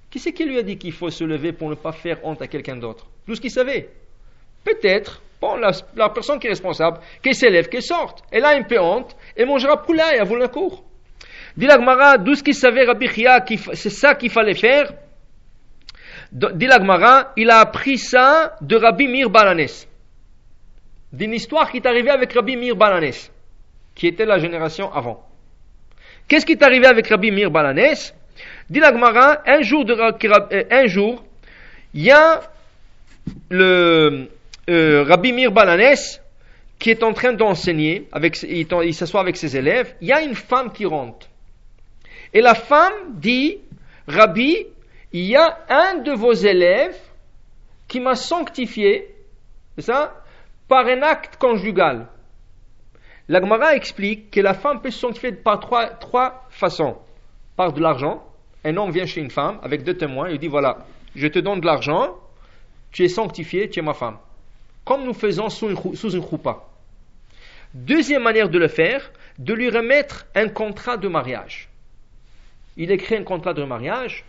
Qui 0.09 0.19
c'est 0.19 0.33
qui 0.33 0.45
lui 0.45 0.57
a 0.57 0.63
dit 0.63 0.77
qu'il 0.77 0.93
faut 0.93 1.09
se 1.09 1.23
lever 1.23 1.51
pour 1.51 1.69
ne 1.69 1.75
pas 1.75 1.91
faire 1.91 2.23
honte 2.23 2.41
à 2.41 2.47
quelqu'un 2.47 2.77
d'autre? 2.77 3.07
D'où 3.27 3.35
ce 3.35 3.41
qu'il 3.41 3.51
savait? 3.51 3.89
Peut-être 4.63 5.21
La, 5.95 6.09
personne 6.09 6.39
qui 6.39 6.47
est 6.47 6.51
responsable, 6.51 6.99
qu'elle 7.21 7.35
s'élève, 7.35 7.69
qu'elle 7.69 7.83
sorte. 7.83 8.23
Elle 8.31 8.45
a 8.45 8.49
un 8.49 8.63
peu 8.63 8.79
honte, 8.79 9.15
elle 9.35 9.47
mangera 9.47 9.81
poulaille 9.81 10.19
avant 10.19 10.35
la 10.35 10.47
cour. 10.47 10.83
Dit 11.55 11.67
l'Agmara, 11.67 12.17
d'où 12.17 12.35
ce 12.35 12.43
qu'il 12.43 12.55
savait 12.55 12.85
Rabbi 12.85 13.07
Chia, 13.07 13.45
c'est 13.73 13.89
ça 13.89 14.15
qu'il 14.15 14.29
fallait 14.29 14.55
faire. 14.55 14.91
Dit 16.31 16.67
l'Agmara, 16.67 17.31
il 17.37 17.49
a 17.49 17.59
appris 17.59 17.97
ça 17.97 18.55
de 18.61 18.75
Rabbi 18.75 19.07
Mir 19.07 19.29
Balanes. 19.29 19.85
D'une 21.13 21.33
histoire 21.33 21.71
qui 21.71 21.77
est 21.77 21.85
arrivée 21.85 22.09
avec 22.09 22.33
Rabbi 22.33 22.57
Mir 22.57 22.75
Balanes, 22.75 23.13
qui 23.93 24.07
était 24.07 24.25
la 24.25 24.37
génération 24.37 24.91
avant. 24.91 25.25
Qu'est-ce 26.27 26.45
qui 26.45 26.53
est 26.53 26.63
arrivé 26.63 26.87
avec 26.87 27.07
Rabbi 27.07 27.31
Mir 27.31 27.51
Balanes? 27.51 28.11
Dit 28.69 28.79
l'Agmara, 28.79 29.43
un 29.45 29.61
jour, 29.61 29.85
de, 29.85 29.93
euh, 29.93 30.63
un 30.71 30.87
jour, 30.87 31.23
il 31.93 32.03
y 32.03 32.11
a 32.11 32.41
le, 33.49 34.27
euh, 34.69 35.03
Rabbi 35.03 35.31
Mir 35.31 35.51
Balanes, 35.51 36.19
qui 36.79 36.89
est 36.89 37.03
en 37.03 37.13
train 37.13 37.33
d'enseigner, 37.33 38.07
avec, 38.11 38.41
il, 38.43 38.93
s'assoit 38.93 39.21
avec 39.21 39.37
ses 39.37 39.55
élèves, 39.55 39.95
il 40.01 40.07
y 40.07 40.13
a 40.13 40.21
une 40.21 40.35
femme 40.35 40.71
qui 40.71 40.85
rentre. 40.85 41.27
Et 42.33 42.41
la 42.41 42.55
femme 42.55 42.93
dit, 43.13 43.59
Rabbi, 44.07 44.65
il 45.13 45.25
y 45.25 45.35
a 45.35 45.59
un 45.69 45.99
de 45.99 46.11
vos 46.11 46.33
élèves 46.33 46.97
qui 47.87 47.99
m'a 47.99 48.15
sanctifié, 48.15 49.15
c'est 49.75 49.83
ça, 49.83 50.23
par 50.67 50.87
un 50.87 51.01
acte 51.01 51.37
conjugal. 51.37 52.07
La 53.27 53.39
Gemara 53.39 53.75
explique 53.75 54.31
que 54.31 54.41
la 54.41 54.53
femme 54.53 54.81
peut 54.81 54.91
se 54.91 54.99
sanctifier 54.99 55.31
par 55.31 55.59
trois, 55.59 55.87
trois 55.87 56.45
façons. 56.49 56.97
Par 57.55 57.71
de 57.71 57.81
l'argent. 57.81 58.23
Un 58.63 58.75
homme 58.77 58.91
vient 58.91 59.05
chez 59.05 59.21
une 59.21 59.31
femme 59.31 59.59
avec 59.63 59.83
deux 59.83 59.95
témoins, 59.95 60.29
il 60.29 60.39
dit 60.39 60.47
voilà, 60.47 60.79
je 61.15 61.27
te 61.27 61.39
donne 61.39 61.61
de 61.61 61.65
l'argent, 61.65 62.15
tu 62.91 63.03
es 63.03 63.07
sanctifié, 63.07 63.69
tu 63.69 63.79
es 63.79 63.83
ma 63.83 63.93
femme 63.93 64.17
comme 64.85 65.03
nous 65.03 65.13
faisons 65.13 65.49
sous 65.49 65.69
une, 65.69 66.23
Deuxième 67.73 68.23
manière 68.23 68.47
de 68.47 68.57
le 68.57 68.69
faire, 68.69 69.11
de 69.37 69.53
lui 69.53 69.69
remettre 69.69 70.27
un 70.33 70.47
contrat 70.47 70.95
de 70.95 71.09
mariage. 71.09 71.67
Il 72.77 72.91
écrit 72.91 73.15
un 73.15 73.23
contrat 73.23 73.53
de 73.53 73.63
mariage 73.63 74.23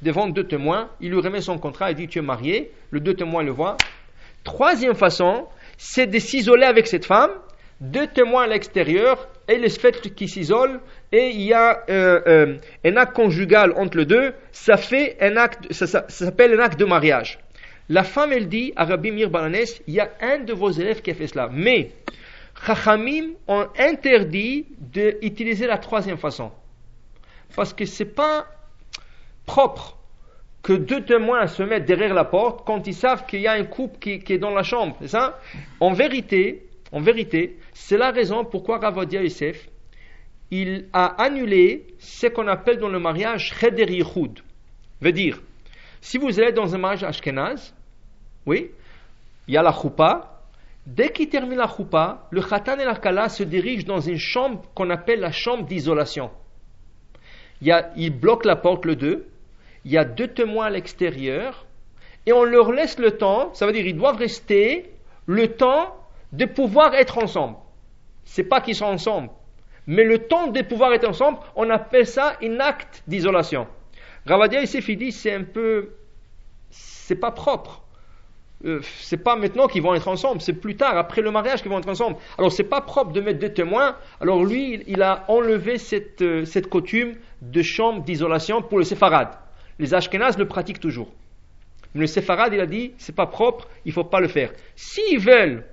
devant 0.00 0.28
deux 0.28 0.46
témoins, 0.46 0.88
il 1.00 1.10
lui 1.10 1.20
remet 1.20 1.40
son 1.40 1.58
contrat, 1.58 1.90
il 1.90 1.96
dit 1.96 2.08
tu 2.08 2.18
es 2.18 2.22
marié, 2.22 2.70
le 2.90 3.00
deux 3.00 3.14
témoins 3.14 3.42
le 3.42 3.50
voient. 3.50 3.76
Troisième 4.44 4.94
façon, 4.94 5.46
c'est 5.76 6.06
de 6.06 6.18
s'isoler 6.18 6.64
avec 6.64 6.86
cette 6.86 7.04
femme, 7.04 7.32
deux 7.80 8.06
témoins 8.06 8.44
à 8.44 8.46
l'extérieur, 8.46 9.28
et 9.48 9.58
le 9.58 9.68
fait 9.68 10.14
qui 10.14 10.28
s'isole, 10.28 10.80
et 11.12 11.28
il 11.28 11.42
y 11.42 11.52
a 11.52 11.84
euh, 11.88 12.20
euh, 12.26 12.56
un 12.84 12.96
acte 12.96 13.14
conjugal 13.14 13.72
entre 13.76 13.98
les 13.98 14.06
deux, 14.06 14.32
ça 14.52 14.76
fait 14.76 15.16
un 15.20 15.36
acte, 15.36 15.72
ça, 15.72 15.86
s'appelle 16.08 16.58
un 16.58 16.62
acte 16.62 16.78
de 16.78 16.84
mariage. 16.84 17.38
La 17.88 18.02
femme, 18.02 18.32
elle 18.32 18.48
dit 18.48 18.72
à 18.74 18.84
Rabbi 18.84 19.12
Mir 19.12 19.30
Balanes, 19.30 19.64
il 19.86 19.94
y 19.94 20.00
a 20.00 20.10
un 20.20 20.38
de 20.38 20.52
vos 20.52 20.70
élèves 20.70 21.02
qui 21.02 21.12
a 21.12 21.14
fait 21.14 21.28
cela, 21.28 21.48
mais 21.52 21.92
Chachamim 22.64 23.34
ont 23.46 23.66
interdit 23.78 24.66
d'utiliser 24.78 25.66
la 25.66 25.78
troisième 25.78 26.16
façon. 26.16 26.50
Parce 27.54 27.72
que 27.72 27.84
c'est 27.84 28.14
pas 28.14 28.46
propre 29.44 29.96
que 30.62 30.72
deux 30.72 31.04
témoins 31.04 31.46
se 31.46 31.62
mettent 31.62 31.84
derrière 31.84 32.12
la 32.12 32.24
porte 32.24 32.66
quand 32.66 32.84
ils 32.88 32.94
savent 32.94 33.24
qu'il 33.26 33.40
y 33.40 33.46
a 33.46 33.52
un 33.52 33.64
couple 33.64 33.98
qui, 34.00 34.32
est 34.32 34.38
dans 34.38 34.50
la 34.50 34.64
chambre. 34.64 34.96
C'est 35.00 35.08
ça? 35.08 35.38
En 35.78 35.92
vérité, 35.92 36.66
en 36.90 37.00
vérité, 37.00 37.56
c'est 37.72 37.96
la 37.96 38.10
raison 38.10 38.44
pourquoi 38.44 38.78
Ravadia 38.78 39.22
Youssef, 39.22 39.68
il 40.50 40.88
a 40.92 41.22
annulé 41.22 41.86
ce 41.98 42.26
qu'on 42.26 42.48
appelle 42.48 42.78
dans 42.78 42.88
le 42.88 42.98
mariage 42.98 43.54
Cheder 43.60 43.92
Yichud. 43.92 44.40
Veut 45.00 45.12
dire, 45.12 45.40
si 46.00 46.18
vous 46.18 46.40
allez 46.40 46.52
dans 46.52 46.74
un 46.74 46.78
mariage 46.78 47.04
ashkenaz, 47.04 47.75
oui, 48.46 48.70
il 49.48 49.54
y 49.54 49.56
a 49.56 49.62
la 49.62 49.72
choupa. 49.72 50.32
Dès 50.86 51.10
qu'il 51.10 51.28
termine 51.28 51.58
la 51.58 51.66
choupa, 51.66 52.28
le 52.30 52.40
khatan 52.40 52.78
et 52.78 52.84
la 52.84 52.94
kala 52.94 53.28
se 53.28 53.42
dirigent 53.42 53.86
dans 53.86 54.00
une 54.00 54.18
chambre 54.18 54.62
qu'on 54.74 54.88
appelle 54.90 55.20
la 55.20 55.32
chambre 55.32 55.64
d'isolation. 55.64 56.30
Il, 57.60 57.74
il 57.96 58.10
bloque 58.10 58.44
la 58.44 58.54
porte, 58.54 58.84
le 58.84 58.94
deux, 58.94 59.26
il 59.84 59.92
y 59.92 59.98
a 59.98 60.04
deux 60.04 60.28
témoins 60.28 60.66
à 60.66 60.70
l'extérieur, 60.70 61.66
et 62.24 62.32
on 62.32 62.44
leur 62.44 62.72
laisse 62.72 62.98
le 62.98 63.12
temps, 63.12 63.52
ça 63.54 63.66
veut 63.66 63.72
dire 63.72 63.86
ils 63.86 63.96
doivent 63.96 64.18
rester 64.18 64.92
le 65.26 65.56
temps 65.56 65.96
de 66.32 66.44
pouvoir 66.44 66.94
être 66.94 67.18
ensemble. 67.18 67.56
C'est 68.24 68.44
pas 68.44 68.60
qu'ils 68.60 68.74
sont 68.74 68.86
ensemble, 68.86 69.30
mais 69.86 70.04
le 70.04 70.26
temps 70.26 70.48
de 70.48 70.62
pouvoir 70.62 70.92
être 70.92 71.08
ensemble, 71.08 71.38
on 71.54 71.70
appelle 71.70 72.06
ça 72.06 72.36
un 72.42 72.60
acte 72.60 73.02
d'isolation. 73.06 73.66
Ravadia 74.26 74.62
dit 74.62 75.12
c'est 75.12 75.32
un 75.32 75.44
peu, 75.44 75.90
c'est 76.70 77.16
pas 77.16 77.30
propre. 77.30 77.85
Euh, 78.66 78.80
c'est 79.00 79.22
pas 79.22 79.36
maintenant 79.36 79.68
qu'ils 79.68 79.82
vont 79.82 79.94
être 79.94 80.08
ensemble, 80.08 80.40
c'est 80.40 80.52
plus 80.52 80.76
tard, 80.76 80.98
après 80.98 81.22
le 81.22 81.30
mariage 81.30 81.62
qu'ils 81.62 81.70
vont 81.70 81.78
être 81.78 81.88
ensemble. 81.88 82.16
Alors 82.36 82.50
c'est 82.50 82.64
pas 82.64 82.80
propre 82.80 83.12
de 83.12 83.20
mettre 83.20 83.38
deux 83.38 83.52
témoins. 83.52 83.96
Alors 84.20 84.44
lui, 84.44 84.82
il 84.88 85.02
a 85.02 85.24
enlevé 85.28 85.78
cette, 85.78 86.20
euh, 86.22 86.44
cette 86.44 86.68
coutume 86.68 87.14
de 87.42 87.62
chambre 87.62 88.02
d'isolation 88.02 88.62
pour 88.62 88.78
le 88.78 88.84
séfarade. 88.84 89.28
Les 89.78 89.94
Ashkenazes 89.94 90.36
le 90.36 90.48
pratiquent 90.48 90.80
toujours. 90.80 91.08
Mais 91.94 92.02
le 92.02 92.06
Sepharad, 92.06 92.52
il 92.52 92.60
a 92.60 92.66
dit, 92.66 92.92
c'est 92.98 93.14
pas 93.14 93.26
propre, 93.26 93.68
il 93.84 93.92
faut 93.92 94.04
pas 94.04 94.20
le 94.20 94.28
faire. 94.28 94.52
S'ils 94.74 95.18
veulent, 95.18 95.64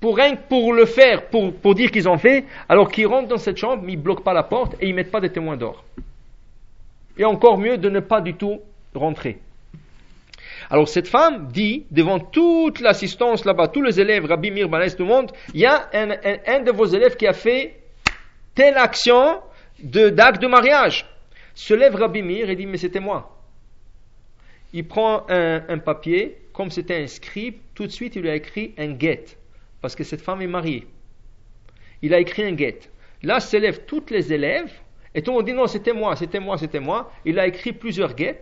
pour, 0.00 0.18
pour 0.48 0.72
le 0.72 0.84
faire, 0.84 1.28
pour, 1.28 1.54
pour 1.54 1.74
dire 1.74 1.90
qu'ils 1.90 2.08
ont 2.08 2.18
fait, 2.18 2.44
alors 2.68 2.90
qu'ils 2.90 3.06
rentrent 3.06 3.28
dans 3.28 3.36
cette 3.36 3.56
chambre, 3.56 3.82
mais 3.84 3.92
ils 3.92 4.02
bloquent 4.02 4.22
pas 4.22 4.32
la 4.32 4.42
porte 4.42 4.74
et 4.80 4.88
ils 4.88 4.94
mettent 4.94 5.12
pas 5.12 5.20
des 5.20 5.30
témoins 5.30 5.56
d'or. 5.56 5.84
Et 7.18 7.24
encore 7.24 7.58
mieux 7.58 7.78
de 7.78 7.88
ne 7.88 8.00
pas 8.00 8.20
du 8.20 8.34
tout 8.34 8.60
rentrer. 8.94 9.38
Alors 10.70 10.88
cette 10.88 11.08
femme 11.08 11.48
dit, 11.52 11.86
devant 11.90 12.18
toute 12.18 12.80
l'assistance 12.80 13.44
là-bas, 13.44 13.68
tous 13.68 13.82
les 13.82 14.00
élèves, 14.00 14.24
Rabbi 14.24 14.50
Mir, 14.50 14.68
tout 14.68 15.02
le 15.02 15.04
monde, 15.04 15.32
il 15.54 15.60
y 15.60 15.66
a 15.66 15.88
un, 15.92 16.10
un, 16.10 16.60
de 16.60 16.70
vos 16.70 16.86
élèves 16.86 17.16
qui 17.16 17.26
a 17.26 17.32
fait 17.32 17.80
telle 18.54 18.76
action 18.76 19.40
d'acte 19.82 20.42
de 20.42 20.46
mariage 20.46 21.06
se 21.54 21.74
lève 21.74 21.94
Rabbi 21.94 22.22
Mir 22.22 22.50
et 22.50 22.56
dit 22.56 22.66
Mais 22.66 22.78
c'était 22.78 23.00
moi. 23.00 23.32
Il 24.72 24.86
prend 24.86 25.24
un, 25.28 25.78
papier, 25.78 26.36
comme 26.52 26.70
c'était 26.70 27.02
un 27.02 27.06
scribe, 27.06 27.56
tout 27.74 27.86
de 27.86 27.92
suite 27.92 28.16
il 28.16 28.22
lui 28.22 28.30
a 28.30 28.34
écrit 28.34 28.74
un 28.76 28.98
get, 28.98 29.24
parce 29.80 29.96
que 29.96 30.04
cette 30.04 30.20
femme 30.20 30.42
est 30.42 30.46
mariée. 30.46 30.86
Il 32.02 32.12
a 32.12 32.18
écrit 32.18 32.44
un 32.44 32.56
get. 32.56 32.80
Là 33.22 33.40
se 33.40 33.56
lèvent 33.56 33.86
toutes 33.86 34.10
les 34.10 34.32
élèves, 34.32 34.72
et 35.14 35.22
tout 35.22 35.30
le 35.30 35.38
monde 35.38 35.46
dit 35.46 35.54
Non, 35.54 35.66
c'était 35.66 35.94
moi, 35.94 36.14
c'était 36.16 36.40
moi, 36.40 36.58
c'était 36.58 36.80
moi. 36.80 37.10
Il 37.24 37.38
a 37.38 37.46
écrit 37.46 37.72
plusieurs 37.72 38.16
get, 38.16 38.40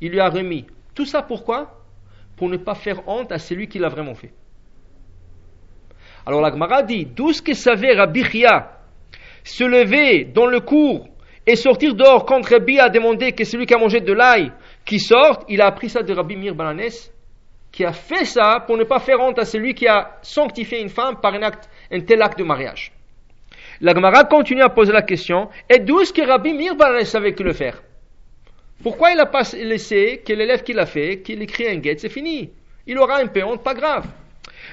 il 0.00 0.10
lui 0.10 0.20
a 0.20 0.28
remis. 0.28 0.66
Tout 0.94 1.06
ça 1.06 1.22
pourquoi 1.22 1.82
Pour 2.36 2.48
ne 2.48 2.56
pas 2.56 2.74
faire 2.74 3.06
honte 3.08 3.32
à 3.32 3.38
celui 3.38 3.68
qui 3.68 3.78
l'a 3.78 3.88
vraiment 3.88 4.14
fait. 4.14 4.32
Alors 6.26 6.40
la 6.40 6.50
Gemara 6.50 6.82
dit 6.82 7.06
D'où 7.06 7.32
ce 7.32 7.42
que 7.42 7.54
savait 7.54 7.94
Rabbi 7.94 8.24
Chia 8.24 8.78
se 9.44 9.64
lever 9.64 10.24
dans 10.24 10.46
le 10.46 10.60
cours 10.60 11.08
et 11.46 11.56
sortir 11.56 11.94
dehors 11.94 12.24
quand 12.24 12.46
Rabbi 12.46 12.78
a 12.78 12.88
demandé 12.88 13.32
que 13.32 13.44
celui 13.44 13.66
qui 13.66 13.74
a 13.74 13.78
mangé 13.78 14.00
de 14.00 14.12
l'ail 14.12 14.52
qui 14.84 15.00
sorte, 15.00 15.44
il 15.48 15.60
a 15.60 15.66
appris 15.66 15.88
ça 15.88 16.02
de 16.02 16.14
Rabbi 16.14 16.36
Mir 16.36 16.54
Balanes, 16.54 17.10
qui 17.72 17.84
a 17.84 17.92
fait 17.92 18.24
ça 18.24 18.62
pour 18.66 18.76
ne 18.76 18.84
pas 18.84 19.00
faire 19.00 19.18
honte 19.20 19.38
à 19.38 19.44
celui 19.44 19.74
qui 19.74 19.88
a 19.88 20.18
sanctifié 20.22 20.80
une 20.80 20.88
femme 20.88 21.16
par 21.20 21.32
un 21.34 22.00
tel 22.00 22.22
acte 22.22 22.38
de 22.38 22.44
mariage. 22.44 22.92
La 23.80 23.94
Gemara 23.94 24.24
continue 24.24 24.62
à 24.62 24.68
poser 24.68 24.92
la 24.92 25.02
question, 25.02 25.48
et 25.68 25.80
d'où 25.80 26.00
est-ce 26.00 26.12
que 26.12 26.22
Rabbi 26.22 26.52
Mir 26.52 26.76
Balanes 26.76 27.04
savait 27.04 27.32
que 27.32 27.42
le 27.42 27.52
faire 27.52 27.82
Pourquoi 28.82 29.10
il 29.12 29.16
n'a 29.16 29.26
pas 29.26 29.42
laissé 29.54 30.22
que 30.26 30.32
l'élève 30.32 30.62
qui 30.62 30.72
l'a 30.72 30.86
fait, 30.86 31.20
qu'il 31.20 31.40
écrit 31.42 31.68
un 31.68 31.76
guet, 31.76 31.96
c'est 31.98 32.08
fini. 32.08 32.50
Il 32.86 32.98
aura 32.98 33.18
un 33.18 33.26
peu 33.26 33.42
honte, 33.44 33.62
pas 33.62 33.74
grave. 33.74 34.06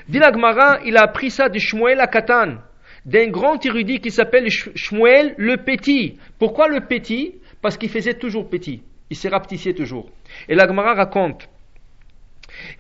Dit 0.08 0.20
la 0.20 0.32
Gemara, 0.32 0.80
il 0.86 0.98
a 0.98 1.04
appris 1.04 1.30
ça 1.30 1.50
de 1.50 1.60
Shmuel 1.60 2.00
Katan 2.12 2.58
d'un 3.06 3.30
grand 3.30 3.64
érudit 3.66 4.00
qui 4.00 4.12
s'appelle 4.12 4.50
Shmuel 4.50 5.36
le 5.38 5.58
Petit. 5.58 6.18
Pourquoi 6.38 6.68
le 6.68 6.82
Petit? 6.82 7.36
Parce 7.62 7.78
qu'il 7.78 7.90
faisait 7.90 8.16
toujours 8.16 8.50
petit. 8.50 8.82
Il 9.10 9.16
s'est 9.16 9.30
rapetissé 9.30 9.74
toujours. 9.74 10.10
Et 10.48 10.56
la 10.56 10.68
Gemara 10.68 10.94
raconte 10.94 11.50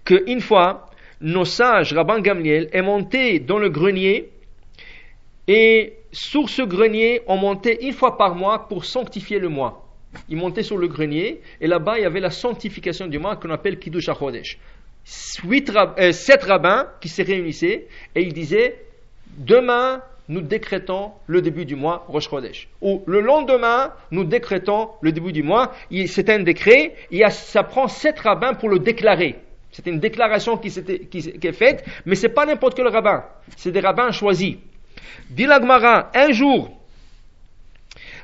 qu'une 0.06 0.42
fois, 0.42 0.88
nos 1.22 1.46
sages, 1.46 1.94
Rabban 1.94 2.20
Gamliel, 2.20 2.70
est 2.72 2.82
monté 2.82 3.40
dans 3.40 3.60
le 3.60 3.70
grenier 3.70 4.30
et 5.48 5.94
sur 6.12 6.50
ce 6.50 6.62
grenier, 6.62 7.22
on 7.28 7.38
montait 7.38 7.80
une 7.82 7.94
fois 7.94 8.18
par 8.18 8.36
mois 8.36 8.68
pour 8.68 8.86
sanctifier 8.86 9.40
le 9.40 9.50
mois. 9.50 9.89
Ils 10.28 10.38
montaient 10.38 10.64
sur 10.64 10.78
le 10.78 10.88
grenier 10.88 11.42
et 11.62 11.68
là-bas, 11.68 12.00
il 12.00 12.04
y 12.04 12.06
avait 12.06 12.20
la 12.20 12.32
sanctification 12.32 13.08
du 13.08 13.20
mois 13.20 13.36
qu'on 13.36 13.52
appelle 13.52 13.78
Kiddush 13.78 14.10
HaChodesh. 14.10 14.58
Euh, 15.46 16.12
sept 16.12 16.44
rabbins 16.44 16.88
qui 17.02 17.10
se 17.10 17.22
réunissaient 17.22 17.88
et 18.16 18.22
ils 18.22 18.34
disaient 18.34 18.76
demain, 19.38 20.02
nous 20.28 20.42
décrétons 20.42 21.12
le 21.26 21.42
début 21.42 21.66
du 21.66 21.76
mois 21.76 22.06
Rosh 22.08 22.30
Chodesh. 22.30 22.68
Ou 22.82 23.02
le 23.08 23.20
lendemain, 23.20 23.94
nous 24.12 24.24
décrétons 24.24 24.90
le 25.02 25.12
début 25.12 25.32
du 25.32 25.42
mois. 25.42 25.74
C'est 26.06 26.30
un 26.30 26.40
décret, 26.40 26.96
et 27.12 27.24
ça 27.30 27.64
prend 27.64 27.88
sept 27.88 28.20
rabbins 28.20 28.54
pour 28.54 28.70
le 28.70 28.80
déclarer. 28.80 29.38
C'est 29.72 29.88
une 29.88 30.00
déclaration 30.00 30.58
qui, 30.58 30.68
est 30.68 31.52
faite, 31.52 31.86
mais 32.06 32.16
c'est 32.16 32.30
pas 32.30 32.46
n'importe 32.46 32.76
quel 32.76 32.88
rabbin. 32.88 33.24
C'est 33.58 33.72
des 33.72 33.80
rabbins 33.80 34.12
choisis. 34.12 34.58
Dit 35.32 35.48
un 35.48 36.32
jour, 36.32 36.79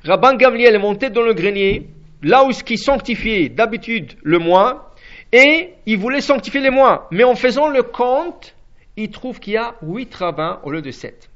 Rabban 0.05 0.35
Gamliel 0.35 0.75
est 0.75 0.79
monté 0.79 1.09
dans 1.09 1.23
le 1.23 1.33
grenier, 1.33 1.87
là 2.21 2.45
où 2.45 2.51
il 2.51 2.77
sanctifiait 2.77 3.49
d'habitude 3.49 4.13
le 4.21 4.37
mois, 4.37 4.93
et 5.31 5.73
il 5.87 5.97
voulait 5.97 6.21
sanctifier 6.21 6.61
les 6.61 6.69
mois. 6.69 7.07
Mais 7.11 7.23
en 7.23 7.35
faisant 7.35 7.69
le 7.69 7.81
compte, 7.81 8.55
il 8.95 9.09
trouve 9.09 9.39
qu'il 9.39 9.53
y 9.53 9.57
a 9.57 9.75
huit 9.81 10.13
rabbins 10.13 10.59
au 10.63 10.71
lieu 10.71 10.83
de 10.83 10.91
sept. 10.91 11.29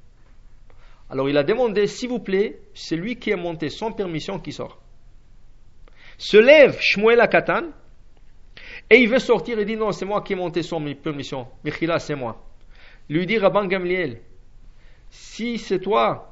Alors 1.09 1.27
il 1.27 1.37
a 1.37 1.43
demandé, 1.43 1.87
s'il 1.87 2.09
vous 2.09 2.19
plaît, 2.19 2.59
c'est 2.75 2.95
lui 2.95 3.15
qui 3.15 3.31
est 3.31 3.35
monté 3.35 3.69
sans 3.69 3.91
permission 3.91 4.37
qui 4.37 4.51
sort. 4.51 4.79
Se 6.19 6.37
lève 6.37 6.77
Shmuel 6.79 7.21
Akatan 7.21 7.69
et 8.91 8.97
il 8.97 9.09
veut 9.09 9.19
sortir 9.19 9.57
et 9.57 9.65
dit 9.65 9.77
non, 9.77 9.91
c'est 9.91 10.05
moi 10.05 10.21
qui 10.21 10.33
ai 10.33 10.35
monté 10.35 10.61
sans 10.61 10.79
permission. 10.95 11.47
Michila, 11.63 11.97
c'est 11.97 12.15
moi. 12.15 12.45
Lui 13.09 13.25
dit 13.25 13.39
Rabban 13.39 13.65
Gamliel, 13.65 14.21
si 15.09 15.57
c'est 15.57 15.79
toi, 15.79 16.28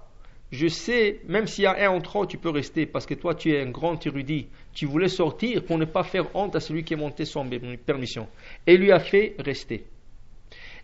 je 0.51 0.67
sais, 0.67 1.19
même 1.27 1.45
s'il 1.45 1.65
y 1.65 1.67
a 1.67 1.89
un 1.89 1.95
en 1.95 1.99
trop, 1.99 2.25
tu 2.25 2.37
peux 2.37 2.49
rester 2.49 2.85
parce 2.85 3.05
que 3.05 3.13
toi 3.13 3.35
tu 3.35 3.51
es 3.51 3.61
un 3.61 3.69
grand 3.69 4.05
érudit. 4.05 4.47
Tu 4.73 4.85
voulais 4.85 5.09
sortir 5.09 5.63
pour 5.63 5.77
ne 5.77 5.85
pas 5.85 6.03
faire 6.03 6.33
honte 6.35 6.55
à 6.55 6.59
celui 6.59 6.83
qui 6.83 6.93
est 6.93 6.97
monté 6.97 7.25
sans 7.25 7.45
permission. 7.85 8.27
Et 8.65 8.77
lui 8.77 8.91
a 8.91 8.99
fait 8.99 9.35
rester. 9.39 9.83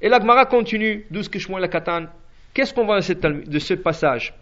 Et 0.02 0.10
la 0.10 0.20
Gemara 0.20 0.46
continue, 0.46 1.06
d'où 1.10 1.22
que 1.22 1.40
Shmuel 1.40 1.64
Akatan 1.64 2.08
Qu'est-ce 2.54 2.74
qu'on 2.74 2.86
voit 2.86 3.00
de 3.00 3.60
ce 3.60 3.74
passage? 3.74 4.34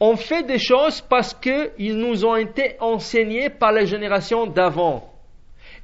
On 0.00 0.16
fait 0.16 0.44
des 0.44 0.58
choses 0.58 1.00
parce 1.00 1.34
qu'ils 1.34 1.96
nous 1.96 2.24
ont 2.24 2.36
été 2.36 2.76
enseignés 2.80 3.50
par 3.50 3.72
les 3.72 3.86
générations 3.86 4.46
d'avant. 4.46 5.12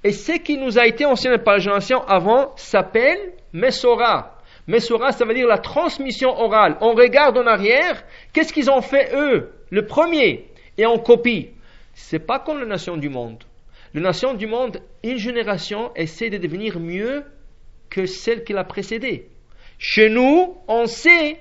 Et 0.03 0.13
ce 0.13 0.33
qui 0.39 0.57
nous 0.57 0.79
a 0.79 0.87
été 0.87 1.05
enseigné 1.05 1.39
par 1.39 1.57
les 1.57 1.61
générations 1.61 2.03
avant 2.07 2.53
s'appelle 2.57 3.33
Mesora. 3.53 4.38
Mesora, 4.69 5.13
ça 5.13 5.25
veut 5.25 5.35
dire 5.35 5.47
la 5.47 5.59
transmission 5.59 6.29
orale. 6.29 6.77
On 6.83 6.93
regarde 6.93 7.39
en 7.39 7.47
arrière, 7.47 8.05
qu'est-ce 8.33 8.53
qu'ils 8.53 8.71
ont 8.71 8.83
fait 8.83 9.11
eux, 9.15 9.51
le 9.71 9.87
premier, 9.87 10.47
et 10.77 10.87
on 10.87 10.99
copie. 10.99 11.49
C'est 11.95 12.19
pas 12.19 12.39
comme 12.39 12.61
les 12.61 12.67
nations 12.67 12.99
du 12.99 13.09
monde. 13.09 13.43
Les 13.95 14.03
nations 14.03 14.35
du 14.35 14.47
monde, 14.47 14.83
une 15.03 15.17
génération 15.17 15.91
essaie 15.97 16.29
de 16.29 16.37
devenir 16.37 16.79
mieux 16.79 17.25
que 17.89 18.05
celle 18.05 18.45
qui 18.45 18.53
l'a 18.53 18.65
précédée. 18.65 19.31
Chez 19.79 20.11
nous, 20.11 20.59
on 20.69 20.87
sait 20.87 21.41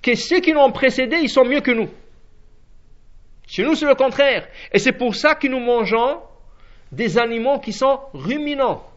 que 0.00 0.14
ceux 0.14 0.38
qui 0.38 0.52
nous 0.52 0.60
ont 0.60 0.72
ils 0.72 1.28
sont 1.28 1.44
mieux 1.44 1.60
que 1.60 1.72
nous. 1.72 1.88
Chez 3.48 3.64
nous, 3.64 3.74
c'est 3.74 3.86
le 3.86 3.96
contraire. 3.96 4.46
Et 4.72 4.78
c'est 4.78 4.92
pour 4.92 5.16
ça 5.16 5.34
que 5.34 5.48
nous 5.48 5.58
mangeons 5.58 6.20
des 6.92 7.18
animaux 7.18 7.58
qui 7.58 7.72
sont 7.72 7.98
ruminants. 8.14 8.87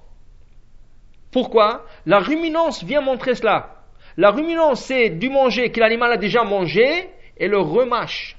Pourquoi 1.30 1.84
La 2.06 2.20
ruminance 2.20 2.82
vient 2.84 3.00
montrer 3.00 3.34
cela. 3.34 3.76
La 4.16 4.30
ruminance, 4.30 4.84
c'est 4.84 5.10
du 5.10 5.28
manger 5.28 5.70
que 5.70 5.80
l'animal 5.80 6.12
a 6.12 6.16
déjà 6.16 6.42
mangé 6.44 7.10
et 7.36 7.48
le 7.48 7.58
remâche. 7.58 8.36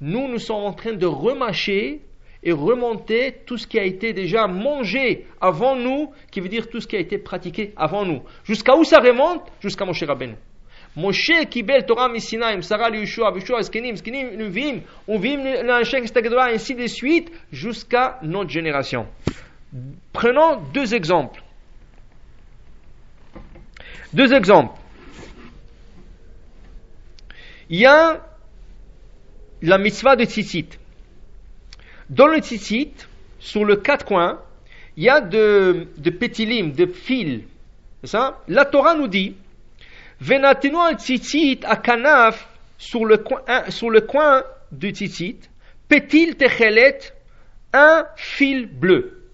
Nous, 0.00 0.28
nous 0.28 0.38
sommes 0.38 0.64
en 0.64 0.72
train 0.72 0.92
de 0.92 1.06
remâcher 1.06 2.02
et 2.42 2.52
remonter 2.52 3.36
tout 3.46 3.56
ce 3.56 3.66
qui 3.66 3.78
a 3.78 3.84
été 3.84 4.12
déjà 4.12 4.46
mangé 4.46 5.26
avant 5.40 5.76
nous, 5.76 6.12
qui 6.30 6.40
veut 6.40 6.48
dire 6.48 6.68
tout 6.68 6.80
ce 6.80 6.86
qui 6.86 6.96
a 6.96 6.98
été 6.98 7.16
pratiqué 7.16 7.72
avant 7.76 8.04
nous. 8.04 8.22
Jusqu'à 8.44 8.76
où 8.76 8.84
ça 8.84 8.98
remonte 8.98 9.50
Jusqu'à 9.60 9.86
Moshe 9.86 10.02
Rabbeinu. 10.02 10.34
Moshe 10.96 11.44
קיבל 11.50 11.80
תורה 11.80 12.08
מסיני, 12.08 12.56
מסרה 12.56 12.88
ליהושע, 12.88 13.22
ויהושע 13.34 13.62
זקנים, 13.62 13.96
זקנים 13.96 14.28
נביאים, 14.38 14.80
ונביאים 15.08 15.40
לאנשי 15.64 15.96
כנסת 16.00 16.16
הגדולה, 16.16 16.46
ainsi 16.46 16.74
de 16.74 16.86
suite, 16.86 17.30
jusqu'à 17.52 18.18
notre 18.22 18.50
génération. 18.50 19.06
Prenons 20.12 20.56
deux 20.72 20.94
exemples. 20.94 21.42
Deux 24.13 24.33
exemples. 24.33 24.73
Il 27.69 27.79
y 27.79 27.85
a 27.85 28.25
la 29.61 29.77
mitzvah 29.77 30.15
de 30.15 30.25
tzitzit. 30.25 30.79
Dans 32.09 32.27
le 32.27 32.39
tzitzit, 32.39 32.93
sur 33.39 33.65
le 33.65 33.75
quatre 33.75 34.05
coins, 34.05 34.41
il 34.97 35.03
y 35.03 35.09
a 35.09 35.21
de, 35.21 35.87
de 35.97 36.09
pétilim, 36.09 36.71
de 36.71 36.87
fils. 36.87 37.43
Ça? 38.03 38.41
La 38.47 38.65
Torah 38.65 38.95
nous 38.95 39.07
dit 39.07 39.35
Venatenu 40.19 40.77
al 40.77 40.97
tzitzit 40.97 41.59
à 41.63 41.75
kanaf 41.77 42.49
sur 42.77 43.05
le 43.05 43.17
coin, 43.17 43.41
sur 43.69 43.89
le 43.89 44.01
coin 44.01 44.43
du 44.71 44.89
tzitzit, 44.89 45.39
pétil 45.87 46.35
techelet, 46.35 46.99
un 47.73 48.05
fil 48.15 48.65
bleu. 48.65 49.29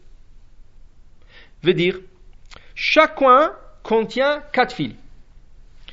Veut 1.64 1.74
dire, 1.74 2.00
chaque 2.76 3.16
coin 3.16 3.56
contient 3.86 4.42
quatre 4.52 4.74
fils. 4.74 4.96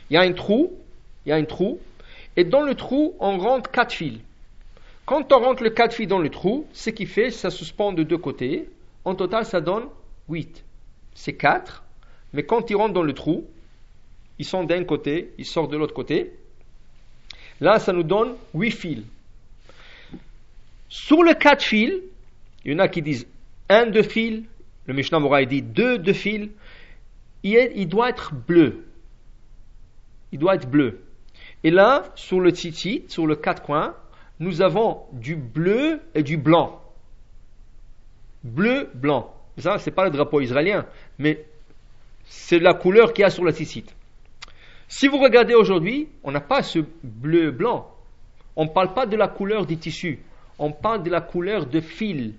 Il 0.08 0.14
y 0.14 0.16
a 0.16 0.22
un 0.22 0.32
trou, 0.32 0.72
il 1.26 1.28
y 1.28 1.32
a 1.32 1.36
un 1.36 1.44
trou, 1.44 1.78
et 2.36 2.44
dans 2.44 2.62
le 2.62 2.74
trou, 2.74 3.14
on 3.20 3.36
rentre 3.36 3.70
quatre 3.70 3.92
fils. 3.92 4.18
Quand 5.04 5.30
on 5.30 5.38
rentre 5.38 5.62
le 5.62 5.68
quatre 5.68 5.94
fils 5.94 6.08
dans 6.08 6.18
le 6.18 6.30
trou, 6.30 6.66
ce 6.72 6.88
qui 6.88 7.04
fait, 7.04 7.30
ça 7.30 7.50
suspend 7.50 7.92
de 7.92 8.02
deux 8.02 8.16
côtés. 8.16 8.66
En 9.04 9.14
total, 9.14 9.44
ça 9.44 9.60
donne 9.60 9.84
8. 10.30 10.64
C'est 11.14 11.34
4, 11.34 11.82
mais 12.32 12.44
quand 12.44 12.70
ils 12.70 12.76
rentrent 12.76 12.94
dans 12.94 13.02
le 13.02 13.12
trou, 13.12 13.44
ils 14.38 14.46
sont 14.46 14.64
d'un 14.64 14.84
côté, 14.84 15.34
ils 15.36 15.44
sortent 15.44 15.70
de 15.70 15.76
l'autre 15.76 15.92
côté. 15.92 16.32
Là, 17.60 17.78
ça 17.78 17.92
nous 17.92 18.04
donne 18.04 18.36
8 18.54 18.70
fils. 18.70 19.02
Sur 20.88 21.22
le 21.22 21.34
4 21.34 21.62
fils, 21.62 21.92
il 22.64 22.72
y 22.72 22.74
en 22.74 22.78
a 22.78 22.88
qui 22.88 23.02
disent 23.02 23.26
un 23.68 23.84
de 23.84 24.00
fil, 24.00 24.44
le 24.86 24.94
Mishnah 24.94 25.18
Moraï 25.18 25.46
dit 25.46 25.60
deux 25.60 25.98
de 25.98 26.12
fil, 26.14 26.50
il, 27.42 27.88
doit 27.88 28.10
être 28.10 28.34
bleu. 28.34 28.84
Il 30.32 30.38
doit 30.38 30.54
être 30.54 30.68
bleu. 30.68 31.00
Et 31.64 31.70
là, 31.70 32.04
sur 32.14 32.40
le 32.40 32.50
tzitzit, 32.50 33.04
sur 33.08 33.26
le 33.26 33.36
quatre 33.36 33.62
coins, 33.62 33.94
nous 34.40 34.62
avons 34.62 35.02
du 35.12 35.36
bleu 35.36 36.00
et 36.14 36.22
du 36.22 36.36
blanc. 36.36 36.80
Bleu, 38.42 38.90
blanc. 38.94 39.34
Ça, 39.58 39.78
c'est 39.78 39.90
pas 39.90 40.04
le 40.04 40.10
drapeau 40.10 40.40
israélien, 40.40 40.86
mais 41.18 41.44
c'est 42.24 42.58
la 42.58 42.74
couleur 42.74 43.12
qu'il 43.12 43.22
y 43.22 43.24
a 43.24 43.30
sur 43.30 43.44
le 43.44 43.52
tzitzit. 43.52 43.86
Si 44.88 45.08
vous 45.08 45.18
regardez 45.18 45.54
aujourd'hui, 45.54 46.08
on 46.22 46.32
n'a 46.32 46.40
pas 46.40 46.62
ce 46.62 46.80
bleu 47.02 47.50
blanc. 47.50 47.88
On 48.56 48.64
ne 48.64 48.70
parle 48.70 48.92
pas 48.92 49.06
de 49.06 49.16
la 49.16 49.28
couleur 49.28 49.66
des 49.66 49.76
tissus. 49.76 50.18
On 50.58 50.72
parle 50.72 51.02
de 51.02 51.10
la 51.10 51.20
couleur 51.20 51.66
de 51.66 51.80
fil. 51.80 52.34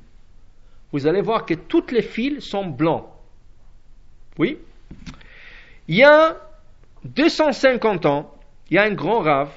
Vous 0.91 1.07
allez 1.07 1.21
voir 1.21 1.45
que 1.45 1.55
toutes 1.55 1.91
les 1.91 2.03
fils 2.03 2.43
sont 2.43 2.65
blancs. 2.67 3.05
Oui? 4.37 4.59
Il 5.87 5.95
y 5.95 6.03
a 6.03 6.37
250 7.03 8.05
ans, 8.05 8.33
il 8.69 8.75
y 8.75 8.77
a 8.77 8.83
un 8.83 8.93
grand 8.93 9.19
rave 9.19 9.51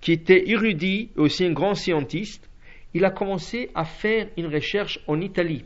qui 0.00 0.12
était 0.12 0.48
érudit 0.48 1.10
et 1.16 1.20
aussi 1.20 1.44
un 1.44 1.52
grand 1.52 1.74
scientiste. 1.74 2.48
Il 2.94 3.04
a 3.04 3.10
commencé 3.10 3.70
à 3.74 3.84
faire 3.84 4.28
une 4.36 4.46
recherche 4.46 4.98
en 5.06 5.20
Italie 5.20 5.64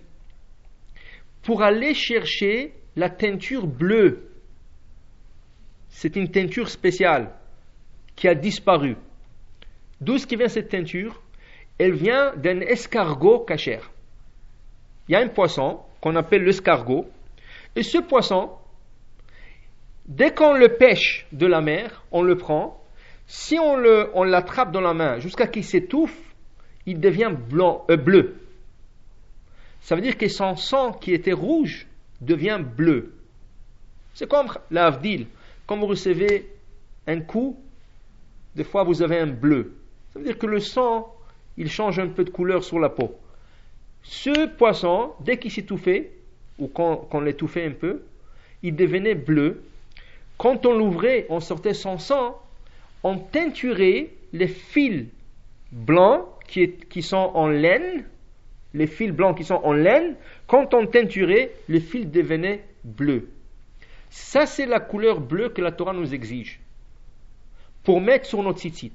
pour 1.42 1.62
aller 1.62 1.94
chercher 1.94 2.72
la 2.96 3.10
teinture 3.10 3.66
bleue. 3.66 4.28
C'est 5.88 6.16
une 6.16 6.30
teinture 6.30 6.68
spéciale 6.68 7.32
qui 8.16 8.28
a 8.28 8.34
disparu. 8.34 8.96
D'où 10.00 10.16
vient 10.16 10.48
cette 10.48 10.68
teinture? 10.68 11.22
Elle 11.78 11.94
vient 11.94 12.34
d'un 12.36 12.60
escargot 12.60 13.40
cachère. 13.40 13.90
Il 15.08 15.12
y 15.12 15.14
a 15.16 15.20
un 15.20 15.28
poisson 15.28 15.80
qu'on 16.00 16.16
appelle 16.16 16.44
l'escargot. 16.44 17.06
Et 17.76 17.82
ce 17.82 17.98
poisson, 17.98 18.50
dès 20.06 20.34
qu'on 20.34 20.54
le 20.54 20.76
pêche 20.76 21.26
de 21.32 21.46
la 21.46 21.60
mer, 21.60 22.04
on 22.10 22.22
le 22.22 22.36
prend. 22.36 22.82
Si 23.26 23.58
on, 23.58 23.76
le, 23.76 24.10
on 24.14 24.24
l'attrape 24.24 24.72
dans 24.72 24.80
la 24.80 24.94
main 24.94 25.18
jusqu'à 25.18 25.46
qu'il 25.46 25.64
s'étouffe, 25.64 26.18
il 26.86 27.00
devient 27.00 27.32
blanc, 27.32 27.84
euh, 27.90 27.96
bleu. 27.96 28.36
Ça 29.80 29.94
veut 29.94 30.02
dire 30.02 30.16
que 30.16 30.28
son 30.28 30.56
sang 30.56 30.92
qui 30.92 31.12
était 31.12 31.32
rouge 31.32 31.86
devient 32.20 32.60
bleu. 32.64 33.14
C'est 34.14 34.28
comme 34.28 34.48
l'avdil. 34.70 35.26
Quand 35.66 35.78
vous 35.78 35.86
recevez 35.86 36.50
un 37.06 37.20
coup, 37.20 37.58
des 38.54 38.64
fois 38.64 38.84
vous 38.84 39.02
avez 39.02 39.18
un 39.18 39.28
bleu. 39.28 39.74
Ça 40.12 40.18
veut 40.18 40.24
dire 40.24 40.38
que 40.38 40.46
le 40.46 40.60
sang, 40.60 41.14
il 41.56 41.70
change 41.70 41.98
un 41.98 42.08
peu 42.08 42.24
de 42.24 42.30
couleur 42.30 42.62
sur 42.62 42.78
la 42.78 42.90
peau. 42.90 43.16
Ce 44.02 44.46
poisson, 44.46 45.12
dès 45.20 45.38
qu'il 45.38 45.50
s'étouffait, 45.50 46.12
ou 46.58 46.68
quand, 46.68 47.08
on 47.12 47.20
l'étouffait 47.20 47.66
un 47.66 47.72
peu, 47.72 48.02
il 48.62 48.76
devenait 48.76 49.14
bleu. 49.14 49.62
Quand 50.38 50.66
on 50.66 50.76
l'ouvrait, 50.76 51.26
on 51.28 51.40
sortait 51.40 51.74
son 51.74 51.98
sang, 51.98 52.40
on 53.02 53.18
teinturait 53.18 54.10
les 54.32 54.48
fils 54.48 55.06
blancs 55.70 56.24
qui, 56.48 56.72
qui, 56.72 57.02
sont 57.02 57.30
en 57.34 57.48
laine, 57.48 58.04
les 58.74 58.86
fils 58.86 59.12
blancs 59.12 59.36
qui 59.36 59.44
sont 59.44 59.60
en 59.62 59.72
laine, 59.72 60.16
quand 60.46 60.74
on 60.74 60.86
teinturait, 60.86 61.52
les 61.68 61.80
fils 61.80 62.06
devenaient 62.06 62.64
bleus. 62.84 63.28
Ça, 64.10 64.46
c'est 64.46 64.66
la 64.66 64.80
couleur 64.80 65.20
bleue 65.20 65.48
que 65.48 65.62
la 65.62 65.72
Torah 65.72 65.92
nous 65.92 66.12
exige 66.14 66.60
pour 67.82 68.00
mettre 68.00 68.26
sur 68.26 68.42
notre 68.42 68.60
tzitzit. 68.60 68.92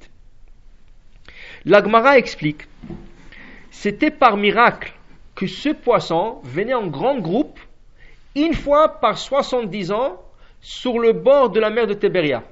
L'Agmara 1.65 2.17
explique 2.17 2.67
c'était 3.71 4.11
par 4.11 4.37
miracle 4.37 4.93
que 5.37 5.45
ce 5.45 5.69
poisson 5.69 6.39
venait 6.43 6.73
en 6.73 6.87
grand 6.87 7.19
groupe 7.19 7.59
une 8.35 8.55
fois 8.55 8.99
par 8.99 9.19
70 9.19 9.91
ans 9.91 10.19
sur 10.61 10.97
le 10.97 11.13
bord 11.13 11.51
de 11.51 11.59
la 11.59 11.69
mer 11.69 11.85
de 11.85 11.93
Tibéria. 11.93 12.43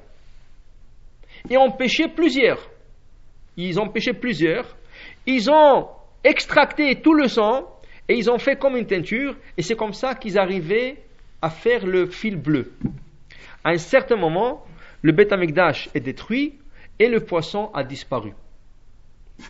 Et 1.50 1.58
ont 1.58 1.72
pêché 1.72 2.08
plusieurs. 2.08 2.60
Ils 3.58 3.80
ont 3.80 3.90
pêché 3.90 4.14
plusieurs. 4.14 4.78
Ils 5.26 5.50
ont 5.50 5.88
extracté 6.24 7.02
tout 7.02 7.16
le 7.16 7.28
sang 7.28 7.68
et 8.08 8.14
ils 8.14 8.30
ont 8.30 8.38
fait 8.38 8.56
comme 8.56 8.78
une 8.78 8.86
teinture 8.86 9.36
et 9.58 9.64
c'est 9.64 9.76
comme 9.76 9.94
ça 9.94 10.14
qu'ils 10.14 10.38
arrivaient 10.38 10.98
à 11.42 11.50
faire 11.50 11.88
le 11.88 12.06
fil 12.06 12.36
bleu. 12.36 12.72
À 13.64 13.72
un 13.72 13.78
certain 13.78 14.16
moment, 14.16 14.64
le 15.02 15.12
Beth 15.12 15.34
est 15.34 16.00
détruit 16.00 16.60
et 17.00 17.08
le 17.08 17.22
poisson 17.22 17.72
a 17.74 17.84
disparu 17.84 18.34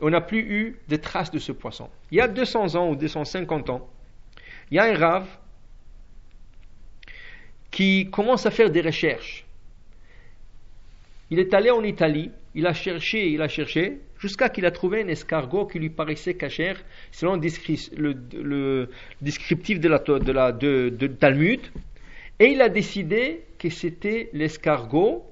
on 0.01 0.09
n'a 0.09 0.21
plus 0.21 0.39
eu 0.39 0.79
de 0.88 0.95
traces 0.95 1.31
de 1.31 1.39
ce 1.39 1.51
poisson. 1.51 1.89
Il 2.11 2.17
y 2.17 2.21
a 2.21 2.27
200 2.27 2.75
ans 2.75 2.89
ou 2.89 2.95
250 2.95 3.69
ans, 3.69 3.88
il 4.71 4.75
y 4.75 4.79
a 4.79 4.86
un 4.86 4.95
rave 4.95 5.27
qui 7.71 8.09
commence 8.09 8.45
à 8.45 8.51
faire 8.51 8.69
des 8.69 8.81
recherches. 8.81 9.45
Il 11.29 11.39
est 11.39 11.53
allé 11.53 11.71
en 11.71 11.83
Italie, 11.83 12.31
il 12.53 12.67
a 12.67 12.73
cherché, 12.73 13.29
il 13.29 13.41
a 13.41 13.47
cherché, 13.47 13.99
jusqu'à 14.19 14.49
qu'il 14.49 14.65
a 14.65 14.71
trouvé 14.71 15.01
un 15.01 15.07
escargot 15.07 15.65
qui 15.65 15.79
lui 15.79 15.89
paraissait 15.89 16.36
cachère, 16.36 16.81
selon 17.11 17.36
le, 17.36 18.89
descriptif 19.21 19.79
de, 19.79 19.89
la, 19.89 20.51
de, 20.51 20.89
de 20.89 21.07
Talmud, 21.07 21.61
et 22.39 22.45
il 22.45 22.61
a 22.61 22.69
décidé 22.69 23.45
que 23.57 23.69
c'était 23.69 24.29
l'escargot 24.33 25.25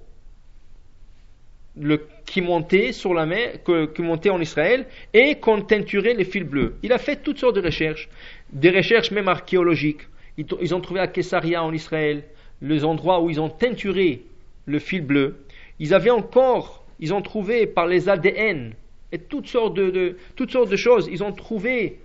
le, 1.75 2.05
qui 2.33 2.41
montait 2.41 2.93
sur 2.93 3.13
la 3.13 3.27
qui 3.27 4.29
en 4.31 4.41
Israël, 4.41 4.87
et 5.13 5.35
qu'on 5.35 5.61
teinturait 5.61 6.15
les 6.15 6.23
fils 6.23 6.43
bleus. 6.43 6.73
Il 6.81 6.91
a 6.91 6.97
fait 6.97 7.17
toutes 7.17 7.37
sortes 7.37 7.55
de 7.55 7.61
recherches, 7.61 8.09
des 8.51 8.71
recherches 8.71 9.11
même 9.11 9.27
archéologiques. 9.27 10.01
Ils, 10.39 10.73
ont 10.73 10.81
trouvé 10.81 10.99
à 10.99 11.05
Kessaria 11.05 11.63
en 11.63 11.71
Israël 11.71 12.23
les 12.59 12.85
endroits 12.85 13.21
où 13.21 13.29
ils 13.29 13.39
ont 13.39 13.49
teinturé 13.49 14.23
le 14.65 14.79
fil 14.79 15.05
bleu. 15.05 15.45
Ils 15.77 15.93
avaient 15.93 16.09
encore, 16.09 16.83
ils 16.99 17.13
ont 17.13 17.21
trouvé 17.21 17.67
par 17.67 17.85
les 17.85 18.09
ADN 18.09 18.73
et 19.11 19.19
toutes 19.19 19.45
sortes 19.45 19.75
de, 19.75 20.17
toutes 20.35 20.49
sortes 20.49 20.71
de 20.71 20.75
choses. 20.75 21.07
Ils 21.11 21.23
ont 21.23 21.33
trouvé 21.33 21.99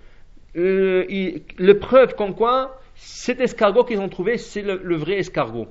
euh, 0.57 1.07
le 1.57 1.79
preuve 1.79 2.17
comme 2.17 2.35
quoi 2.35 2.79
cet 2.97 3.41
escargot 3.41 3.85
qu'ils 3.85 4.01
ont 4.01 4.11
trouvé, 4.11 4.37
c'est 4.37 4.61
le 4.61 4.97
vrai 4.97 5.21
escargot. 5.21 5.69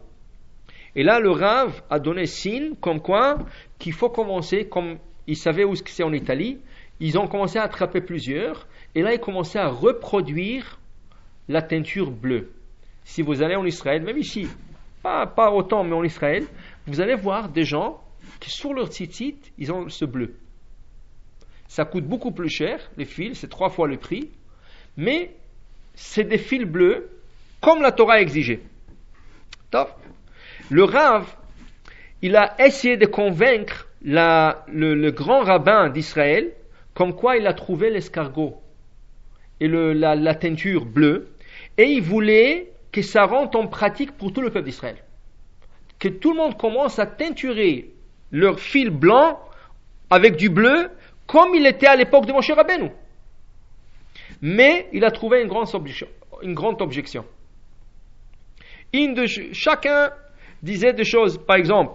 Et 0.97 1.03
là, 1.03 1.19
le 1.19 1.29
Rav 1.29 1.83
a 1.91 1.99
donné 1.99 2.25
signe 2.25 2.73
comme 2.81 2.99
quoi 2.99 3.37
qu'il 3.77 3.93
faut 3.93 4.09
commencer, 4.09 4.67
comme 4.67 4.97
ils 5.27 5.37
savaient 5.37 5.63
où 5.63 5.75
c'est 5.75 6.03
en 6.03 6.11
Italie, 6.11 6.57
ils 6.99 7.19
ont 7.19 7.27
commencé 7.27 7.59
à 7.59 7.63
attraper 7.63 8.01
plusieurs, 8.01 8.67
et 8.95 9.03
là, 9.03 9.13
ils 9.13 9.19
commençaient 9.19 9.59
à 9.59 9.67
reproduire 9.67 10.79
la 11.47 11.61
teinture 11.61 12.09
bleue. 12.09 12.49
Si 13.03 13.21
vous 13.21 13.43
allez 13.43 13.55
en 13.55 13.63
Israël, 13.63 14.01
même 14.01 14.17
ici, 14.17 14.47
pas, 15.03 15.27
pas 15.27 15.51
autant, 15.51 15.83
mais 15.83 15.93
en 15.93 16.03
Israël, 16.03 16.47
vous 16.87 16.99
allez 16.99 17.15
voir 17.15 17.49
des 17.49 17.63
gens 17.63 18.01
qui, 18.39 18.49
sur 18.49 18.73
leur 18.73 18.91
site, 18.91 19.51
ils 19.59 19.71
ont 19.71 19.89
ce 19.89 20.03
bleu. 20.03 20.33
Ça 21.67 21.85
coûte 21.85 22.05
beaucoup 22.05 22.31
plus 22.31 22.49
cher, 22.49 22.89
les 22.97 23.05
fils, 23.05 23.41
c'est 23.41 23.49
trois 23.49 23.69
fois 23.69 23.87
le 23.87 23.97
prix, 23.97 24.31
mais 24.97 25.35
c'est 25.93 26.23
des 26.23 26.39
fils 26.39 26.65
bleus, 26.65 27.07
comme 27.61 27.83
la 27.83 27.91
Torah 27.91 28.19
exigeait. 28.19 28.61
Top. 29.69 29.91
Le 30.69 30.83
Rav, 30.83 31.25
il 32.21 32.35
a 32.35 32.55
essayé 32.59 32.97
de 32.97 33.05
convaincre 33.05 33.87
le, 34.03 35.09
grand 35.11 35.41
rabbin 35.41 35.89
d'Israël, 35.89 36.51
comme 36.93 37.15
quoi 37.15 37.37
il 37.37 37.47
a 37.47 37.53
trouvé 37.53 37.89
l'escargot 37.89 38.61
et 39.59 39.67
la, 39.67 40.35
teinture 40.35 40.85
bleue, 40.85 41.29
et 41.77 41.85
il 41.85 42.01
voulait 42.01 42.71
que 42.91 43.01
ça 43.01 43.25
rentre 43.25 43.57
en 43.57 43.67
pratique 43.67 44.11
pour 44.11 44.33
tout 44.33 44.41
le 44.41 44.49
peuple 44.49 44.65
d'Israël. 44.65 44.97
Que 45.99 46.09
tout 46.09 46.31
le 46.31 46.37
monde 46.37 46.57
commence 46.57 46.99
à 46.99 47.05
teinturer 47.05 47.91
leur 48.31 48.59
fil 48.59 48.89
blanc 48.89 49.39
avec 50.09 50.35
du 50.35 50.49
bleu, 50.49 50.91
comme 51.27 51.55
il 51.55 51.65
était 51.65 51.87
à 51.87 51.95
l'époque 51.95 52.25
de 52.25 52.33
Moshe 52.33 52.51
Rabbeinu. 52.51 52.91
Mais 54.41 54.87
il 54.91 55.05
a 55.05 55.11
trouvé 55.11 55.41
une 55.41 55.47
grande 55.47 55.73
objection. 56.81 57.25
Chacun 59.53 60.11
disait 60.63 60.93
des 60.93 61.03
choses, 61.05 61.37
par 61.37 61.55
exemple, 61.55 61.93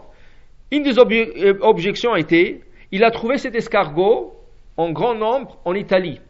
une 0.71 0.83
des 0.83 0.99
euh, 0.99 1.59
objections 1.61 2.17
était, 2.17 2.63
il 2.91 3.05
a 3.05 3.11
trouvé 3.11 3.39
cet 3.39 3.55
escargot 3.55 4.35
en 4.77 4.91
grand 4.91 5.15
nombre 5.15 5.59
en 5.65 5.75
Italie, 5.75 6.21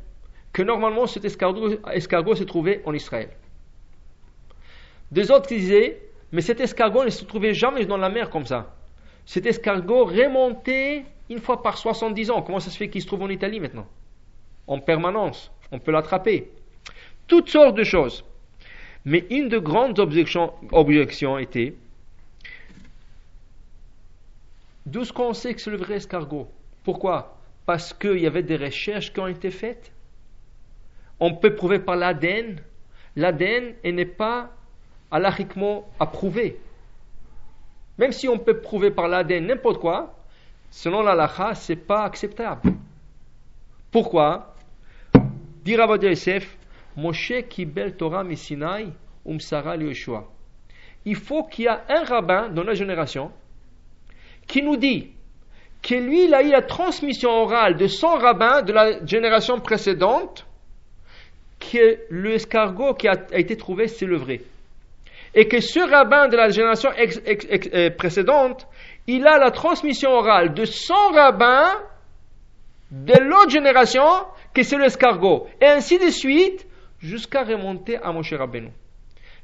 que 0.53 0.63
normalement 0.63 1.07
cet 1.07 1.25
escargot, 1.25 1.75
escargot 1.93 2.35
se 2.35 2.45
trouvait 2.45 2.83
en 2.85 2.93
Israël. 2.93 3.31
Des 5.11 5.31
autres 5.31 5.49
disaient, 5.49 6.01
mais 6.33 6.41
cet 6.41 6.61
escargot 6.61 7.05
ne 7.05 7.11
se 7.11 7.25
trouvait 7.25 7.55
jamais 7.55 7.85
dans 7.85 7.99
la 7.99 8.09
mer 8.09 8.31
comme 8.31 8.47
ça. 8.47 8.75
Cet 9.27 9.47
escargot 9.47 10.07
remontait 10.07 11.05
une 11.31 11.39
fois 11.39 11.63
par 11.63 11.79
70 11.79 12.31
ans. 12.31 12.43
Comment 12.43 12.61
ça 12.61 12.71
se 12.71 12.77
fait 12.77 12.89
qu'il 12.89 13.03
se 13.03 13.07
trouve 13.07 13.23
en 13.23 13.29
Italie 13.29 13.61
maintenant? 13.61 13.87
En 14.67 14.79
permanence. 14.81 15.53
On 15.71 15.79
peut 15.79 15.93
l'attraper. 15.93 16.51
Toutes 17.29 17.49
sortes 17.49 17.77
de 17.77 17.85
choses. 17.85 18.25
Mais 19.05 19.25
une 19.31 19.49
de 19.49 19.59
grandes 19.59 19.99
objections, 19.99 20.53
objections 20.71 21.39
était 21.39 21.75
D'où 24.87 25.05
ce 25.05 25.13
qu'on 25.13 25.33
sait 25.33 25.55
que 25.55 25.61
c'est 25.61 25.71
le 25.71 25.77
vrai 25.77 25.97
escargot 25.97 26.49
Pourquoi? 26.83 27.39
Parce 27.67 27.93
qu'il 27.93 28.19
y 28.19 28.27
avait 28.27 28.43
des 28.43 28.57
recherches 28.57 29.13
qui 29.13 29.21
ont 29.21 29.29
été 29.29 29.51
faites. 29.51 29.93
On 31.21 31.35
peut 31.35 31.55
prouver 31.55 31.79
par 31.79 31.97
l'ADN. 31.97 32.61
L'ADN 33.15 33.75
n'est 33.85 34.05
pas 34.05 34.51
alachiquement 35.11 35.89
approuvé. 36.01 36.59
Même 37.99 38.13
si 38.13 38.29
on 38.29 38.39
peut 38.39 38.59
prouver 38.61 38.91
par 38.91 39.07
l'ADN 39.07 39.47
n'importe 39.47 39.81
quoi, 39.81 40.17
selon 40.71 41.03
l'alacha, 41.03 41.55
ce 41.55 41.73
n'est 41.73 41.79
pas 41.79 42.05
acceptable. 42.05 42.73
Pourquoi? 43.93 44.57
Dit 45.65 45.77
Rabbi 45.77 46.07
Yosef, 46.07 46.57
Moshe 46.97 47.35
kibel 47.49 47.97
Torah 47.97 48.25
umsara 49.25 49.77
Yoshua. 49.77 50.29
Il 51.05 51.17
faut 51.17 51.45
qu'il 51.45 51.67
y 51.67 51.69
ait 51.69 51.79
un 51.89 52.05
rabbin 52.05 52.49
dans 52.49 52.65
la 52.65 52.75
génération 52.75 53.31
qui 54.53 54.61
nous 54.63 54.77
dit 54.77 55.09
que 55.83 55.95
lui, 55.95 56.27
il 56.27 56.35
a 56.35 56.43
eu 56.43 56.51
la 56.51 56.61
transmission 56.61 57.31
orale 57.31 57.77
de 57.77 57.87
son 57.87 58.19
rabbin 58.19 58.61
de 58.61 58.73
la 58.75 59.05
génération 59.07 59.59
précédente, 59.61 60.47
que 61.59 62.01
l'escargot 62.11 62.93
qui 62.93 63.09
a, 63.09 63.15
été 63.33 63.57
trouvé, 63.57 63.89
c'est 63.89 64.05
le 64.05 64.19
vrai. 64.19 64.43
Et 65.35 65.49
que 65.49 65.61
ce 65.61 65.81
rabbin 65.81 66.29
de 66.29 66.37
la 66.37 66.51
génération 66.51 66.91
euh, 66.91 67.91
précédente, 67.97 68.69
il 69.07 69.27
a 69.27 69.39
la 69.39 69.51
transmission 69.51 70.11
orale 70.11 70.53
de 70.53 70.67
son 70.67 71.09
rabbin 71.15 71.71
de 72.91 73.15
l'autre 73.21 73.51
génération, 73.51 74.05
que 74.53 74.63
c'est 74.63 74.77
l'escargot. 74.77 75.47
Et 75.63 75.67
ainsi 75.67 75.99
de 75.99 76.11
suite, 76.11 76.67
jusqu'à 77.01 77.43
remonter 77.43 77.97
à 77.97 78.13
Moshe 78.13 78.35
Rabbeinu. 78.35 78.69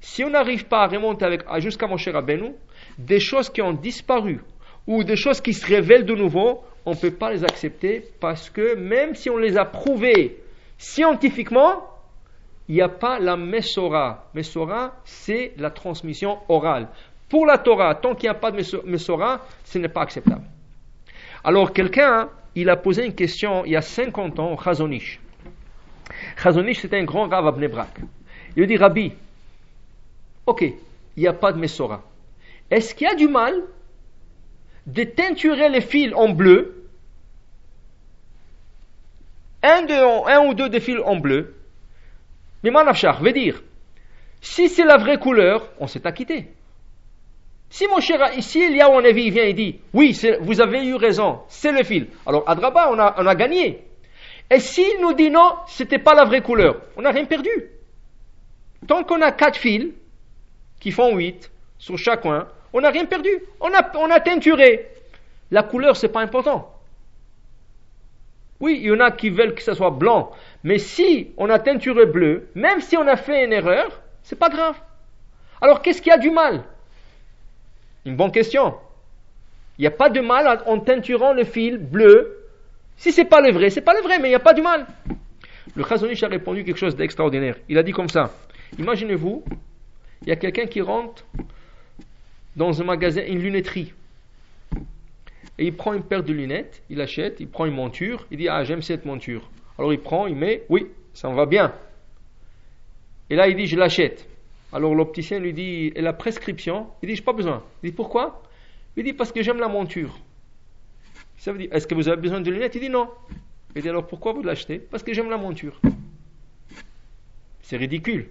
Si 0.01 0.23
on 0.23 0.29
n'arrive 0.29 0.67
pas 0.67 0.83
à 0.83 0.87
remonter 0.87 1.39
jusqu'à 1.61 1.87
Moshe 1.87 2.09
Rabbeinu, 2.09 2.53
des 2.99 3.21
choses 3.21 3.49
qui 3.49 3.63
ont 3.63 3.73
disparu, 3.73 4.41
ou 4.89 5.05
des 5.05 5.17
choses 5.17 5.41
qui 5.43 5.53
se 5.53 5.67
révèlent 5.67 6.07
de 6.07 6.15
nouveau, 6.15 6.63
on 6.87 6.93
ne 6.93 6.97
peut 6.97 7.11
pas 7.11 7.31
les 7.31 7.45
accepter 7.45 8.03
parce 8.19 8.49
que 8.49 8.75
même 8.75 9.15
si 9.15 9.29
on 9.29 9.37
les 9.37 9.59
a 9.59 9.67
prouvées 9.67 10.39
scientifiquement, 10.79 11.85
il 12.69 12.77
n'y 12.77 12.81
a 12.81 12.89
pas 12.89 13.19
la 13.19 13.37
Mesora. 13.37 14.31
Mesora, 14.35 14.95
c'est 15.05 15.53
la 15.59 15.71
transmission 15.71 16.39
orale. 16.49 16.89
Pour 17.29 17.45
la 17.45 17.59
Torah, 17.59 17.95
tant 17.97 18.15
qu'il 18.15 18.31
n'y 18.31 18.35
a 18.35 18.39
pas 18.39 18.51
de 18.51 18.57
Mesora, 18.87 19.47
ce 19.63 19.77
n'est 19.77 19.91
pas 19.91 20.01
acceptable. 20.01 20.45
Alors 21.45 21.75
quelqu'un, 21.75 22.31
il 22.55 22.71
a 22.71 22.77
posé 22.77 23.05
une 23.05 23.15
question 23.15 23.67
il 23.67 23.73
y 23.73 23.77
a 23.77 23.83
50 23.83 24.39
ans, 24.39 24.57
Chazonish. 24.57 25.21
Chazonish, 26.43 26.81
c'était 26.81 26.99
un 26.99 27.05
grand 27.05 27.29
rave 27.29 27.47
à. 27.47 27.87
Il 28.57 28.67
dit, 28.67 28.79
Rabbi, 28.79 29.13
ok, 30.47 30.63
il 30.63 31.21
n'y 31.21 31.29
a 31.29 31.35
pas 31.35 31.53
de 31.53 31.59
Mesora. 31.59 32.03
Est-ce 32.71 32.95
qu'il 32.95 33.07
y 33.07 33.11
a 33.11 33.15
du 33.15 33.29
mal 33.29 33.55
de 34.89 35.05
teinturer 35.05 35.69
les 35.69 35.83
fils 35.83 36.13
en 36.15 36.31
bleu, 36.31 36.89
un, 39.63 39.87
un 40.27 40.47
ou 40.47 40.55
deux 40.55 40.69
de 40.69 40.79
fils 40.79 40.99
en 41.05 41.17
bleu, 41.17 41.55
mais 42.63 42.71
manafchar 42.71 43.21
veut 43.23 43.33
dire, 43.33 43.63
si 44.41 44.69
c'est 44.69 44.85
la 44.85 44.97
vraie 44.97 45.19
couleur, 45.19 45.69
on 45.79 45.87
s'est 45.87 46.07
acquitté. 46.07 46.49
Si 47.71 47.87
mon 47.87 48.01
cher, 48.01 48.33
ici, 48.39 48.65
il 48.67 48.77
y 48.77 48.81
a 48.81 48.89
un 48.89 49.05
avis, 49.05 49.25
il 49.25 49.33
vient 49.33 49.45
et 49.45 49.53
dit, 49.53 49.79
oui, 49.93 50.19
vous 50.41 50.61
avez 50.63 50.87
eu 50.87 50.95
raison, 50.95 51.41
c'est 51.49 51.71
le 51.71 51.85
fil. 51.85 52.09
Alors, 52.25 52.49
à 52.49 52.55
Draba, 52.55 52.91
on 52.91 52.99
a, 52.99 53.15
on 53.19 53.27
a 53.27 53.35
gagné. 53.35 53.85
Et 54.51 54.59
s'il 54.59 55.03
nous 55.03 55.13
dit 55.13 55.29
non, 55.29 55.57
c'était 55.67 55.99
pas 55.99 56.15
la 56.15 56.25
vraie 56.25 56.41
couleur, 56.41 56.81
on 56.97 57.03
n'a 57.03 57.11
rien 57.11 57.27
perdu. 57.27 57.51
Tant 58.87 59.05
qu'on 59.05 59.21
a 59.21 59.33
quatre 59.33 59.59
fils, 59.59 59.93
qui 60.81 60.93
font 60.93 61.15
huit, 61.15 61.51
sur 61.79 61.99
chaque 61.99 62.23
coin, 62.23 62.49
on 62.73 62.81
n'a 62.81 62.91
rien 62.91 63.07
perdu. 63.07 63.31
On 63.61 63.73
a, 63.73 63.91
on 63.97 64.09
teinturé. 64.21 64.89
La 65.51 65.63
couleur, 65.63 65.97
c'est 65.97 66.09
pas 66.09 66.21
important. 66.21 66.75
Oui, 68.61 68.79
il 68.81 68.87
y 68.87 68.91
en 68.91 69.01
a 69.01 69.11
qui 69.11 69.31
veulent 69.31 69.55
que 69.55 69.63
ce 69.63 69.75
soit 69.75 69.91
blanc. 69.91 70.33
Mais 70.65 70.79
si 70.79 71.33
on 71.37 71.49
a 71.49 71.59
teinturé 71.59 72.07
bleu, 72.07 72.49
même 72.55 72.81
si 72.81 72.97
on 72.97 73.07
a 73.07 73.17
fait 73.17 73.45
une 73.45 73.53
erreur, 73.53 74.01
c'est 74.23 74.39
pas 74.39 74.49
grave. 74.49 74.77
Alors 75.61 75.81
qu'est-ce 75.81 76.03
qu'il 76.03 76.11
y 76.11 76.15
a 76.15 76.19
du 76.19 76.31
mal? 76.31 76.65
Une 78.05 78.17
bonne 78.17 78.33
question. 78.33 78.75
Il 79.79 79.83
n'y 79.83 79.87
a 79.87 79.93
pas 79.93 80.11
de 80.11 80.21
mal 80.21 80.63
en 80.67 80.79
teinturant 80.81 81.33
le 81.33 81.45
fil 81.45 81.79
bleu. 81.79 82.47
Si 82.97 83.13
c'est 83.13 83.25
pas 83.25 83.41
le 83.41 83.53
vrai, 83.53 83.71
c'est 83.71 83.81
pas 83.81 83.95
le 83.95 84.03
vrai, 84.03 84.19
mais 84.19 84.29
il 84.29 84.33
n'y 84.33 84.37
a 84.37 84.41
pas 84.41 84.55
de 84.55 84.61
mal. 84.61 84.87
Le 85.77 85.85
Chazonish 85.85 86.23
a 86.25 86.29
répondu 86.29 86.65
quelque 86.65 86.79
chose 86.79 86.97
d'extraordinaire. 86.97 87.57
Il 87.69 87.79
a 87.79 87.85
dit 87.85 87.93
comme 87.93 88.09
ça. 88.09 88.33
Imaginez-vous, 88.79 89.45
il 90.23 90.29
y 90.29 90.33
a 90.33 90.37
quelqu'un 90.37 90.67
qui 90.67 90.81
rentre 90.81 91.25
dans 92.59 92.83
un 92.83 92.85
magasin, 92.85 93.23
une 93.25 93.41
lunetterie. 93.41 93.95
Et 95.59 95.67
il 95.67 95.75
prend 95.75 95.95
une 95.95 96.03
paire 96.03 96.25
de 96.25 96.33
lunettes, 96.33 96.83
il 96.91 97.01
achète, 97.01 97.39
il 97.39 97.49
prend 97.49 97.67
une 97.67 97.75
monture, 97.75 98.27
il 98.33 98.39
dit 98.39 98.49
Ah, 98.49 98.65
j'aime 98.65 98.83
cette 98.83 99.05
monture. 99.05 99.49
Alors 99.79 99.93
il 99.93 100.01
prend, 100.01 100.27
il 100.27 100.35
met, 100.35 100.65
oui, 100.69 100.89
ça 101.15 101.31
me 101.31 101.37
va 101.37 101.47
bien. 101.47 101.73
Et 103.31 103.37
là, 103.37 103.47
il 103.49 103.57
dit 103.57 103.67
Je 103.67 103.77
l'achète. 103.77 104.29
Alors 104.73 104.95
l'opticien 104.95 105.39
lui 105.39 105.53
dit 105.53 105.93
Et 105.95 106.03
la 106.03 106.13
prescription 106.13 106.89
Il 107.03 107.09
dit 107.09 107.15
Je 107.15 107.23
pas 107.23 107.33
besoin. 107.33 107.63
Il 107.83 107.91
dit 107.91 107.97
Pourquoi? 107.97 108.43
Il 108.97 109.05
dit 109.05 109.13
Parce 109.13 109.31
que 109.31 109.41
j'aime 109.41 109.61
la 109.61 109.69
monture. 109.69 110.19
Ça 111.37 111.53
veut 111.53 111.59
dire 111.59 111.69
Est-ce 111.73 111.87
que 111.87 111.95
vous 111.95 112.09
avez 112.09 112.21
besoin 112.21 112.41
de 112.41 112.51
lunettes? 112.51 112.75
Il 112.75 112.81
dit 112.81 112.91
Non. 112.91 113.09
Il 113.77 113.83
dit 113.83 113.89
Alors 113.89 114.07
pourquoi 114.07 114.33
vous 114.33 114.43
l'achetez? 114.43 114.81
Parce 114.81 115.05
que 115.05 115.15
j'aime 115.15 115.31
la 115.31 115.39
monture. 115.39 115.81
C'est 117.63 117.77
ridicule. 117.77 118.29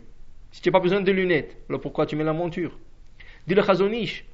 Si 0.51 0.61
tu 0.61 0.67
n'as 0.67 0.73
pas 0.73 0.79
besoin 0.79 0.99
de 0.99 1.11
lunettes, 1.13 1.55
alors 1.69 1.79
pourquoi 1.79 2.05
tu 2.05 2.17
mets 2.17 2.25
la 2.25 2.33
monture? 2.33 2.77
Dit 3.47 3.55
le 3.55 3.63
Chazonish. 3.63 4.25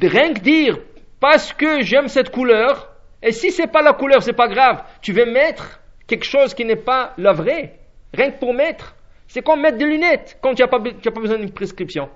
Rien 0.00 0.32
que 0.32 0.40
dire, 0.40 0.78
parce 1.20 1.52
que 1.52 1.82
j'aime 1.82 2.08
cette 2.08 2.30
couleur, 2.30 2.92
et 3.22 3.32
si 3.32 3.50
c'est 3.50 3.66
pas 3.66 3.82
la 3.82 3.92
couleur, 3.92 4.22
c'est 4.22 4.32
pas 4.32 4.48
grave, 4.48 4.84
tu 5.02 5.12
veux 5.12 5.26
mettre 5.26 5.80
quelque 6.06 6.24
chose 6.24 6.54
qui 6.54 6.64
n'est 6.64 6.76
pas 6.76 7.12
la 7.18 7.32
vraie, 7.32 7.78
rien 8.14 8.30
que 8.30 8.38
pour 8.38 8.54
mettre. 8.54 8.94
C'est 9.28 9.42
comme 9.42 9.60
mettre 9.60 9.78
des 9.78 9.86
lunettes 9.86 10.38
quand 10.40 10.54
tu 10.54 10.62
n'as 10.62 10.68
pas, 10.68 10.78
pas, 10.78 11.20
besoin 11.20 11.38
d'une 11.38 11.50
prescription. 11.50 12.08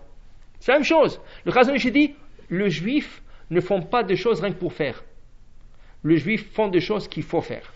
C'est 0.61 0.73
la 0.73 0.79
même 0.79 0.85
chose. 0.85 1.21
Le 1.45 1.53
Chazonish 1.53 1.87
dit, 1.87 2.15
le 2.49 2.69
juif 2.69 3.23
ne 3.51 3.61
font 3.61 3.83
pas 3.83 4.05
des 4.05 4.17
choses 4.17 4.41
rien 4.41 4.53
que 4.53 4.59
pour 4.59 4.73
faire. 4.73 5.03
Le 6.03 6.17
juif 6.17 6.53
font 6.53 6.69
des 6.69 6.81
choses 6.81 7.09
qu'il 7.09 7.25
faut 7.25 7.41
faire. 7.41 7.73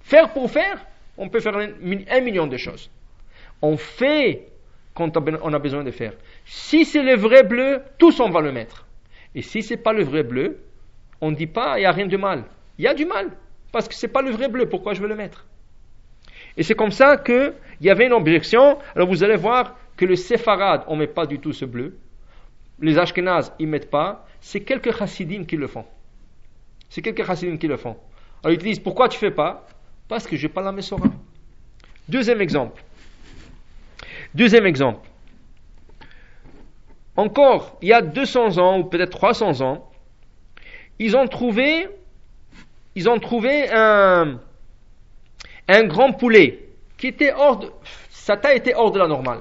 Faire 0.00 0.32
pour 0.32 0.50
faire, 0.50 0.84
on 1.16 1.28
peut 1.28 1.40
faire 1.40 1.56
un 1.56 2.20
million 2.20 2.46
de 2.46 2.56
choses. 2.56 2.90
On 3.62 3.76
fait 3.76 4.48
quand 4.94 5.16
on 5.16 5.52
a 5.52 5.58
besoin 5.58 5.82
de 5.82 5.90
faire. 5.90 6.12
Si 6.44 6.84
c'est 6.84 7.02
le 7.02 7.16
vrai 7.16 7.42
bleu, 7.42 7.82
tous 7.98 8.20
on 8.20 8.30
va 8.30 8.40
le 8.40 8.52
mettre. 8.52 8.86
Et 9.34 9.42
si 9.42 9.62
c'est 9.62 9.76
pas 9.76 9.92
le 9.92 10.04
vrai 10.04 10.22
bleu, 10.22 10.60
on 11.20 11.30
ne 11.30 11.36
dit 11.36 11.48
pas 11.48 11.78
il 11.78 11.80
n'y 11.80 11.86
a 11.86 11.92
rien 11.92 12.06
de 12.06 12.16
mal. 12.16 12.44
Il 12.78 12.84
y 12.84 12.88
a 12.88 12.94
du 12.94 13.04
mal, 13.04 13.30
parce 13.72 13.88
que 13.88 13.94
c'est 13.94 14.08
pas 14.08 14.22
le 14.22 14.30
vrai 14.30 14.48
bleu, 14.48 14.68
pourquoi 14.68 14.94
je 14.94 15.00
veux 15.00 15.08
le 15.08 15.16
mettre? 15.16 15.46
Et 16.56 16.62
c'est 16.62 16.74
comme 16.74 16.92
ça 16.92 17.16
qu'il 17.16 17.54
y 17.80 17.90
avait 17.90 18.06
une 18.06 18.12
objection. 18.12 18.78
Alors 18.94 19.08
vous 19.08 19.24
allez 19.24 19.36
voir 19.36 19.76
que 19.96 20.04
le 20.04 20.14
séfarade, 20.14 20.84
on 20.86 20.94
ne 20.94 21.00
met 21.00 21.06
pas 21.08 21.26
du 21.26 21.40
tout 21.40 21.52
ce 21.52 21.64
bleu. 21.64 21.96
Les 22.80 22.98
ashkenazes, 22.98 23.52
ils 23.58 23.66
ne 23.66 23.72
mettent 23.72 23.90
pas. 23.90 24.26
C'est 24.40 24.60
quelques 24.60 24.96
chassidim 24.96 25.44
qui 25.44 25.56
le 25.56 25.66
font. 25.66 25.84
C'est 26.88 27.02
quelques 27.02 27.24
chassidim 27.24 27.56
qui 27.56 27.66
le 27.66 27.76
font. 27.76 27.96
Alors 28.44 28.54
ils 28.54 28.62
disent 28.62 28.78
pourquoi 28.78 29.08
tu 29.08 29.18
fais 29.18 29.32
pas? 29.32 29.66
Parce 30.06 30.26
que 30.26 30.36
je 30.36 30.46
n'ai 30.46 30.52
pas 30.52 30.62
la 30.62 30.70
Messora. 30.70 31.08
Deuxième 32.08 32.40
exemple. 32.40 32.83
Deuxième 34.34 34.66
exemple. 34.66 35.08
Encore, 37.16 37.78
il 37.80 37.88
y 37.88 37.92
a 37.92 38.02
200 38.02 38.58
ans, 38.58 38.80
ou 38.80 38.84
peut-être 38.84 39.10
300 39.10 39.60
ans, 39.60 39.88
ils 40.98 41.16
ont 41.16 41.26
trouvé, 41.28 41.88
ils 42.96 43.08
ont 43.08 43.18
trouvé 43.18 43.70
un, 43.70 44.40
un 45.68 45.84
grand 45.84 46.12
poulet 46.12 46.68
qui 46.96 47.08
était 47.08 47.32
hors 47.32 47.58
de, 47.58 47.70
sa 48.10 48.36
taille 48.36 48.56
était 48.56 48.74
hors 48.74 48.90
de 48.90 48.98
la 48.98 49.06
normale. 49.06 49.40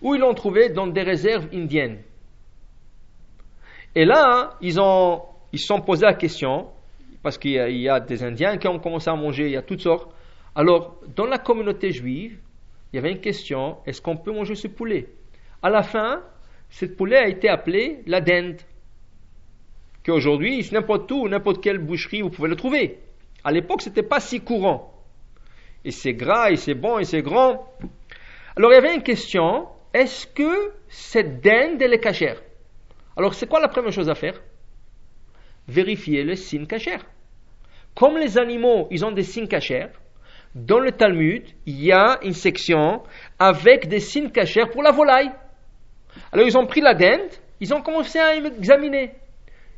Où 0.00 0.14
ils 0.14 0.20
l'ont 0.20 0.34
trouvé 0.34 0.70
Dans 0.70 0.86
des 0.86 1.02
réserves 1.02 1.48
indiennes. 1.52 1.98
Et 3.94 4.04
là, 4.06 4.54
ils 4.62 4.80
ont, 4.80 5.22
ils 5.52 5.58
se 5.58 5.66
sont 5.66 5.80
posé 5.80 6.06
la 6.06 6.14
question, 6.14 6.68
parce 7.22 7.36
qu'il 7.36 7.52
y, 7.52 7.82
y, 7.82 7.88
a 7.88 8.00
des 8.00 8.24
Indiens 8.24 8.56
qui 8.56 8.66
ont 8.66 8.78
commencé 8.78 9.10
à 9.10 9.14
manger, 9.14 9.46
il 9.46 9.52
y 9.52 9.56
a 9.56 9.62
toutes 9.62 9.82
sortes. 9.82 10.10
Alors, 10.54 10.96
dans 11.14 11.26
la 11.26 11.38
communauté 11.38 11.92
juive, 11.92 12.38
il 12.92 12.96
y 12.96 12.98
avait 12.98 13.12
une 13.12 13.20
question, 13.20 13.78
est-ce 13.86 14.02
qu'on 14.02 14.16
peut 14.16 14.32
manger 14.32 14.54
ce 14.54 14.68
poulet? 14.68 15.08
À 15.62 15.70
la 15.70 15.82
fin, 15.82 16.22
ce 16.68 16.84
poulet 16.84 17.16
a 17.16 17.28
été 17.28 17.48
appelé 17.48 18.02
la 18.06 18.20
dinde. 18.20 18.60
Qu'aujourd'hui, 20.04 20.68
n'importe 20.72 21.10
où, 21.10 21.28
n'importe 21.28 21.62
quelle 21.62 21.78
boucherie, 21.78 22.22
vous 22.22 22.30
pouvez 22.30 22.48
le 22.48 22.56
trouver. 22.56 22.98
À 23.44 23.52
l'époque, 23.52 23.82
ce 23.82 23.88
n'était 23.88 24.02
pas 24.02 24.20
si 24.20 24.40
courant. 24.40 24.92
Et 25.84 25.90
c'est 25.90 26.12
gras, 26.12 26.50
et 26.50 26.56
c'est 26.56 26.74
bon, 26.74 26.98
et 26.98 27.04
c'est 27.04 27.22
grand. 27.22 27.66
Alors, 28.56 28.72
il 28.72 28.74
y 28.74 28.78
avait 28.78 28.94
une 28.94 29.02
question, 29.02 29.68
est-ce 29.94 30.26
que 30.26 30.72
cette 30.88 31.40
dinde, 31.40 31.80
elle 31.80 31.94
est 31.94 32.00
cachère? 32.00 32.42
Alors, 33.16 33.32
c'est 33.34 33.48
quoi 33.48 33.60
la 33.60 33.68
première 33.68 33.92
chose 33.92 34.10
à 34.10 34.14
faire? 34.14 34.40
Vérifier 35.66 36.24
le 36.24 36.34
signe 36.34 36.66
cachère. 36.66 37.06
Comme 37.94 38.18
les 38.18 38.38
animaux, 38.38 38.88
ils 38.90 39.04
ont 39.04 39.12
des 39.12 39.22
signes 39.22 39.48
cachères, 39.48 39.92
dans 40.54 40.80
le 40.80 40.92
Talmud, 40.92 41.44
il 41.66 41.82
y 41.82 41.92
a 41.92 42.18
une 42.22 42.34
section 42.34 43.02
avec 43.38 43.88
des 43.88 44.00
signes 44.00 44.30
cachers 44.30 44.66
pour 44.70 44.82
la 44.82 44.90
volaille. 44.90 45.30
Alors 46.30 46.46
ils 46.46 46.58
ont 46.58 46.66
pris 46.66 46.80
la 46.80 46.94
dinde, 46.94 47.30
ils 47.60 47.72
ont 47.72 47.80
commencé 47.80 48.18
à 48.18 48.34
examiner. 48.36 49.12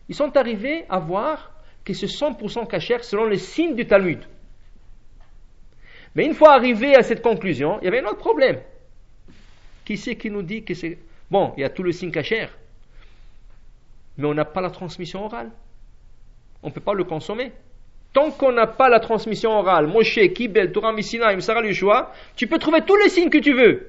Ils 0.09 0.15
sont 0.15 0.37
arrivés 0.37 0.85
à 0.89 0.99
voir 0.99 1.53
que 1.85 1.93
c'est 1.93 2.07
100% 2.07 2.67
cachère 2.67 3.05
selon 3.05 3.27
les 3.27 3.39
signes 3.39 3.75
du 3.75 3.87
Talmud. 3.87 4.21
Mais 6.15 6.27
une 6.27 6.35
fois 6.35 6.53
arrivé 6.53 6.95
à 6.97 7.03
cette 7.03 7.23
conclusion, 7.23 7.79
il 7.81 7.85
y 7.85 7.89
avait 7.89 8.01
un 8.01 8.07
autre 8.07 8.19
problème. 8.19 8.61
Qui 9.85 9.97
c'est 9.97 10.17
qui 10.17 10.31
nous 10.31 10.43
dit 10.43 10.65
que 10.65 10.75
c'est... 10.75 10.99
Bon, 11.31 11.53
il 11.57 11.61
y 11.61 11.65
a 11.65 11.71
tout 11.71 11.83
le 11.83 11.93
signe 11.93 12.11
cachère, 12.11 12.57
mais 14.17 14.27
on 14.27 14.35
n'a 14.35 14.45
pas 14.45 14.61
la 14.61 14.71
transmission 14.71 15.25
orale. 15.25 15.51
On 16.63 16.69
ne 16.69 16.73
peut 16.73 16.81
pas 16.81 16.95
le 16.95 17.05
consommer. 17.05 17.53
Tant 18.15 18.31
qu'on 18.31 18.53
n'a 18.53 18.69
pas 18.69 18.89
la 18.89 19.01
transmission 19.01 19.51
orale, 19.51 19.89
Moshe, 19.89 20.21
Kibel, 20.35 20.71
Torah 20.71 20.93
Messina, 20.93 21.31
Imsara 21.31 21.63
Yeshua, 21.63 22.13
tu 22.37 22.47
peux 22.47 22.59
trouver 22.59 22.83
tous 22.83 22.97
les 22.97 23.09
signes 23.09 23.29
que 23.29 23.39
tu 23.39 23.53
veux. 23.53 23.89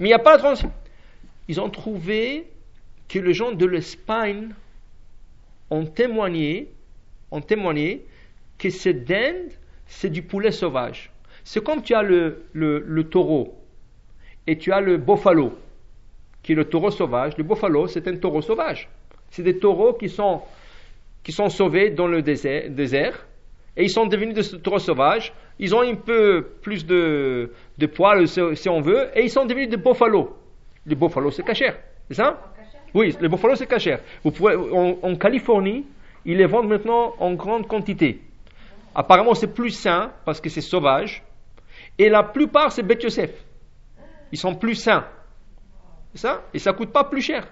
Mais 0.00 0.08
il 0.08 0.10
n'y 0.10 0.12
a 0.12 0.18
pas 0.18 0.32
la 0.32 0.38
transmission. 0.38 0.72
Ils 1.46 1.60
ont 1.60 1.70
trouvé 1.70 2.48
que 3.08 3.20
les 3.20 3.32
gens 3.32 3.52
de 3.52 3.64
l'Espagne 3.64 4.48
ont 5.70 5.86
témoigné, 5.86 6.68
ont 7.30 7.40
témoigné 7.40 8.04
que 8.58 8.70
cette 8.70 9.04
dinde, 9.04 9.52
c'est 9.86 10.10
du 10.10 10.22
poulet 10.22 10.50
sauvage. 10.50 11.12
C'est 11.44 11.62
comme 11.62 11.80
tu 11.80 11.94
as 11.94 12.02
le, 12.02 12.42
le, 12.54 12.80
le, 12.80 13.04
taureau 13.04 13.54
et 14.48 14.58
tu 14.58 14.72
as 14.72 14.80
le 14.80 14.96
buffalo, 14.96 15.52
qui 16.42 16.52
est 16.52 16.56
le 16.56 16.64
taureau 16.64 16.90
sauvage. 16.90 17.36
Le 17.36 17.44
buffalo, 17.44 17.86
c'est 17.86 18.08
un 18.08 18.16
taureau 18.16 18.42
sauvage. 18.42 18.88
C'est 19.30 19.44
des 19.44 19.58
taureaux 19.58 19.92
qui 19.92 20.08
sont, 20.08 20.42
qui 21.22 21.30
sont 21.30 21.50
sauvés 21.50 21.90
dans 21.90 22.08
le 22.08 22.20
désert, 22.20 22.68
désert 22.70 23.24
et 23.76 23.84
ils 23.84 23.90
sont 23.90 24.06
devenus 24.06 24.34
des 24.34 24.60
taureaux 24.60 24.78
sauvages. 24.78 25.32
Ils 25.58 25.74
ont 25.74 25.82
un 25.82 25.94
peu 25.94 26.46
plus 26.62 26.84
de, 26.84 27.52
de 27.78 27.86
poils, 27.86 28.26
si 28.28 28.68
on 28.68 28.80
veut, 28.80 29.08
et 29.14 29.22
ils 29.22 29.30
sont 29.30 29.44
devenus 29.44 29.68
des 29.68 29.76
buffalo. 29.76 30.36
Le 30.86 30.94
buffalo, 30.94 31.30
c'est 31.30 31.42
cachère, 31.42 31.76
c'est 32.08 32.14
ça? 32.14 32.52
Oui, 32.94 33.16
le 33.20 33.28
buffalo, 33.28 33.56
c'est 33.56 33.66
cachère. 33.66 34.00
Vous 34.22 34.30
pouvez, 34.30 34.54
en, 34.54 35.16
Californie, 35.16 35.84
ils 36.24 36.36
les 36.36 36.46
vendent 36.46 36.68
maintenant 36.68 37.14
en 37.18 37.34
grande 37.34 37.66
quantité. 37.66 38.20
Apparemment, 38.94 39.34
c'est 39.34 39.52
plus 39.52 39.70
sain 39.70 40.12
parce 40.24 40.40
que 40.40 40.48
c'est 40.48 40.60
sauvage. 40.60 41.22
Et 41.98 42.08
la 42.08 42.22
plupart, 42.22 42.70
c'est 42.70 42.84
Bet 42.84 42.98
Yosef. 43.02 43.30
Ils 44.30 44.38
sont 44.38 44.54
plus 44.54 44.76
sains. 44.76 45.06
Ça? 46.14 46.42
Et 46.54 46.60
ça 46.60 46.72
coûte 46.72 46.92
pas 46.92 47.04
plus 47.04 47.20
cher. 47.20 47.48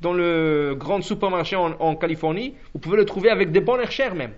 Dans 0.00 0.12
le 0.12 0.76
grand 0.78 1.00
supermarché 1.02 1.56
en, 1.56 1.72
en 1.80 1.96
Californie, 1.96 2.54
vous 2.72 2.78
pouvez 2.78 2.96
le 2.96 3.04
trouver 3.04 3.30
avec 3.30 3.50
des 3.50 3.60
bonnes 3.60 3.84
chères 3.86 4.14
même. 4.14 4.34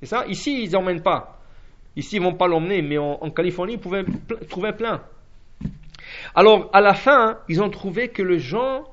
C'est 0.00 0.06
ça 0.06 0.26
Ici, 0.26 0.64
ils 0.64 0.70
n'emmènent 0.72 1.02
pas. 1.02 1.38
Ici, 1.96 2.16
ils 2.16 2.20
ne 2.20 2.26
vont 2.26 2.34
pas 2.34 2.48
l'emmener, 2.48 2.82
mais 2.82 2.98
en, 2.98 3.30
Californie, 3.30 3.74
ils 3.74 3.80
pouvaient 3.80 4.04
trouver 4.48 4.72
plein. 4.72 5.02
Alors, 6.34 6.70
à 6.72 6.80
la 6.80 6.94
fin, 6.94 7.38
ils 7.48 7.62
ont 7.62 7.70
trouvé 7.70 8.08
que 8.08 8.22
les 8.22 8.38
gens 8.38 8.84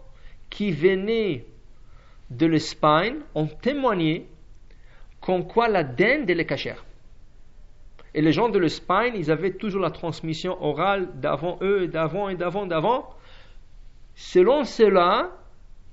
qui 0.50 0.72
venaient 0.72 1.46
de 2.30 2.46
l'Espagne 2.46 3.18
ont 3.36 3.48
témoigné 3.48 4.28
comme 5.22 5.48
quoi 5.48 5.68
la 5.68 5.84
dinde 5.84 6.30
est 6.30 6.46
cachère. 6.46 6.84
Et 8.14 8.22
les 8.22 8.34
gens 8.34 8.50
de 8.50 8.60
l'Espagne, 8.60 9.14
ils 9.16 9.32
avaient 9.32 9.52
toujours 9.52 9.82
la 9.82 9.92
transmission 9.92 10.62
orale 10.64 11.10
d'avant 11.20 11.60
eux, 11.62 11.88
d'avant 11.88 12.30
et 12.30 12.36
d'avant, 12.36 12.66
d'avant. 12.66 13.16
Selon 14.16 14.64
cela, 14.64 15.32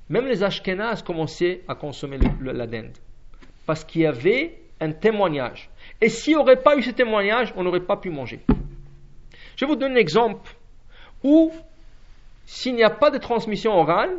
même 0.09 0.27
les 0.27 0.43
Ashkénazes 0.43 1.03
commençaient 1.03 1.63
à 1.69 1.75
consommer 1.75 2.19
la 2.41 2.67
dinde. 2.67 2.97
Parce 3.67 3.85
qu'il 3.85 4.03
y 4.03 4.07
avait 4.07 4.64
un 4.85 4.93
témoignage. 4.93 5.71
Et 6.01 6.09
s'il 6.09 6.35
n'y 6.35 6.41
aurait 6.41 6.63
pas 6.63 6.77
eu 6.77 6.83
ce 6.83 6.91
témoignage, 6.91 7.53
on 7.57 7.65
n'aurait 7.65 7.81
pas 7.81 7.97
pu 7.97 8.11
manger. 8.11 8.41
Je 9.57 9.65
vous 9.65 9.77
donne 9.77 9.93
un 9.93 9.97
exemple 9.97 10.55
où, 11.23 11.53
s'il 12.45 12.75
n'y 12.75 12.85
a 12.85 12.91
pas 12.91 13.11
de 13.11 13.19
transmission 13.19 13.73
orale, 13.73 14.17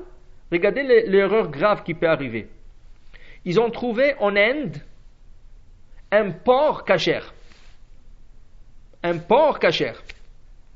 regardez 0.51 0.83
l'erreur 0.83 1.49
grave 1.49 1.83
qui 1.83 1.93
peut 1.93 2.09
arriver. 2.09 2.47
Ils 3.45 3.59
ont 3.59 3.69
trouvé 3.69 4.15
en 4.19 4.35
Inde 4.35 4.77
un 6.11 6.31
porc 6.31 6.83
cachère. 6.83 7.33
Un 9.03 9.19
porc 9.19 9.59
cachère. 9.59 10.01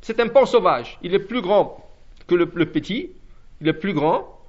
C'est 0.01 0.19
un 0.19 0.27
porc 0.27 0.47
sauvage. 0.47 0.99
Il 1.01 1.15
est 1.15 1.19
plus 1.19 1.41
grand 1.41 1.83
que 2.27 2.35
le, 2.35 2.45
petit. 2.47 3.09
Il 3.59 3.67
est 3.67 3.73
plus 3.73 3.93
grand. 3.93 4.39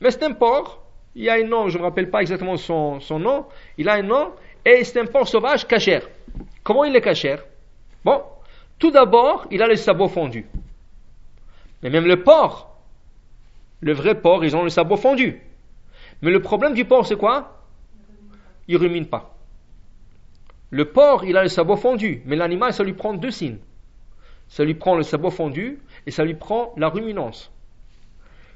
Mais 0.00 0.10
c'est 0.10 0.24
un 0.24 0.32
porc. 0.32 0.82
Il 1.14 1.30
a 1.30 1.34
un 1.34 1.44
nom, 1.44 1.70
je 1.70 1.78
ne 1.78 1.82
me 1.82 1.88
rappelle 1.88 2.10
pas 2.10 2.20
exactement 2.20 2.58
son 2.58 3.00
nom. 3.18 3.46
Il 3.78 3.88
a 3.88 3.94
un 3.94 4.02
nom 4.02 4.32
et 4.66 4.84
c'est 4.84 5.00
un 5.00 5.06
porc 5.06 5.28
sauvage 5.28 5.66
cachère. 5.66 6.06
Comment 6.62 6.84
il 6.84 6.94
est 6.94 7.00
cachère? 7.00 7.44
Bon, 8.04 8.22
tout 8.78 8.90
d'abord, 8.90 9.46
il 9.50 9.62
a 9.62 9.68
les 9.68 9.76
sabots 9.76 10.08
fondus. 10.08 10.46
Mais 11.82 11.88
même 11.88 12.06
le 12.06 12.22
porc, 12.22 12.76
le 13.80 13.92
vrai 13.92 14.20
porc, 14.20 14.44
ils 14.44 14.56
ont 14.56 14.64
le 14.64 14.70
sabot 14.70 14.96
fondu. 14.96 15.40
Mais 16.20 16.30
le 16.30 16.40
problème 16.40 16.74
du 16.74 16.84
porc, 16.84 17.06
c'est 17.06 17.16
quoi? 17.16 17.62
Il 18.68 18.76
rumine 18.76 19.06
pas. 19.06 19.36
Le 20.70 20.86
porc, 20.86 21.24
il 21.24 21.36
a 21.36 21.42
le 21.42 21.48
sabot 21.48 21.76
fondu, 21.76 22.22
mais 22.26 22.34
l'animal, 22.34 22.72
ça 22.72 22.82
lui 22.82 22.94
prend 22.94 23.14
deux 23.14 23.30
signes. 23.30 23.58
Ça 24.48 24.64
lui 24.64 24.74
prend 24.74 24.96
le 24.96 25.02
sabot 25.02 25.30
fondu 25.30 25.78
et 26.06 26.10
ça 26.10 26.24
lui 26.24 26.34
prend 26.34 26.72
la 26.76 26.88
ruminance. 26.88 27.52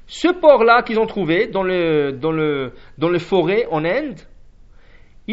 Ce 0.07 0.27
porc-là 0.27 0.83
qu'ils 0.83 0.99
ont 0.99 1.05
trouvé 1.05 1.47
dans 1.47 1.63
le, 1.63 2.11
dans 2.11 2.31
le, 2.31 2.73
dans 2.97 3.09
les 3.09 3.19
forêts 3.19 3.67
en 3.71 3.85
Inde, 3.85 4.19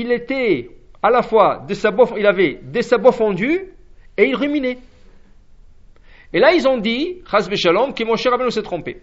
il 0.00 0.12
était 0.12 0.70
à 1.02 1.10
la 1.10 1.22
fois 1.22 1.64
des 1.66 1.74
sabots, 1.74 2.16
il 2.16 2.26
avait 2.26 2.60
des 2.62 2.82
sabots 2.82 3.12
fondus 3.12 3.64
et 4.16 4.24
il 4.24 4.36
ruminait. 4.36 4.78
Et 6.32 6.38
là, 6.38 6.52
ils 6.52 6.68
ont 6.68 6.78
dit, 6.78 7.22
Chaz 7.28 7.48
Shalom, 7.54 7.94
que 7.94 8.04
mon 8.04 8.16
cher 8.16 8.36
nous 8.38 8.50
s'est 8.50 8.62
trompé. 8.62 9.00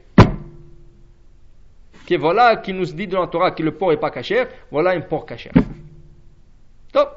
Que 2.07 2.17
voilà, 2.17 2.57
qui 2.57 2.71
nous 2.71 2.85
dit 2.85 3.07
dans 3.07 3.21
la 3.21 3.27
Torah 3.27 3.51
que 3.51 3.63
le 3.63 3.71
porc 3.71 3.91
n'est 3.91 3.97
pas 3.97 4.11
cachère, 4.11 4.47
voilà 4.71 4.91
un 4.91 5.01
porc 5.01 5.25
cachère. 5.25 5.53
Top. 6.93 7.09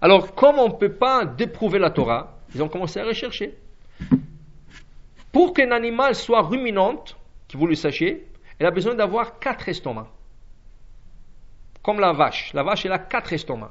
Alors, 0.00 0.34
comme 0.34 0.58
on 0.58 0.68
ne 0.68 0.74
peut 0.74 0.92
pas 0.92 1.24
déprouver 1.24 1.78
la 1.78 1.90
Torah, 1.90 2.38
ils 2.54 2.62
ont 2.62 2.68
commencé 2.68 3.00
à 3.00 3.04
rechercher. 3.04 3.54
Pour 5.32 5.54
qu'un 5.54 5.70
animal 5.70 6.14
soit 6.14 6.42
ruminante, 6.42 7.16
que 7.48 7.56
vous 7.56 7.66
le 7.66 7.76
sachiez, 7.76 8.26
elle 8.58 8.66
a 8.66 8.70
besoin 8.70 8.94
d'avoir 8.94 9.38
quatre 9.38 9.68
estomacs 9.68 10.08
comme 11.82 12.00
la 12.00 12.12
vache. 12.12 12.52
La 12.54 12.62
vache, 12.62 12.86
elle 12.86 12.92
a 12.92 12.98
quatre 12.98 13.32
estomacs. 13.32 13.70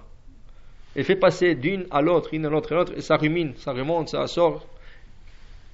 Elle 0.96 1.06
fait 1.06 1.16
passer 1.16 1.56
d'une 1.56 1.88
à 1.90 2.02
l'autre, 2.02 2.30
une 2.34 2.46
à 2.46 2.50
l'autre, 2.50 2.74
à 2.74 2.76
l'autre, 2.76 2.94
et 2.96 3.02
ça 3.02 3.16
rumine, 3.16 3.54
ça 3.56 3.72
remonte, 3.72 4.10
ça 4.10 4.28
sort. 4.28 4.66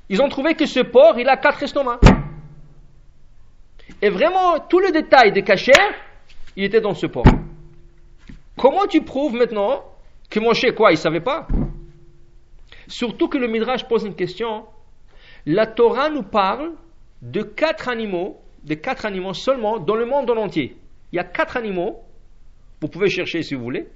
ils 0.09 0.21
ont 0.21 0.29
trouvé 0.29 0.53
que 0.53 0.65
ce 0.65 0.81
porc, 0.81 1.17
il 1.17 1.27
a 1.27 1.37
quatre 1.37 1.63
estomacs. 1.63 2.01
Et 4.01 4.09
vraiment, 4.09 4.59
tout 4.59 4.79
le 4.79 4.91
détail 4.91 5.31
des 5.31 5.43
cachers, 5.43 5.71
il 6.55 6.65
était 6.65 6.81
dans 6.81 6.93
ce 6.93 7.07
porc. 7.07 7.25
Comment 8.55 8.85
tu 8.85 9.01
prouves 9.01 9.33
maintenant 9.33 9.83
que 10.29 10.39
Moshe, 10.39 10.71
quoi, 10.75 10.91
il 10.91 10.97
savait 10.97 11.21
pas? 11.21 11.47
Surtout 12.87 13.27
que 13.27 13.37
le 13.37 13.47
Midrash 13.47 13.87
pose 13.87 14.03
une 14.03 14.15
question. 14.15 14.65
La 15.45 15.65
Torah 15.65 16.09
nous 16.09 16.23
parle 16.23 16.73
de 17.21 17.41
quatre 17.41 17.89
animaux, 17.89 18.39
de 18.63 18.75
quatre 18.75 19.05
animaux 19.05 19.33
seulement 19.33 19.79
dans 19.79 19.95
le 19.95 20.05
monde 20.05 20.29
entier. 20.29 20.77
Il 21.11 21.15
y 21.15 21.19
a 21.19 21.23
quatre 21.23 21.57
animaux, 21.57 22.03
vous 22.81 22.87
pouvez 22.87 23.09
chercher 23.09 23.41
si 23.43 23.55
vous 23.55 23.63
voulez, 23.63 23.87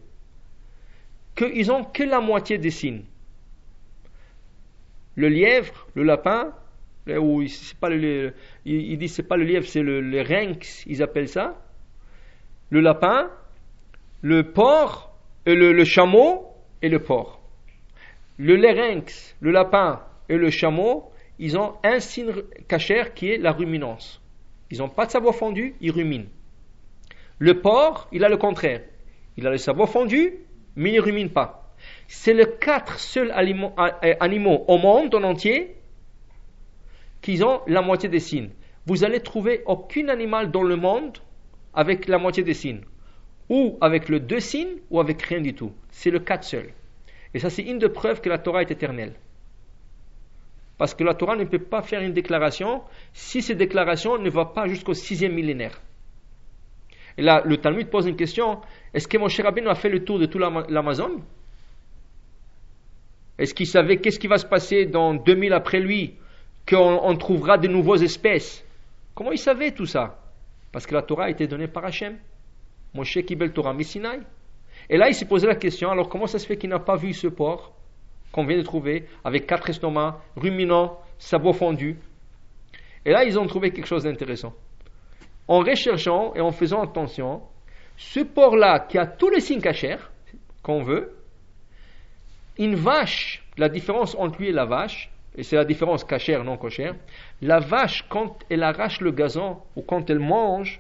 qu'ils 1.36 1.68
n'ont 1.68 1.84
que 1.84 2.04
la 2.04 2.20
moitié 2.20 2.58
des 2.58 2.72
signes. 2.72 3.04
Le 5.16 5.28
lièvre, 5.28 5.88
le 5.94 6.04
lapin, 6.04 6.54
ou 7.08 7.46
c'est 7.48 7.78
pas 7.78 7.90
le, 7.90 8.34
il, 8.66 8.98
dit 8.98 9.08
c'est 9.08 9.28
pas 9.28 9.38
le 9.38 9.44
lièvre, 9.44 9.68
c'est 9.68 9.82
le, 9.82 10.02
le 10.02 10.22
rynx, 10.22 10.86
ils 10.88 11.04
appellent 11.04 11.28
ça. 11.28 11.58
Le 12.70 12.80
lapin, 12.80 13.30
le 14.22 14.52
porc, 14.52 15.14
le, 15.46 15.74
le 15.74 15.84
chameau 15.84 16.48
et 16.82 16.90
le 16.90 17.00
porc. 17.00 17.42
Le 18.38 18.56
larynx, 18.56 19.36
le 19.40 19.52
lapin 19.52 20.02
et 20.30 20.38
le 20.38 20.50
chameau, 20.50 21.12
ils 21.38 21.58
ont 21.58 21.76
un 21.84 22.00
signe 22.00 22.34
cachère 22.68 23.14
qui 23.14 23.30
est 23.30 23.38
la 23.38 23.52
ruminance. 23.52 24.22
Ils 24.72 24.80
n'ont 24.80 24.90
pas 24.90 25.06
de 25.06 25.12
savoir 25.12 25.36
fondu, 25.36 25.76
ils 25.82 25.92
ruminent. 25.92 26.30
Le 27.42 27.60
porc, 27.60 28.08
il 28.12 28.24
a 28.24 28.30
le 28.30 28.38
contraire. 28.38 28.82
Il 29.36 29.48
a 29.48 29.50
le 29.50 29.58
savoir 29.58 29.90
fondu, 29.90 30.36
mais 30.76 30.92
il 30.92 30.98
ne 30.98 31.02
rumine 31.02 31.32
pas. 31.32 31.74
C'est 32.08 32.36
les 32.36 32.46
quatre 32.60 33.00
seuls 33.00 33.32
animaux 33.32 34.66
au 34.68 34.78
monde 34.78 35.16
en 35.16 35.24
entier 35.24 35.76
qui 37.20 37.42
ont 37.42 37.62
la 37.66 37.82
moitié 37.82 38.10
des 38.10 38.20
signes. 38.20 38.52
Vous 38.86 39.04
allez 39.04 39.22
trouver 39.22 39.64
aucun 39.66 40.10
animal 40.10 40.52
dans 40.52 40.62
le 40.62 40.76
monde 40.76 41.18
avec 41.74 42.08
la 42.08 42.20
moitié 42.20 42.44
des 42.44 42.54
signes. 42.54 42.82
Ou 43.50 43.76
avec 43.82 44.08
le 44.08 44.20
deux 44.20 44.40
signes, 44.40 44.78
ou 44.92 45.00
avec 45.00 45.20
rien 45.24 45.42
du 45.42 45.56
tout. 45.56 45.72
C'est 45.90 46.12
le 46.12 46.20
quatre 46.20 46.44
seul. 46.44 46.70
Et 47.34 47.40
ça, 47.40 47.50
c'est 47.50 47.64
une 47.64 47.80
des 47.80 47.90
preuves 47.90 48.22
que 48.22 48.30
la 48.30 48.38
Torah 48.38 48.62
est 48.62 48.70
éternelle. 48.70 49.16
Parce 50.78 50.94
que 50.94 51.04
la 51.04 51.16
Torah 51.16 51.36
ne 51.36 51.46
peut 51.46 51.58
pas 51.58 51.82
faire 51.82 52.02
une 52.02 52.14
déclaration 52.14 52.84
si 53.14 53.42
cette 53.42 53.58
déclaration 53.58 54.20
ne 54.20 54.30
va 54.30 54.46
pas 54.46 54.68
jusqu'au 54.68 54.94
sixième 54.94 55.34
millénaire. 55.34 55.82
Et 57.18 57.22
là, 57.22 57.42
le 57.46 57.58
Talmud 57.58 57.88
pose 57.90 58.08
une 58.08 58.16
question 58.16 58.62
est-ce 58.94 59.08
que 59.08 59.18
Moshe 59.18 59.40
Rabbeinu 59.40 59.68
a 59.68 59.76
fait 59.76 59.90
le 59.90 60.04
tour 60.04 60.20
de 60.20 60.26
tout 60.26 60.38
l'Amazon? 60.38 61.22
Est-ce 63.38 63.54
qu'il 63.54 63.68
savait 63.68 63.98
qu'est-ce 63.98 64.20
qui 64.20 64.28
va 64.28 64.38
se 64.38 64.46
passer 64.46 64.86
dans 64.86 65.14
2000 65.14 65.54
après 65.54 65.80
lui 65.80 66.16
Qu'on 66.70 67.16
trouvera 67.18 67.58
de 67.58 67.68
nouvelles 67.68 68.04
espèces? 68.04 68.64
Comment 69.16 69.32
il 69.32 69.40
savait 69.40 69.72
tout 69.72 69.86
ça? 69.86 70.20
Parce 70.72 70.86
que 70.86 70.94
la 70.94 71.02
Torah 71.02 71.26
a 71.26 71.30
été 71.30 71.48
donnée 71.48 71.68
par 71.68 71.86
Hachem. 71.86 72.18
Moshe 72.94 73.20
Kibel 73.26 73.52
Torah 73.52 73.74
Missinai. 73.74 74.20
Et 74.90 74.98
là, 74.98 75.08
il 75.08 75.16
s'est 75.16 75.26
posé 75.26 75.48
la 75.48 75.56
question 75.56 75.90
alors 75.90 76.10
comment 76.10 76.28
ça 76.28 76.40
se 76.40 76.46
fait 76.46 76.58
qu'il 76.58 76.70
n'a 76.70 76.80
pas 76.80 76.96
vu 76.96 77.14
ce 77.14 77.28
porc 77.28 77.74
qu'on 78.32 78.46
vient 78.46 78.58
de 78.58 78.64
trouver 78.64 79.06
avec 79.24 79.46
quatre 79.48 79.70
estomacs, 79.70 80.16
ruminants, 80.36 81.00
sabots 81.18 81.54
fondus? 81.54 81.98
Et 83.06 83.12
là, 83.12 83.24
ils 83.24 83.40
ont 83.40 83.48
trouvé 83.48 83.72
quelque 83.72 83.88
chose 83.88 84.04
d'intéressant. 84.04 84.54
En 85.52 85.60
recherchant 85.60 86.34
et 86.34 86.40
en 86.40 86.54
faisant 86.54 86.82
attention, 86.82 87.42
ce 87.98 88.22
porc-là 88.22 88.80
qui 88.88 88.98
a 88.98 89.06
tous 89.06 89.30
les 89.30 89.42
signes 89.42 89.60
cachers 89.60 89.98
qu'on 90.64 90.82
veut, 90.82 91.14
une 92.58 92.76
vache, 92.76 93.44
la 93.58 93.68
différence 93.68 94.16
entre 94.16 94.40
lui 94.40 94.48
et 94.48 94.54
la 94.54 94.64
vache, 94.64 95.12
et 95.36 95.44
c'est 95.44 95.58
la 95.58 95.66
différence 95.66 96.06
cachère, 96.06 96.46
non 96.46 96.56
cachère, 96.56 96.96
la 97.42 97.60
vache, 97.60 98.06
quand 98.08 98.40
elle 98.50 98.64
arrache 98.64 99.02
le 99.02 99.12
gazon 99.12 99.58
ou 99.76 99.82
quand 99.82 100.10
elle 100.10 100.20
mange, 100.20 100.80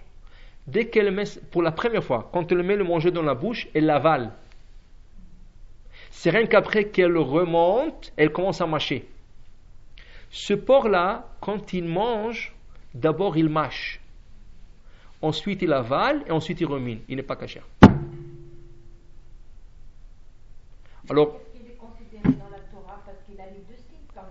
dès 0.67 0.85
qu'elle 0.85 1.11
met, 1.11 1.25
pour 1.51 1.63
la 1.63 1.73
première 1.73 2.05
fois, 2.05 2.29
quand 2.31 2.49
elle 2.49 2.63
met 2.63 2.77
le 2.77 2.85
manger 2.85 3.11
dans 3.11 3.23
la 3.23 3.35
bouche, 3.35 3.67
elle 3.73 3.87
l'avale. 3.87 4.31
C'est 6.11 6.29
rien 6.29 6.45
qu'après 6.45 6.85
qu'elle 6.85 7.17
remonte, 7.17 8.13
elle 8.15 8.31
commence 8.31 8.61
à 8.61 8.67
mâcher. 8.67 9.05
Ce 10.29 10.53
porc-là, 10.53 11.27
quand 11.41 11.73
il 11.73 11.83
mange, 11.83 12.53
d'abord 12.93 13.35
il 13.35 13.49
mâche. 13.49 14.00
Ensuite 15.21 15.61
il 15.61 15.71
avale 15.73 16.23
et 16.27 16.31
ensuite 16.31 16.61
il 16.61 16.67
remine. 16.67 16.99
Il 17.07 17.17
n'est 17.17 17.23
pas 17.23 17.35
caché. 17.35 17.61
Alors, 21.09 21.39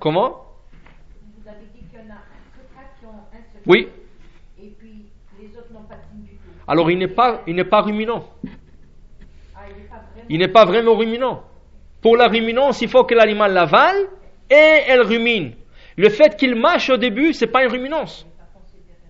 Comment? 0.00 0.46
Vous 1.36 1.46
avez 1.46 1.66
dit 1.74 1.84
qu'il 1.90 1.98
y 1.98 2.02
en 2.02 2.14
a 2.14 2.20
qui 2.98 3.04
ont 3.04 3.10
un 3.10 3.42
seul 3.52 3.60
Oui. 3.66 3.86
Et 4.58 4.68
puis 4.78 5.04
les 5.38 5.48
autres 5.58 5.70
n'ont 5.74 5.82
pas 5.82 5.96
de 5.96 6.00
signe 6.10 6.22
du 6.22 6.36
tout. 6.36 6.48
Alors 6.66 6.90
il 6.90 6.96
n'est 6.96 7.06
pas, 7.06 7.42
il 7.46 7.54
n'est 7.54 7.64
pas 7.64 7.82
ruminant. 7.82 8.24
Ah, 9.54 9.60
il 10.30 10.38
n'est 10.38 10.48
pas, 10.48 10.64
vraiment 10.64 10.96
ruminant. 10.96 11.44
Pour 12.00 12.16
la 12.16 12.28
ruminance, 12.28 12.80
il 12.80 12.88
faut 12.88 13.04
que 13.04 13.14
l'animal 13.14 13.52
l'avale 13.52 14.08
et 14.48 14.84
elle 14.88 15.02
rumine. 15.02 15.52
Le 15.98 16.08
fait 16.08 16.34
qu'il 16.34 16.54
mâche 16.54 16.88
au 16.88 16.96
début, 16.96 17.34
c'est 17.34 17.48
pas 17.48 17.62
une 17.62 17.70
ruminance. 17.70 18.26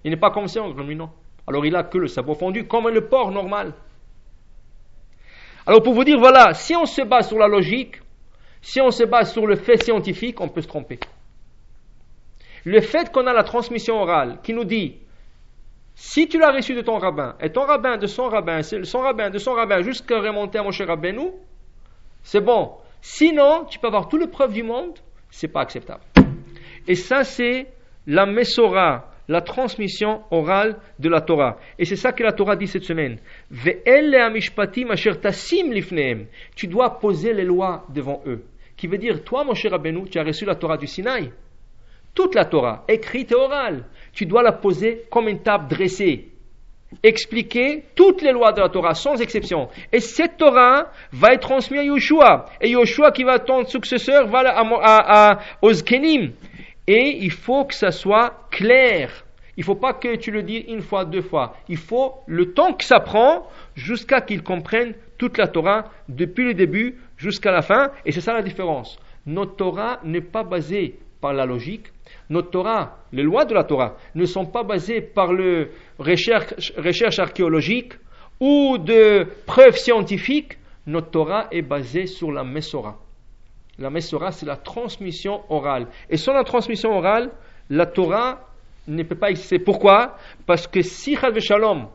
Il 0.03 0.11
n'est 0.11 0.17
pas 0.17 0.33
conscient, 0.33 0.73
ruminant. 0.73 1.13
Alors 1.47 1.65
il 1.67 1.75
a 1.77 1.83
que 1.83 1.99
le 1.99 2.09
sabot 2.09 2.35
fondu, 2.35 2.67
comme 2.67 2.89
le 2.89 3.09
porc 3.09 3.31
normal. 3.31 3.73
Alors 5.67 5.83
pour 5.83 5.95
vous 5.95 6.05
dire, 6.05 6.19
voilà, 6.19 6.55
si 6.55 6.75
on 6.77 6.87
se 6.87 7.03
base 7.03 7.29
sur 7.29 7.39
la 7.39 7.49
logique, 7.49 8.01
si 8.63 8.81
on 8.81 8.91
se 8.91 9.05
base 9.05 9.33
sur 9.33 9.47
le 9.47 9.57
fait 9.57 9.83
scientifique, 9.83 10.41
on 10.41 10.49
peut 10.49 10.63
se 10.63 10.69
tromper. 10.69 10.99
Le 12.65 12.81
fait 12.81 13.11
qu'on 13.11 13.27
a 13.27 13.33
la 13.33 13.45
transmission 13.45 14.01
orale 14.01 14.39
qui 14.43 14.53
nous 14.53 14.65
dit 14.65 14.99
si 15.95 16.29
tu 16.29 16.39
l'as 16.39 16.51
reçu 16.51 16.75
de 16.75 16.81
ton 16.81 16.97
rabbin, 16.97 17.35
et 17.41 17.51
ton 17.51 17.67
rabbin 17.67 17.99
de 17.99 18.07
son 18.07 18.29
rabbin, 18.29 18.63
son 18.63 19.01
rabbin 19.01 19.29
de 19.29 19.37
son 19.37 19.53
rabbin, 19.53 19.83
jusqu'à 19.83 20.19
remonter 20.19 20.59
à 20.59 20.63
mon 20.63 20.71
cher 20.71 20.87
Rabbeinu, 20.87 21.31
c'est 22.23 22.41
bon. 22.41 22.73
Sinon, 23.03 23.67
tu 23.69 23.79
peux 23.79 23.89
avoir 23.89 24.09
toutes 24.09 24.23
les 24.23 24.27
preuves 24.27 24.55
du 24.55 24.63
monde, 24.63 24.99
c'est 25.31 25.49
pas 25.49 25.61
acceptable. 25.61 26.01
Et 26.89 26.95
ça, 26.95 27.23
c'est 27.23 27.67
la 28.07 28.25
Messora, 28.25 29.10
la 29.31 29.41
transmission 29.43 30.23
orale 30.33 30.77
de 30.99 31.09
la 31.09 31.21
Torah. 31.21 31.57
Et 31.79 31.85
c'est 31.85 31.95
ça 31.95 32.11
que 32.11 32.25
la 32.25 32.33
Torah 32.33 32.57
dit 32.57 32.67
cette 32.67 32.83
semaine. 32.83 33.19
Tu 36.57 36.67
dois 36.67 36.99
poser 36.99 37.33
les 37.33 37.45
lois 37.45 37.87
devant 37.95 38.23
eux. 38.27 38.43
Qui 38.77 38.89
veut 38.89 38.99
dire, 38.99 39.23
toi, 39.23 39.45
mon 39.45 39.55
cher 39.55 39.71
Rabbeinu, 39.71 40.09
tu 40.11 40.19
as 40.19 40.25
reçu 40.25 40.45
la 40.45 40.57
Torah 40.57 40.77
du 40.77 40.89
Sinaï. 40.89 41.31
Toute 42.13 42.35
la 42.35 42.45
Torah, 42.45 42.85
écrite 42.89 43.31
et 43.31 43.37
orale 43.37 43.85
tu 44.13 44.27
dois 44.27 44.43
la 44.43 44.51
poser 44.51 45.03
comme 45.13 45.29
une 45.29 45.43
table 45.43 45.69
dressée. 45.69 46.27
Expliquer 47.05 47.85
toutes 47.95 48.21
les 48.23 48.33
lois 48.33 48.51
de 48.51 48.61
la 48.61 48.69
Torah, 48.69 48.95
sans 48.95 49.23
exception. 49.23 49.69
Et 49.93 50.01
cette 50.01 50.39
Torah 50.39 50.91
va 51.13 51.35
être 51.35 51.43
transmise 51.43 51.79
à 51.79 51.85
Yoshua. 51.85 52.47
Et 52.61 52.71
Yoshua, 52.71 53.13
qui 53.13 53.23
va 53.23 53.37
être 53.37 53.45
ton 53.45 53.65
successeur, 53.65 54.27
va 54.27 54.41
à, 54.41 55.31
à, 55.31 55.39
Kenim. 55.87 56.33
Et 56.93 57.19
il 57.21 57.31
faut 57.31 57.67
que 57.67 57.75
ça 57.75 57.93
soit 57.93 58.49
clair. 58.51 59.25
Il 59.57 59.61
ne 59.61 59.65
faut 59.65 59.77
pas 59.77 59.93
que 59.93 60.17
tu 60.17 60.33
le 60.33 60.43
dises 60.43 60.65
une 60.67 60.83
fois, 60.83 61.05
deux 61.05 61.23
fois. 61.23 61.55
Il 61.69 61.77
faut 61.77 62.15
le 62.27 62.53
temps 62.53 62.73
que 62.73 62.83
ça 62.83 62.99
prend 62.99 63.47
jusqu'à 63.77 64.21
qu'ils 64.21 64.43
comprennent 64.43 64.95
toute 65.17 65.39
la 65.39 65.47
Torah 65.47 65.85
depuis 66.09 66.47
le 66.47 66.55
début 66.55 66.97
jusqu'à 67.17 67.53
la 67.53 67.63
fin. 67.63 67.93
Et 68.05 68.11
c'est 68.11 68.21
ça 68.21 68.33
la 68.33 68.43
différence. 68.43 68.99
Notre 69.25 69.55
Torah 69.55 70.01
n'est 70.03 70.21
pas 70.21 70.43
basée 70.43 70.99
par 71.21 71.33
la 71.33 71.47
logique, 71.47 71.87
notre 72.29 72.51
Torah, 72.51 72.99
les 73.13 73.23
lois 73.23 73.45
de 73.45 73.55
la 73.55 73.63
Torah, 73.63 73.97
ne 74.17 74.25
sont 74.25 74.47
pas 74.47 74.65
basées 74.65 75.01
par 75.01 75.33
le 75.33 75.71
recherche, 76.01 77.19
archéologique 77.21 77.93
ou 78.41 78.79
de 78.79 79.29
preuves 79.47 79.77
scientifiques. 79.77 80.59
Notre 80.89 81.11
Torah 81.13 81.47
est 81.53 81.63
basée 81.63 82.07
sur 82.07 82.33
la 82.33 82.43
Messora. 82.43 82.99
La 83.81 83.89
Messora, 83.89 84.31
c'est 84.31 84.45
la 84.47 84.57
transmission 84.57 85.41
orale. 85.49 85.87
Et 86.11 86.19
sans 86.19 86.35
la 86.35 86.45
transmission 86.45 86.91
orale, 86.91 87.31
la 87.71 87.87
Torah 87.87 88.41
ne 88.87 89.03
peut 89.03 89.15
pas 89.15 89.31
exister. 89.31 89.59
Pourquoi? 89.59 90.17
Parce 90.47 90.67
que 90.67 90.83
si, 90.83 91.17
Shalom, 91.39 91.89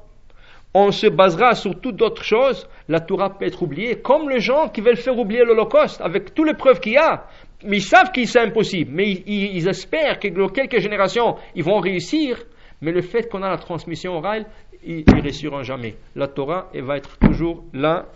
on 0.73 0.91
se 0.91 1.05
basera 1.07 1.53
sur 1.53 1.79
toutes 1.79 1.95
d'autres 1.95 2.23
choses, 2.23 2.67
la 2.89 3.01
Torah 3.01 3.38
peut 3.38 3.45
être 3.45 3.61
oubliée, 3.61 4.01
comme 4.01 4.29
les 4.29 4.39
gens 4.39 4.67
qui 4.69 4.81
veulent 4.81 4.97
faire 4.97 5.17
oublier 5.17 5.43
l'Holocauste, 5.45 6.01
avec 6.01 6.33
toutes 6.33 6.47
les 6.47 6.55
preuves 6.55 6.79
qu'il 6.79 6.93
y 6.93 6.97
a. 6.97 7.27
Mais 7.63 7.77
ils 7.77 7.83
savent 7.83 8.11
que 8.11 8.25
c'est 8.25 8.39
impossible, 8.39 8.91
mais 8.91 9.09
ils, 9.27 9.67
espèrent 9.67 10.19
que 10.19 10.27
dans 10.27 10.49
quelques 10.49 10.79
générations, 10.79 11.36
ils 11.53 11.63
vont 11.63 11.79
réussir. 11.79 12.43
Mais 12.81 12.91
le 12.91 13.01
fait 13.01 13.29
qu'on 13.29 13.43
a 13.43 13.49
la 13.49 13.57
transmission 13.57 14.17
orale, 14.17 14.47
ils 14.83 15.03
ne 15.07 15.21
réussiront 15.21 15.63
jamais. 15.63 15.95
La 16.15 16.27
Torah 16.27 16.69
va 16.73 16.97
être 16.97 17.17
toujours 17.19 17.63
là, 17.73 18.07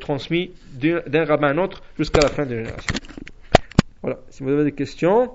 transmise 0.00 0.50
d'un 0.74 1.24
rabbin 1.24 1.48
à 1.48 1.50
un 1.52 1.58
autre 1.58 1.82
jusqu'à 1.98 2.22
la 2.22 2.30
fin 2.30 2.46
de 2.46 2.54
la 2.54 2.62
génération. 2.62 2.94
Voilà, 4.02 4.18
si 4.28 4.42
vous 4.42 4.50
avez 4.50 4.64
des 4.64 4.72
questions. 4.72 5.32